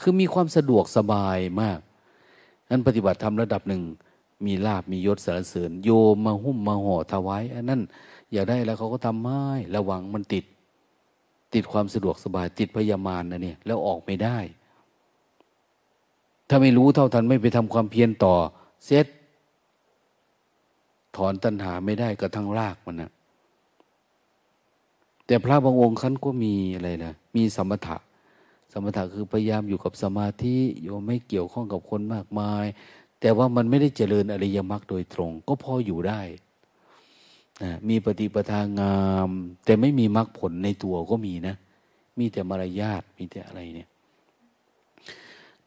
[0.00, 1.78] คือมีความสะดวกสบายมาก
[2.72, 3.82] นั้นปฏิบัติธรรมระดับหนึ่ง
[4.46, 7.80] มีลาบมียศสารเสริญ โยมมาหุ้มมาห่อถวายอันนั้น
[8.32, 9.40] อยากได้แล้วเขาก็ทำไม่
[9.74, 10.44] ระวังมันติด
[11.54, 14.38] ติดความสะดวกสบายติดพยามารนะเนี่ยแล้วออกไม่ได้
[16.48, 18.34] ถ้าไม่รู้เท่าทันไม่ไปทำความเพียรต่อ
[18.86, 19.06] เสร็จ
[21.16, 23.10] ถอนตัณหาไม่ได้ก็ทั้งรากมันนะ
[25.26, 27.96] แต่พระบางองค์ขั้นก็มีอะไรนะมีสมถะ
[28.72, 32.64] สมถะคือพยายามอยู่กับสมาธิโยไม่เกี่ยวข้องกับคนมากมาย
[33.20, 36.20] แต่ว่ามันไม่ได้เจริญอริยมรรคโดยตรง ก็พออยู่ได้
[37.62, 39.30] นะมีปฏิปทางาม
[39.64, 41.56] แต่ไม่มีมรรคผลในตัวก็มีนะ
[42.18, 43.88] มีแต่มารยาทมีแต่อะไรเนี่ย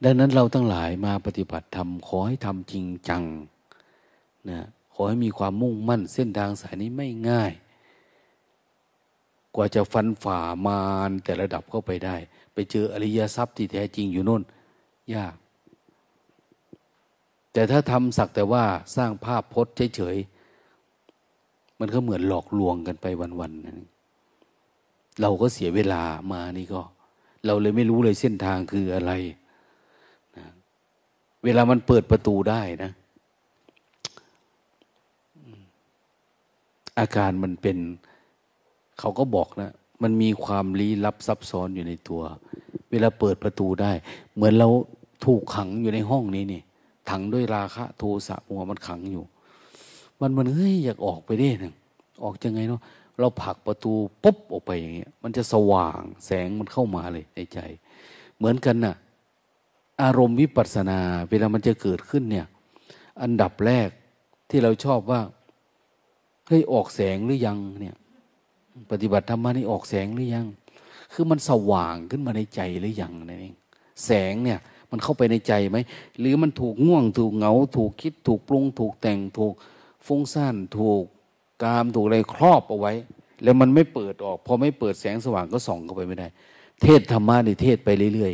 [0.03, 3.23] ดังนั้นเราทั้งหลายมาปฏิบัติธรรมขอให้ทำจริงจัง
[4.49, 4.59] นะ
[4.93, 7.51] ขอให้มีความมุ่งมั่นเส้นทางสายนี้ไม่ง่าย
[9.55, 12.15] กว่าจะฟันฝ่ามารแต่ระดับเข้าไปได้
[12.55, 14.41] ไปเจออริยทรัพย์ที่แท้จริงอยู่นู่น
[15.15, 15.35] ยาก
[17.53, 18.63] แต่ถ้าทำสักแต่ว่า
[18.95, 23.05] สร้างภาพพจน์เฉยๆมันก็เหมือนหลอกลวงกันไป
[23.39, 23.79] วันๆนั่น
[25.21, 26.81] เราก็เสียเวลามานี่ก็
[27.45, 29.11] เราเลยไม่รู้เลยเส้นทางคืออะไร
[30.37, 30.45] นะ
[31.43, 32.91] เวลามันเปิดประตูได้นะ
[36.99, 37.77] อาการมันเป็น
[38.99, 39.71] เขาก็บอกนะ
[40.03, 42.21] มันมีความลี้ลับซับซ้อนอยู่ในตัว
[42.91, 43.91] เวลาเปิดประตูได้
[44.35, 44.69] เหมือนเรา
[45.25, 46.61] ถูกขังอยู่ในห้องนี้นี่
[47.09, 49.23] ถังด้วยราคะ โทสะมัวมันขังอยู่
[50.19, 51.73] มันมันเฮ้ยอยากออกไปได้หนึ่ง
[52.23, 52.81] ออกยังไงเนาะ
[53.19, 53.93] เราผลักประตู
[54.23, 57.59] ปุ๊บออกไปอย่างเงี้ย มันจะสว่างแสงมันเข้ามาเลยในใจ
[58.37, 58.95] เหมือนกันนะ่ะ
[60.03, 60.99] อารมณ์วิปัสสนา
[61.29, 62.47] เวลามันจะเกิดขึ้นเนี่ย
[63.21, 63.89] อันดับแรก
[64.49, 65.21] ที่เราชอบว่า
[66.47, 67.95] เฮ้ยออกแสงหรือยังเนี่ย
[68.91, 70.47] ปฏิบัติธรรมานี่ออกแสงหรือยัง
[71.13, 73.55] คือมันสว่างขึ้นมาในใจหรือยังนั่นเอง
[74.05, 74.59] แสงเนี่ย
[74.91, 75.77] มันเข้าไปในใจไหม
[76.19, 79.53] หรือมันถูกง่วงถูกเหงา ถูกคิดถูกปรุง ถูกแต่งถูก
[80.05, 81.03] ฟุ้งซ่านถูก
[81.63, 82.93] กามถูกอะไรครอบเอาไว้
[83.43, 86.27] แล้วมันไม่เปิดออก พอไม่เปิดแสงสว่างก็ส่องเข้าไปไม่ได้
[86.81, 88.31] เทศธรรมะนี่เทศไปเรื่อย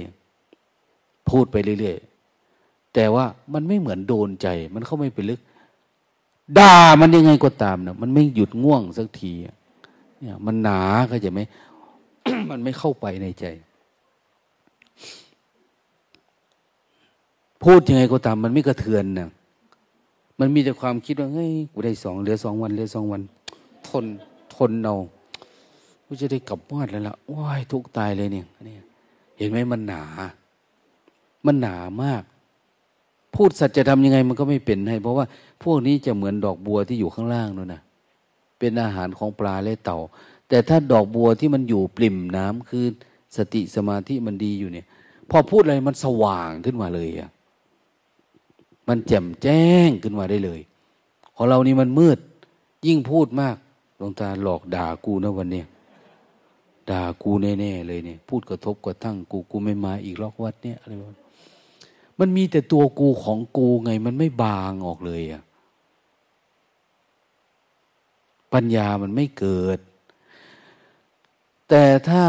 [0.63, 5.39] ๆพูดไปเรื่อยๆแต่ว่ามันไม่เหมือนโดนใจ มันเข้าไม่ไปลึก
[6.57, 9.33] ด่ามันยังไงก็ตามนะมันไม่หยุดง่วงสักที
[10.21, 10.79] เนี่ยมันหนา
[11.11, 11.43] ก็จะไม่
[12.49, 13.45] มันไม่เข้าไปในใจ
[17.63, 19.29] พูดยังไงก็ตาม มันไม่กระเทือนนะ
[20.39, 23.21] มันมีแต่ความคิดว่าเฮ้ยกูได้สองเหลือสองวันเหลือสองวัน
[23.87, 24.05] ทน
[24.55, 24.97] ทนเอา
[26.05, 28.75] กูจะได้กลับบ้านแล้วล่ะว้ายทุกตายเลยเนี่ยนี่
[29.37, 30.03] เห็นไหมมันหนา
[31.45, 32.23] มันหนามาก
[33.35, 35.25] พูดสัจธรรมยังไงมันก็ไม่เป็นให้ เพราะว่า
[35.63, 37.81] พวกนี้จะเหมือนดอกบัวที่อยู่ข้างล่างนู่นนะ
[38.61, 39.99] เป็นอาหารของปลาและเต่า
[40.49, 42.85] แต่ถ้าดอกบัวที่มันอยู่ปริ่มน้ำคือ
[43.37, 44.85] สติสมาธิมันดีอยู่เนี่ย
[45.29, 47.29] พอพูดอะไรมันสว่างขึ้นมาเลยอะ
[48.87, 50.61] มันแจ่มแจ้งขึ้นมาได้เลย
[51.35, 52.19] ของเรานี่มันมืด
[52.87, 53.57] ยิ่งพูดมาก
[53.97, 55.63] หลวงตาหลอกด่ากูนะวันนี้
[56.89, 60.93] ด่ากูแน่ๆเลยเนี่ย พูดกระทบกระทั่งกูกูไม่มาอีกรอกวัดเนี่ยอะไร
[62.19, 65.41] มันมีแต่ตัวกูของกูไง มันไม่บางออกเลยอะ
[68.53, 69.79] ปัญญามันไม่เกิด
[71.69, 72.23] แต่ถ้า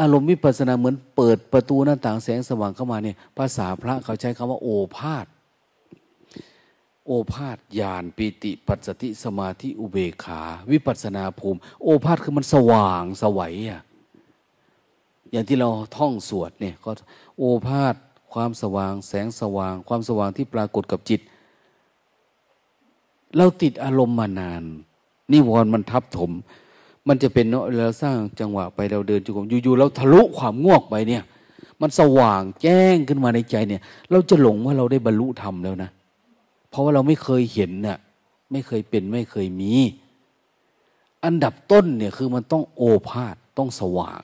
[0.00, 5.26] อารมณ์วิปัสสนาเหมือนเปิดประตูหน้าต่างแสงสว่างเข้ามาเนี่ยภาษาพระเขาใช้คำว่า โอภาษ
[7.06, 13.82] โอภาษญาณปิติ ปัสสติสมาธิอุเบขา วิปัสนาภูมิ โอภาษคือมันสว่างสวัยอะ
[15.30, 16.90] อย่างที่เราท่องสวดเนี่ยก็
[17.38, 17.94] โอภาษ
[18.32, 21.20] ความสว่าง แสงสว่าง ความสว่างที่ปรากฏกับจิต
[23.36, 24.64] เราติดอารมณ์มานาน
[25.32, 26.30] นิวรณ์มันทับถม
[27.08, 31.22] มันจะเป็นเนาะเราสร้างจังหวะไปเราเดินจุกมอยู่ๆเราทะลุความง่วงไปเนี่ย
[31.80, 35.90] มันสว่างแจ้งขึ้นมาในใจเนี่ย เราจะหลงว่าเราได้บรรลุธรรมแล้วนะ
[36.70, 37.98] เพราะว่าเราไม่เคยเห็นน่ะ
[38.52, 39.72] ไม่เคยเป็นไม่เคยมี
[41.24, 44.22] อันดับต้นเนี่ยคือมันต้องโอภาษต้องสว่าง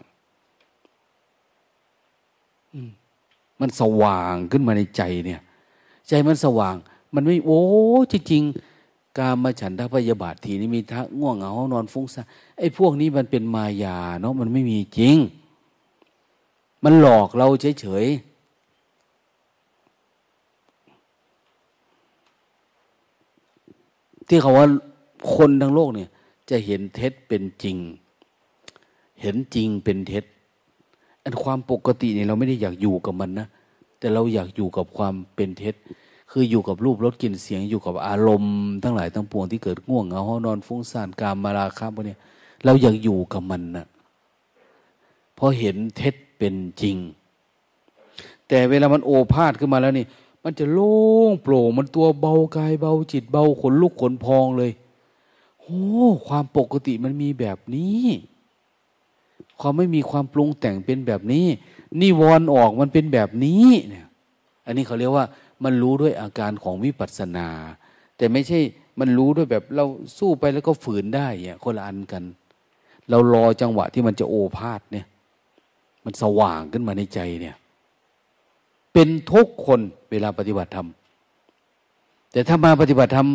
[3.60, 5.40] มันสว่างขึ้นมาในใจเนี่ย
[6.09, 6.74] ใจมันสว่าง
[7.14, 7.62] มันไม่โอ้
[8.12, 8.69] จริงๆ
[9.19, 12.27] การมาฉันทพยาบาททีนี้มีทักง่วงเหงานอนฟุ้งซ่าน
[12.59, 15.16] ไอ้พวกนี้มันเป็นมายาเนาะมันไม่มีจริง
[16.85, 17.47] มันหลอกเรา
[17.81, 18.31] เฉยๆ
[24.28, 24.66] ที่เขาว่า
[25.35, 26.09] คนทั้งโลกเนี่ย
[26.51, 27.77] จะเห็นเท็จเป็นจริง
[29.20, 30.24] เห็นจริงเป็นเท็จ
[31.24, 33.47] อันความปกติเนี่ยเราไม่ได้อยากอยู่กับมันนะ
[33.99, 35.74] แต่เราอยากอยู่กับความเป็นเท็จ
[36.31, 42.16] คืออยู่กับรูปรสกลิ่นเสียงอยู่กับอารมณ์ทั้งหลายทั้งปวงที่เกิดง่วงเหงานอนฟุ้งซ่านกามมาราคะพวกนี้
[42.65, 43.86] เราอยากอยู่กับมันนะ
[45.35, 46.97] เพราะเห็นเท็จเป็นจริง
[48.48, 50.07] แต่เวลามันโอภาษขึ้นมาแล้วนี่
[50.44, 50.94] มันจะโล่
[51.31, 54.73] งโปร่งมันตัวเบากายเบาจิตเบาขนลุกขนพองเลย
[55.61, 55.82] โอ้
[56.27, 58.05] ความปกติมันมีแบบนี้
[59.61, 61.47] ความไม่มีความปรุงแต่งเป็นแบบนี้
[62.01, 64.07] นิวรณ์ออกมันเป็นแบบนี้เนี่ย
[64.66, 65.27] อันนี้เขาเรียกว่า
[65.65, 67.49] มันรู้ด้วยอาการของวิปัสสนา
[68.16, 68.61] แต่ไม่ใช่
[69.01, 69.87] มันรู้ด้วยแบบเรา
[70.19, 72.23] สู้ไปแล้วก็ฝืนได้เนี่ยคนละอันกัน
[73.11, 75.07] เรารอจังหวะที่มันจะโอภาษเนี่ย
[76.05, 77.57] มันสว่างขึ้นมาในใจเนี่ย
[78.93, 79.81] เป็นทุกคน
[80.11, 80.89] เวลาปฏิบัติธรรม
[82.32, 83.28] แต่ถ้ามาปฏิบัติธรรม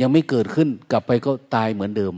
[0.00, 2.14] ยังไม่เกิดขึ้นกลับไปก็ตายเหมือนเดิม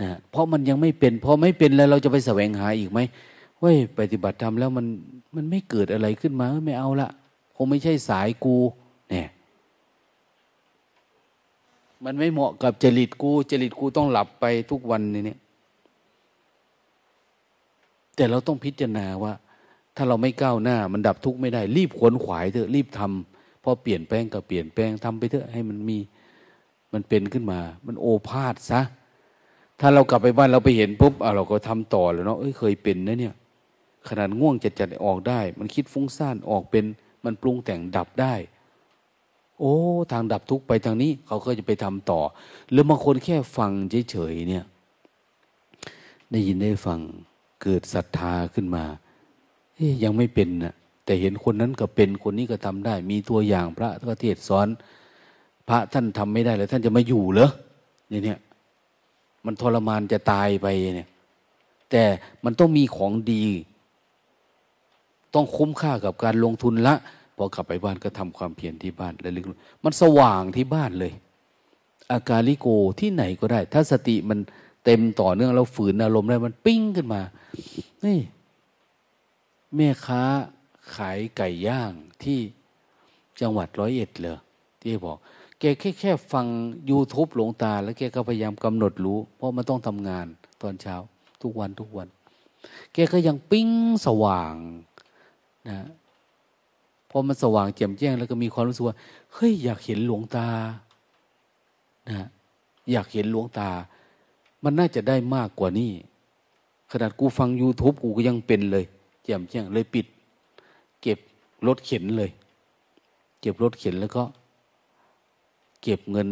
[0.00, 3.00] นะเพราะมันยังไม่เป็นพอไม่เป็นแล้วเราจะไปแสวงหาอีกไหม
[3.66, 4.86] เว้ยปฏิบัติธรรมแล้วมัน
[5.36, 7.08] มันไม่เกิดอะไรขึ้นมาไม่เอาละ
[7.56, 8.56] คงไม่ใช่สายกู
[9.10, 9.28] เนี่ย
[12.04, 15.36] มันไม่เหมาะกับจริตกู จริตกูต้องหลับไปทุกวันนี่
[18.16, 19.32] แต่เราต้องพิจารณาว่า
[19.96, 25.98] ถ้าเราไม่ก้าวหน้า มันดับทุกข์ไม่ได้ รีบขวนขวายเถอะรีบทำพอเปลี่ยนแปลงก็เปลี่ยนแปลงทำไปเถอะให้มันมี
[26.92, 28.80] มันเป็นขึ้นมา มันโอภาษซะ
[29.80, 33.34] ถ้าเรากลับไปบ้านเราไปเห็นปุ๊บเราก็ทำต่อแล้วเนาะเอ้ยเคยเป็นนะเนี่ย
[34.08, 36.84] ขนาดง่วงจัดจัดออกได้ มันคิดฟุ้งซ่านออกเป็น
[37.24, 38.34] มันปรุงแต่งดับได้
[39.60, 39.74] โอ้
[40.12, 42.20] ทางดับทุกไปทางนี้ เขาก็จะไปทำต่อ
[42.70, 43.70] หรือบางคนแค่ฟัง
[44.10, 44.64] เฉยๆเนี่ย
[46.30, 47.00] ได้ยินได้ฟัง
[47.62, 48.84] เกิดศรัทธาขึ้นมา
[50.02, 50.74] ยังไม่เป็นนะ
[51.04, 54.68] แต่เห็นคนนั้นก็เป็นคนนี้ก็ทำได้ มีตัวอย่างพระก็เทศสอน
[55.68, 57.50] พระท่านทำไม่ได้แล้วท่านจะมาอยู่เหรอ
[58.08, 58.38] เนี่ยเนี่ย
[59.46, 60.66] มันทรมานจะตายไป
[60.96, 61.08] เนี่ย
[61.90, 62.04] แต่
[62.44, 63.44] มันต้องมีของดี
[65.34, 66.94] ต้องคุ้มค่ากับการลงทุนละ
[67.36, 69.44] พอกลับไปบ้านก็ทำความเพียรที่บ้านและลึก
[69.84, 71.12] มันสว่างที่บ้านเลย
[72.12, 72.68] อาการลิโก
[73.00, 74.38] ที่ไหนก็ได้ ถ้าสติมัน
[74.84, 77.22] เต็มต่อเนื่องเราฝืนอารมณ์ได้มันปิ้งขึ้นมา
[78.04, 78.18] นี่
[79.76, 80.22] แม่ค้า
[80.96, 81.92] ขายไก่ย่าง
[82.22, 82.38] ที่
[83.40, 84.38] จังหวัดร้อยเอ็ดเลย
[84.80, 85.18] ที่บอก
[85.60, 86.46] แกแค่แค่ฟัง
[86.90, 90.26] YouTube หลวงตา แล้วแกก็พยายามกำหนดรู้ เพราะมันต้องทำงาน
[90.62, 90.94] ตอนเช้า
[91.42, 92.08] ทุกวันทุกวัน
[92.92, 93.68] แกก็ยังปิ้ง
[94.06, 94.54] สว่าง
[95.68, 95.78] นะ
[97.10, 98.96] พอมันสว่างแจ่มแจ้ง แล้วก็มีความรู้สึกว่า
[99.34, 100.48] เฮ้ยอยากเห็นหลวงตา
[102.08, 102.26] นะ
[102.92, 103.68] อยากเห็นหลวงตา
[104.64, 105.90] มันน่าจะได้มากกว่านี้
[106.90, 108.84] ขนาดกูฟัง YouTube กูก็ยังเป็นเลย
[109.24, 110.06] แจ่มแจ้งเลยปิด
[111.02, 111.18] เก็บ
[111.66, 112.30] รถเข็นเลย
[113.40, 114.22] เก็บรถเข็นแล้วก็
[115.82, 116.28] เก็บเงิน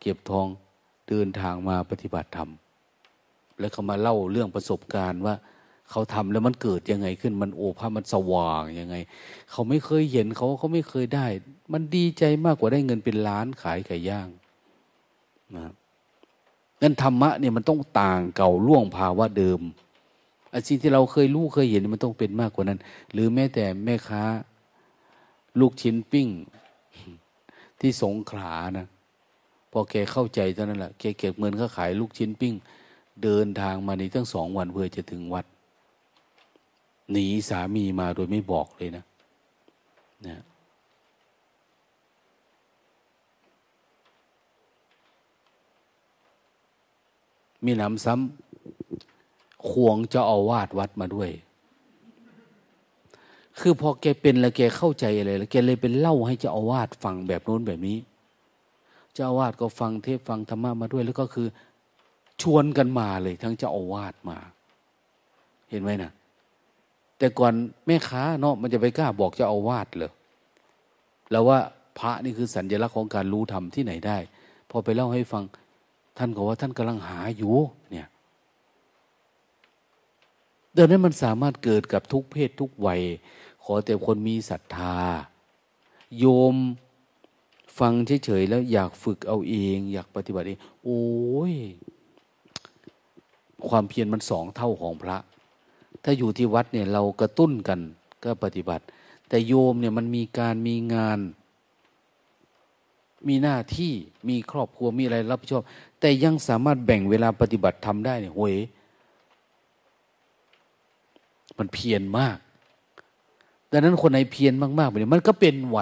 [0.00, 0.46] เก็บทอง
[1.08, 2.50] เดินทางมาปฏิบัติธรรม
[3.58, 5.34] แล้วเขามาเล่าเรื่องประสบการณ์ว่า
[5.90, 8.96] เขาทำแล้วมันเกิดยังไงขึ้นมันโอภามันสว่างยังไง
[9.50, 11.26] เขาไม่เคยเห็นเขาเขาไม่เคยได้
[11.72, 14.28] มันดีใจมากกว่าได้เงินเป็นล้านขายไก่ย่าง
[15.56, 15.72] นะ
[16.82, 19.60] นั่นธรรมะเนี่ยมันต้องต่างเก่าล่วงภาวะเดิม
[20.52, 22.78] อาสิ่งที่เราเคยรู้เคยเห็นมันต้องเป็นมากกว่านั้น
[23.12, 24.22] หรือแม้แต่แม่ค้า
[25.60, 26.28] ลูกชิ้นปิ้ง
[27.80, 28.86] ที่สงขลานะ
[29.72, 32.54] พอแกเข้าใจเท่านั้นแหละแกเก็บเงินเขาขายลูกชิ้นปิ้ง
[33.22, 35.46] เดินทางมาในตั้งสองวันเพื่อจะถึงวัด
[37.12, 39.04] หนีสามีมาโดยไม่บอกเลยนะ
[40.26, 40.42] นะ
[47.64, 51.30] มีหนำซ้ำควงจะเอาวาดวัดมาด้วย
[53.60, 57.98] คือพอแกเป็นแล้วแกเข้าใจอะไรแล้วแกเลยเป็นเล่าให้เจ้าอาวาสฟังแบบโน้นแบบนี้
[59.14, 61.46] เจ้าอาวาสก็ฟังเทพฟังธรรมะมาด้วย แล้วก็คือ
[62.42, 64.38] ชวนกันมาเลยทั้งเจ้าอาวาสมา
[65.70, 66.10] เห็นไหมนะ
[67.20, 67.54] แต่ก่อน
[67.86, 70.12] แม่ค้าเนาะมันจะไปกล้าบอกจ้าอาวาสเลย
[71.30, 71.58] แล้วว่า
[71.98, 74.18] พระนี่คือสัญลักษณ์ของการรู้ธรรมที่ไหนได้
[74.70, 75.42] พอไปเล่าให้ฟัง
[76.18, 77.54] ท่านก็ว่าท่านกำลังหาอยู่
[77.90, 78.08] เนี่ย
[80.74, 83.00] เดังนั้มันสามารถเกิดกับทุกเพศทุกวัย
[83.64, 84.96] ขอแต่คนมีศรัทธา
[86.18, 86.56] โยม
[87.78, 87.92] ฟัง
[88.24, 91.02] เฉยๆแล้วอยากฝึกเอาเอง อยากปฏิบัติเอง โอ้
[91.52, 91.54] ย
[93.68, 95.16] ความเพียรมันสองเท่าของพระ
[96.04, 97.80] ถ้าอยู่ที่วัดเนี่ยเรากระตุ้นกัน
[98.24, 98.84] ก็ปฏิบัติ
[99.28, 101.18] แต่โยมเนี่ยมันมีการมีงาน
[103.28, 103.92] มีหน้าที่
[104.28, 105.64] มีครอบครัวมีอะไรรับผิดชอบ
[106.00, 108.54] แต่ยังสามารถแบ่งเวลาปฏิบัติทำได้เนี่ยโหย
[111.58, 112.38] มันเพียรมาก
[113.70, 115.78] ดังนั้นคนไหนเพียรมากๆไปเนี่ยมันก็เป็นไหว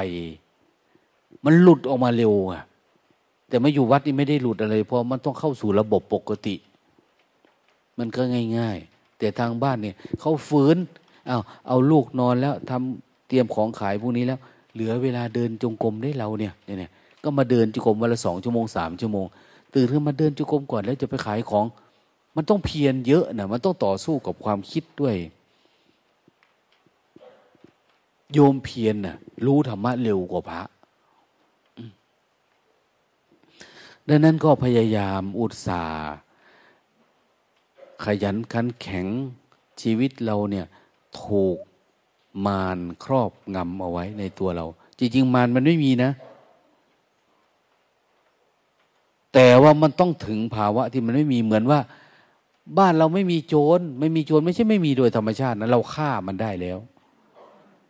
[1.44, 2.62] มันหลุดออกมาเร็วอะ
[3.48, 6.54] แต่มาอยู่วัดนี่ไม่ได้หลุดอะไรเพราะมันต้องเข้าสู่ระบบปกติ
[7.98, 8.22] มันก็
[8.58, 10.76] ง่าย ๆ แต่ทางบ้านเนี่ยเขาฝืน
[11.26, 11.38] เอา
[11.68, 14.40] เอาลูกนอนแล้วทำเตรียมของขายพวกนี้แล้ว
[14.74, 16.90] เหลือเวลาเดินจงกรมได้เราเนี่ยเนี่ย
[17.24, 19.26] ก็มาเดินจุกรมวันละสองชั่วโมงสามชั่วโมง
[19.74, 21.66] ตื่นขึ้นมาเดินจุกรมก่อนแล้วจะไปขายของ
[22.36, 25.16] มันต้องเพียรเยอะนะมันต้องต่อสู้กับความคิดด้วย
[28.32, 29.16] โยมเพียรนะ่ะ
[29.46, 30.62] รู้ธรรมะเร็วกว่าพระ
[34.08, 36.14] ดังนั้นก็พยายามอุตสาห์
[38.04, 39.06] ขยันขันแข็ง
[39.80, 40.66] ชีวิตเราเนี่ย
[41.22, 41.56] ถูก
[42.46, 44.66] มารครอบงำเอาไว้ในตัวเรา
[44.98, 46.10] จริง ๆ มารมันไม่มีนะ
[49.34, 51.80] แต่ว่ามันต้องถึงภาวะที่มันไม่มีเหมือนว่า
[52.78, 56.78] บ้านเราไม่มีโจรไม่มีโจรไม่ใช่ไม่มีโดยธรรมชาตินะเราฆ่ามันได้แล้ว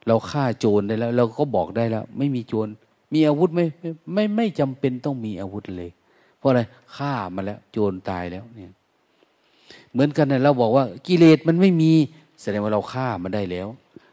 [0.06, 2.68] เราฆ่าโจรได้แล้ว เราก็บอกได้แล้ว ไม่มีโจร
[3.12, 5.90] มีอาวุธไม่ไม่ไม่ไม่จำเป็นต้องมีอาวุธเลย
[6.38, 6.60] เพราะอะไร
[6.96, 8.72] ฆ่ามันแล้ว โจรตายแล้วเนี่ย
[9.92, 11.92] เหมือนกันนะเราบอกว่ากิเลสมันไม่มี
[12.40, 13.68] แสดงว่าเราฆ่ามันได้แล้ว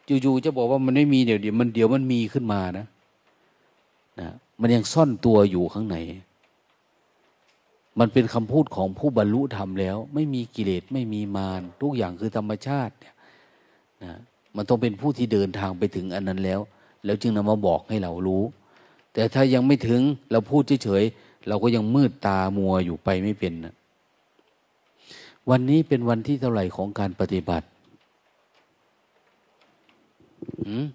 [0.07, 2.85] จู่ๆจะบอกว่ามันไม่มีเดี๋ยวเดี๋ยวมันเดี๋ยวมันมีขึ้นมานะ
[4.19, 4.29] นะ
[4.61, 5.97] มันยังซ่อนตัวอยู่ข้างใน
[7.99, 13.15] มันเป็นคำพูดของผู้บรรลุธรรมแล้ว ไม่มีกิเลสไม่มีมารทุกอย่างคือธรรมชาติเนี่ย
[14.03, 14.19] นะ
[14.55, 16.59] มันต้องเป็นผู้ที่เดินทางไปถึงอันนั้นแล้ว
[17.05, 18.43] แล้วจึงนำมาบอกให้เรารู้
[19.13, 23.73] แต่ถ้ายังไม่ถึงเราพูดเฉยๆเราก็ยังมืดตามัวอยู่ไปไม่เป็นนะ
[25.49, 27.65] วันนี้เป็นวันที่เท่าไหร่ของการปฏิบัติ
[30.61, 30.85] อืม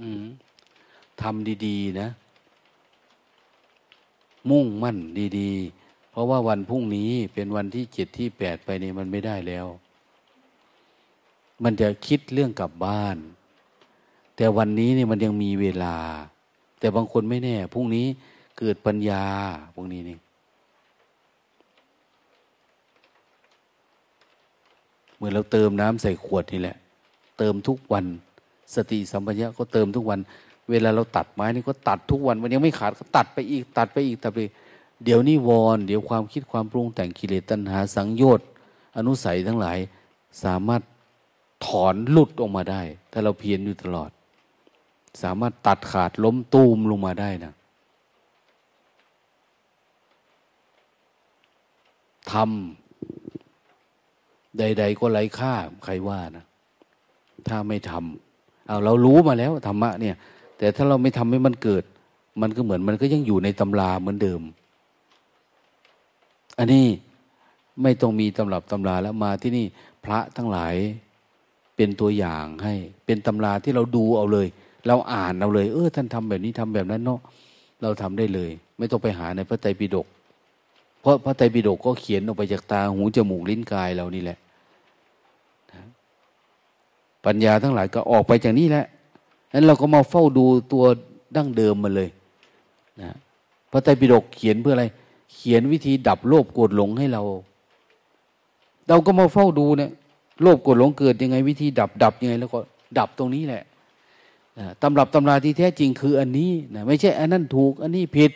[0.00, 0.24] อืม
[1.20, 2.08] ทำดี ๆ นะ
[4.50, 4.96] มุ่งมั่น
[5.38, 9.66] ดีๆ เพราะว่าวันพรุ่งนี้เป็นวันที่เจ็ดที่แปดไปนี่มันไม่ได้แล้ว
[11.64, 13.16] มันจะคิดเรื่องกลับบ้าน
[14.36, 15.96] แต่วันนี้นี่มันยังมีเวลา
[16.78, 18.06] แต่บางคนไม่แน่ พรุ่งนี้
[18.58, 19.24] เกิดปัญญา
[19.74, 20.18] พวกนี้นี่
[25.18, 26.76] เหมือนเราเติมน้ำใส่ขวดนี่แหละ
[27.38, 28.04] เติมทุกวัน
[28.74, 30.20] สติสัมปชัญญะก็เติมทุกวัน
[30.70, 34.40] เวลาเราตัดไม้นี่ก็ตัดทุกวันมันยังไม่ขาดก็ตัดไปอีก ตัดไปอีกตัดไป
[35.04, 38.46] เดี๋ยวนี้วอนเดี๋ยวความคิดความปรุงแต่งกิเลสตัณหาสังโยชน์
[38.96, 39.78] อนุสัยทั้งหลาย
[40.44, 40.82] สามารถ
[41.66, 42.82] ถอนหลุดออกมาได้
[43.12, 44.10] ถ้าเราเพียรอยู่ตลอด
[45.22, 47.52] สามารถตัดขาดล้มตูมลงมาได้นะ
[52.32, 52.87] ทำ
[54.58, 55.54] ใด ๆ ก็ไร้ค่า
[55.84, 56.44] ใครว่านะ
[57.48, 60.16] ถ้าไม่ทำเอาเรารู้มาแล้วธรรมะเนี่ย
[60.58, 61.84] แต่ถ้าเราไม่ทำให้มันเกิด
[62.42, 64.40] มันก็เหมือนมันก็ยังอยู่ในตำราเหมือนเดิม
[66.58, 66.86] อันนี้
[67.82, 69.66] ไม่ต้องมีตำรับตำราแล้วมาที่นี่
[70.04, 70.74] พระทั้งหลาย
[71.76, 72.74] เป็นตัวอย่างให้
[73.06, 74.46] เป็นตำราที่เราดูเอาเลย
[74.86, 77.20] เราอ่านเอาเลย เออ ท่านทำแบบนี้ทำแบบนั้นเนาะ
[77.82, 80.06] เราทำได้เลย ไม่ต้องไปหาในพระไตรปิฎก
[81.00, 84.38] เพราะพระไตรปิฎกก็เขียนออกไปจากตาหูจมูกลิ้นกายเรานี่แหละ
[87.26, 88.86] ปัญญาทั้งหลายก็ออกไปจากนี้แหละ
[89.52, 90.84] นั้นเราก็มาเฝ้าดูตัว
[91.36, 92.08] ดั้งเดิมมาเลย
[93.02, 93.10] นะ
[93.70, 94.84] พระไตรปิฎกเขียนเพื่ออะไร
[95.34, 97.22] เขียนวิธีดับโลภโกรธหลงให้เรา
[98.88, 99.90] เราก็มาเฝ้าดูเนี่ย
[100.42, 102.58] โลภโกรธหลงเกิดยังไง วิธีดับดับยังไง แล้วก็
[102.98, 103.62] ดับตรงนี้แหละ
[104.82, 108.32] ตำรับตำราที่แท้จริงคืออันนี้นะไม่ใช่อันนั้นถูก อันนี้ผิด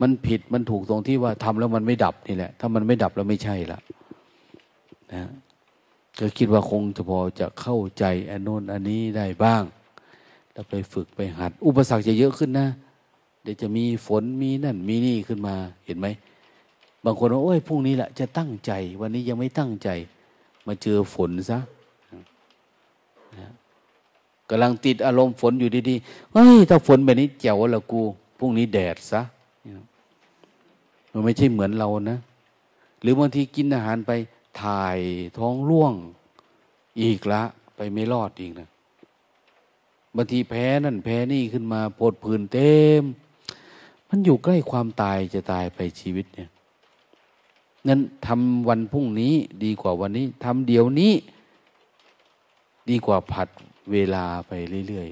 [0.00, 3.78] มันผิดมันถูกตรงที่ว่าทำแล้วมันไม่ดับนี่แหละ ถ้ามันไม่ดับแล้วไม่ใช่ละ
[5.12, 5.30] นะ
[6.18, 9.62] ก็คิดว่าคงจะพอจะเข้าใจอันโน้นอันนี้ได้บ้าง
[10.52, 12.66] แล้วไปฝึกไปหัด อุปสรรคจะเยอะขึ้นนะ
[13.42, 15.54] เดี๋ยวจะมีฝนมีนั่นมีนี่ขึ้นมา
[15.86, 16.06] เห็นไหม
[17.04, 19.88] บางคนว่าโอ้ยพรุ่งนี้แหละจะตั้งใจ วันนี้ยังไม่ตั้งใจ
[20.66, 21.58] มาเจอฝนซะ
[24.50, 28.02] กำลังติดอารมณ์ฝนอยู่ดีๆเฮ้ยถ้าฝนแบบนี้เจ๋วละกู
[28.38, 29.22] พรุ่งนี้แดดซะ
[31.12, 32.18] มันไม่ใช่เหมือนเรานะ
[33.02, 34.10] หรือบางทีกินอาหารไป
[34.60, 34.98] ถ่าย
[35.38, 35.94] ท้องร่วง
[37.00, 37.42] อีกละ
[37.76, 38.68] ไปไม่รอดอีกนะ
[40.16, 43.02] บางทีแพ้นั่นแพ้นี่ขึ้นมาปวดผื่นเต็ม
[44.08, 46.48] มันอยู่ใกล้ความตายจะตายไปชีวิตเนี่ย
[47.88, 49.34] นั้นทำวันพรุ่งนี้
[49.64, 51.12] ดีกว่าวันนี้ทำเดี๋ยวนี้
[52.90, 53.48] ดีกว่าผัด
[53.92, 54.52] เวลาไป
[54.88, 55.08] เรื่อย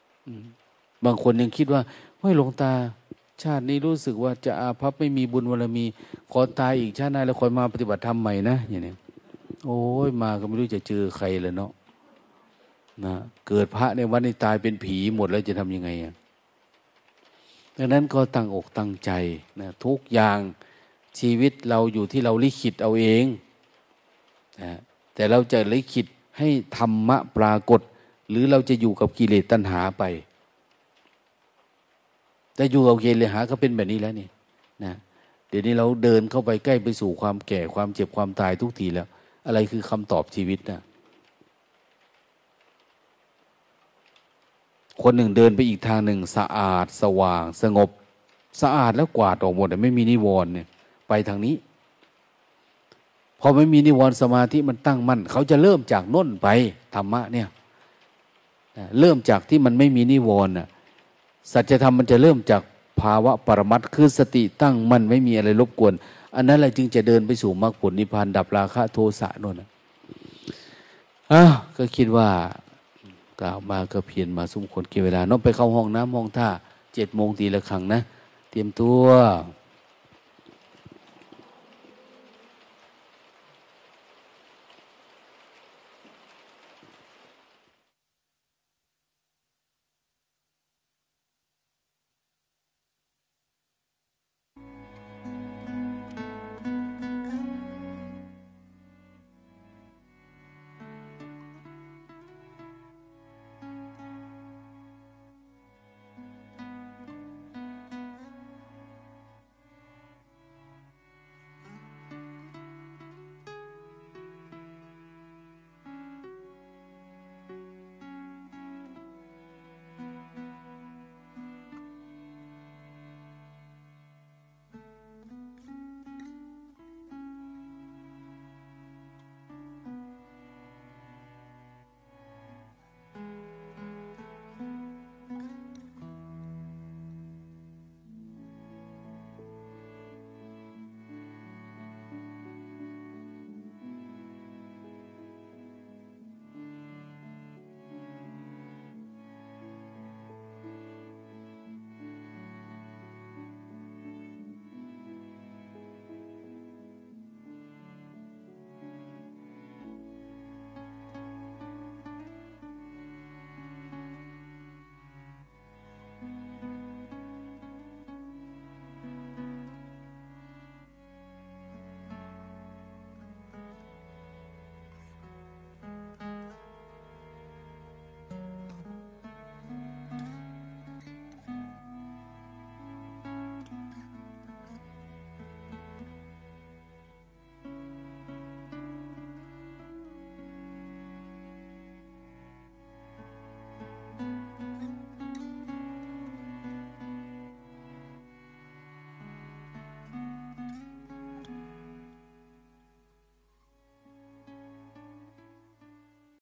[0.00, 1.80] ๆบางคนยังคิดว่า
[2.18, 2.72] เฮ้ยหลวงตา
[3.42, 5.84] ชาตินี้รู้สึกว่าจะอาภัพไม่มีบุญวรมี
[6.32, 8.94] ขอตายอีกชาติหน้าแล้วคอยมาปฏิบัติธรรมใหม่นะอย่างนี้
[9.66, 11.70] โอ้ยมาก็ไม่รู้จะเจอใครเลยเนาะ
[13.04, 13.14] นะ
[13.46, 16.12] เกิดพระในวันนี้ตายเป็นผีหมดแล้วจะทำยังไงอะ
[17.76, 19.10] ดังนั้นก็ตั้งอกตั้งใจ
[19.60, 20.38] นะทุกอย่าง
[21.18, 23.24] ชีวิตเราอยู่ที่เราลิขิตเอาเอง
[24.62, 24.72] นะ
[25.14, 26.06] แต่เราจะลิขิต
[26.38, 27.80] ให้ธรรมะปรากฏ
[28.30, 30.02] หรือเราจะอยู่กับกิเลสตัณหาไป
[32.60, 34.28] แต่อยู่กับกิเลสหาก็เป็นแบบนี้แล้วนี่
[34.84, 34.94] นะ
[35.48, 39.06] เดี๋ยวนี้เราเดินเข้าไปใกล้ไปสู่ความแก่ความเจ็บความตายทุกทีแล้ว
[39.46, 40.80] อะไรคือคำตอบชีวิตนะ
[45.02, 47.88] คนหนึ่งเดินไปอีกทางหนึ่งสะอาดสว่าง สงบ
[48.62, 50.66] สะอาดแล้วกวาดออกหมดแต่ไม่มีนิวรณ์เนี่ย
[51.08, 51.54] ไปทางนี้
[53.40, 56.48] พอไม่มีนิวรณ์สมาธิมันตั้งมั่นเขาจะเริ่มจากน้นไป
[56.94, 57.48] ธรรมะเนี่ย
[59.00, 60.54] เริ่มจากที่มันไม่มีนิวรณ์
[61.52, 62.62] สัจธรรมมันจะเริ่มจาก
[63.00, 65.94] ภาวะปรมัตคือสติตั้งมั่นไม่มีอะไรรบกวน
[66.36, 69.56] อันนั้นแหละจึงจะเดินไปสู่มรรคผลนิพพานดับราคะโทสะนน
[71.32, 71.42] อะ
[71.76, 72.28] ก็คิดว่า
[73.40, 76.48] กล่าวมาก็เพียนมาสมควรเกี่เวลาน้องไปเข้าห้องน้ำห้องท่า
[76.94, 78.00] เจ็ดโมงตีละครั้งนะ
[78.50, 79.04] เตรียมตัว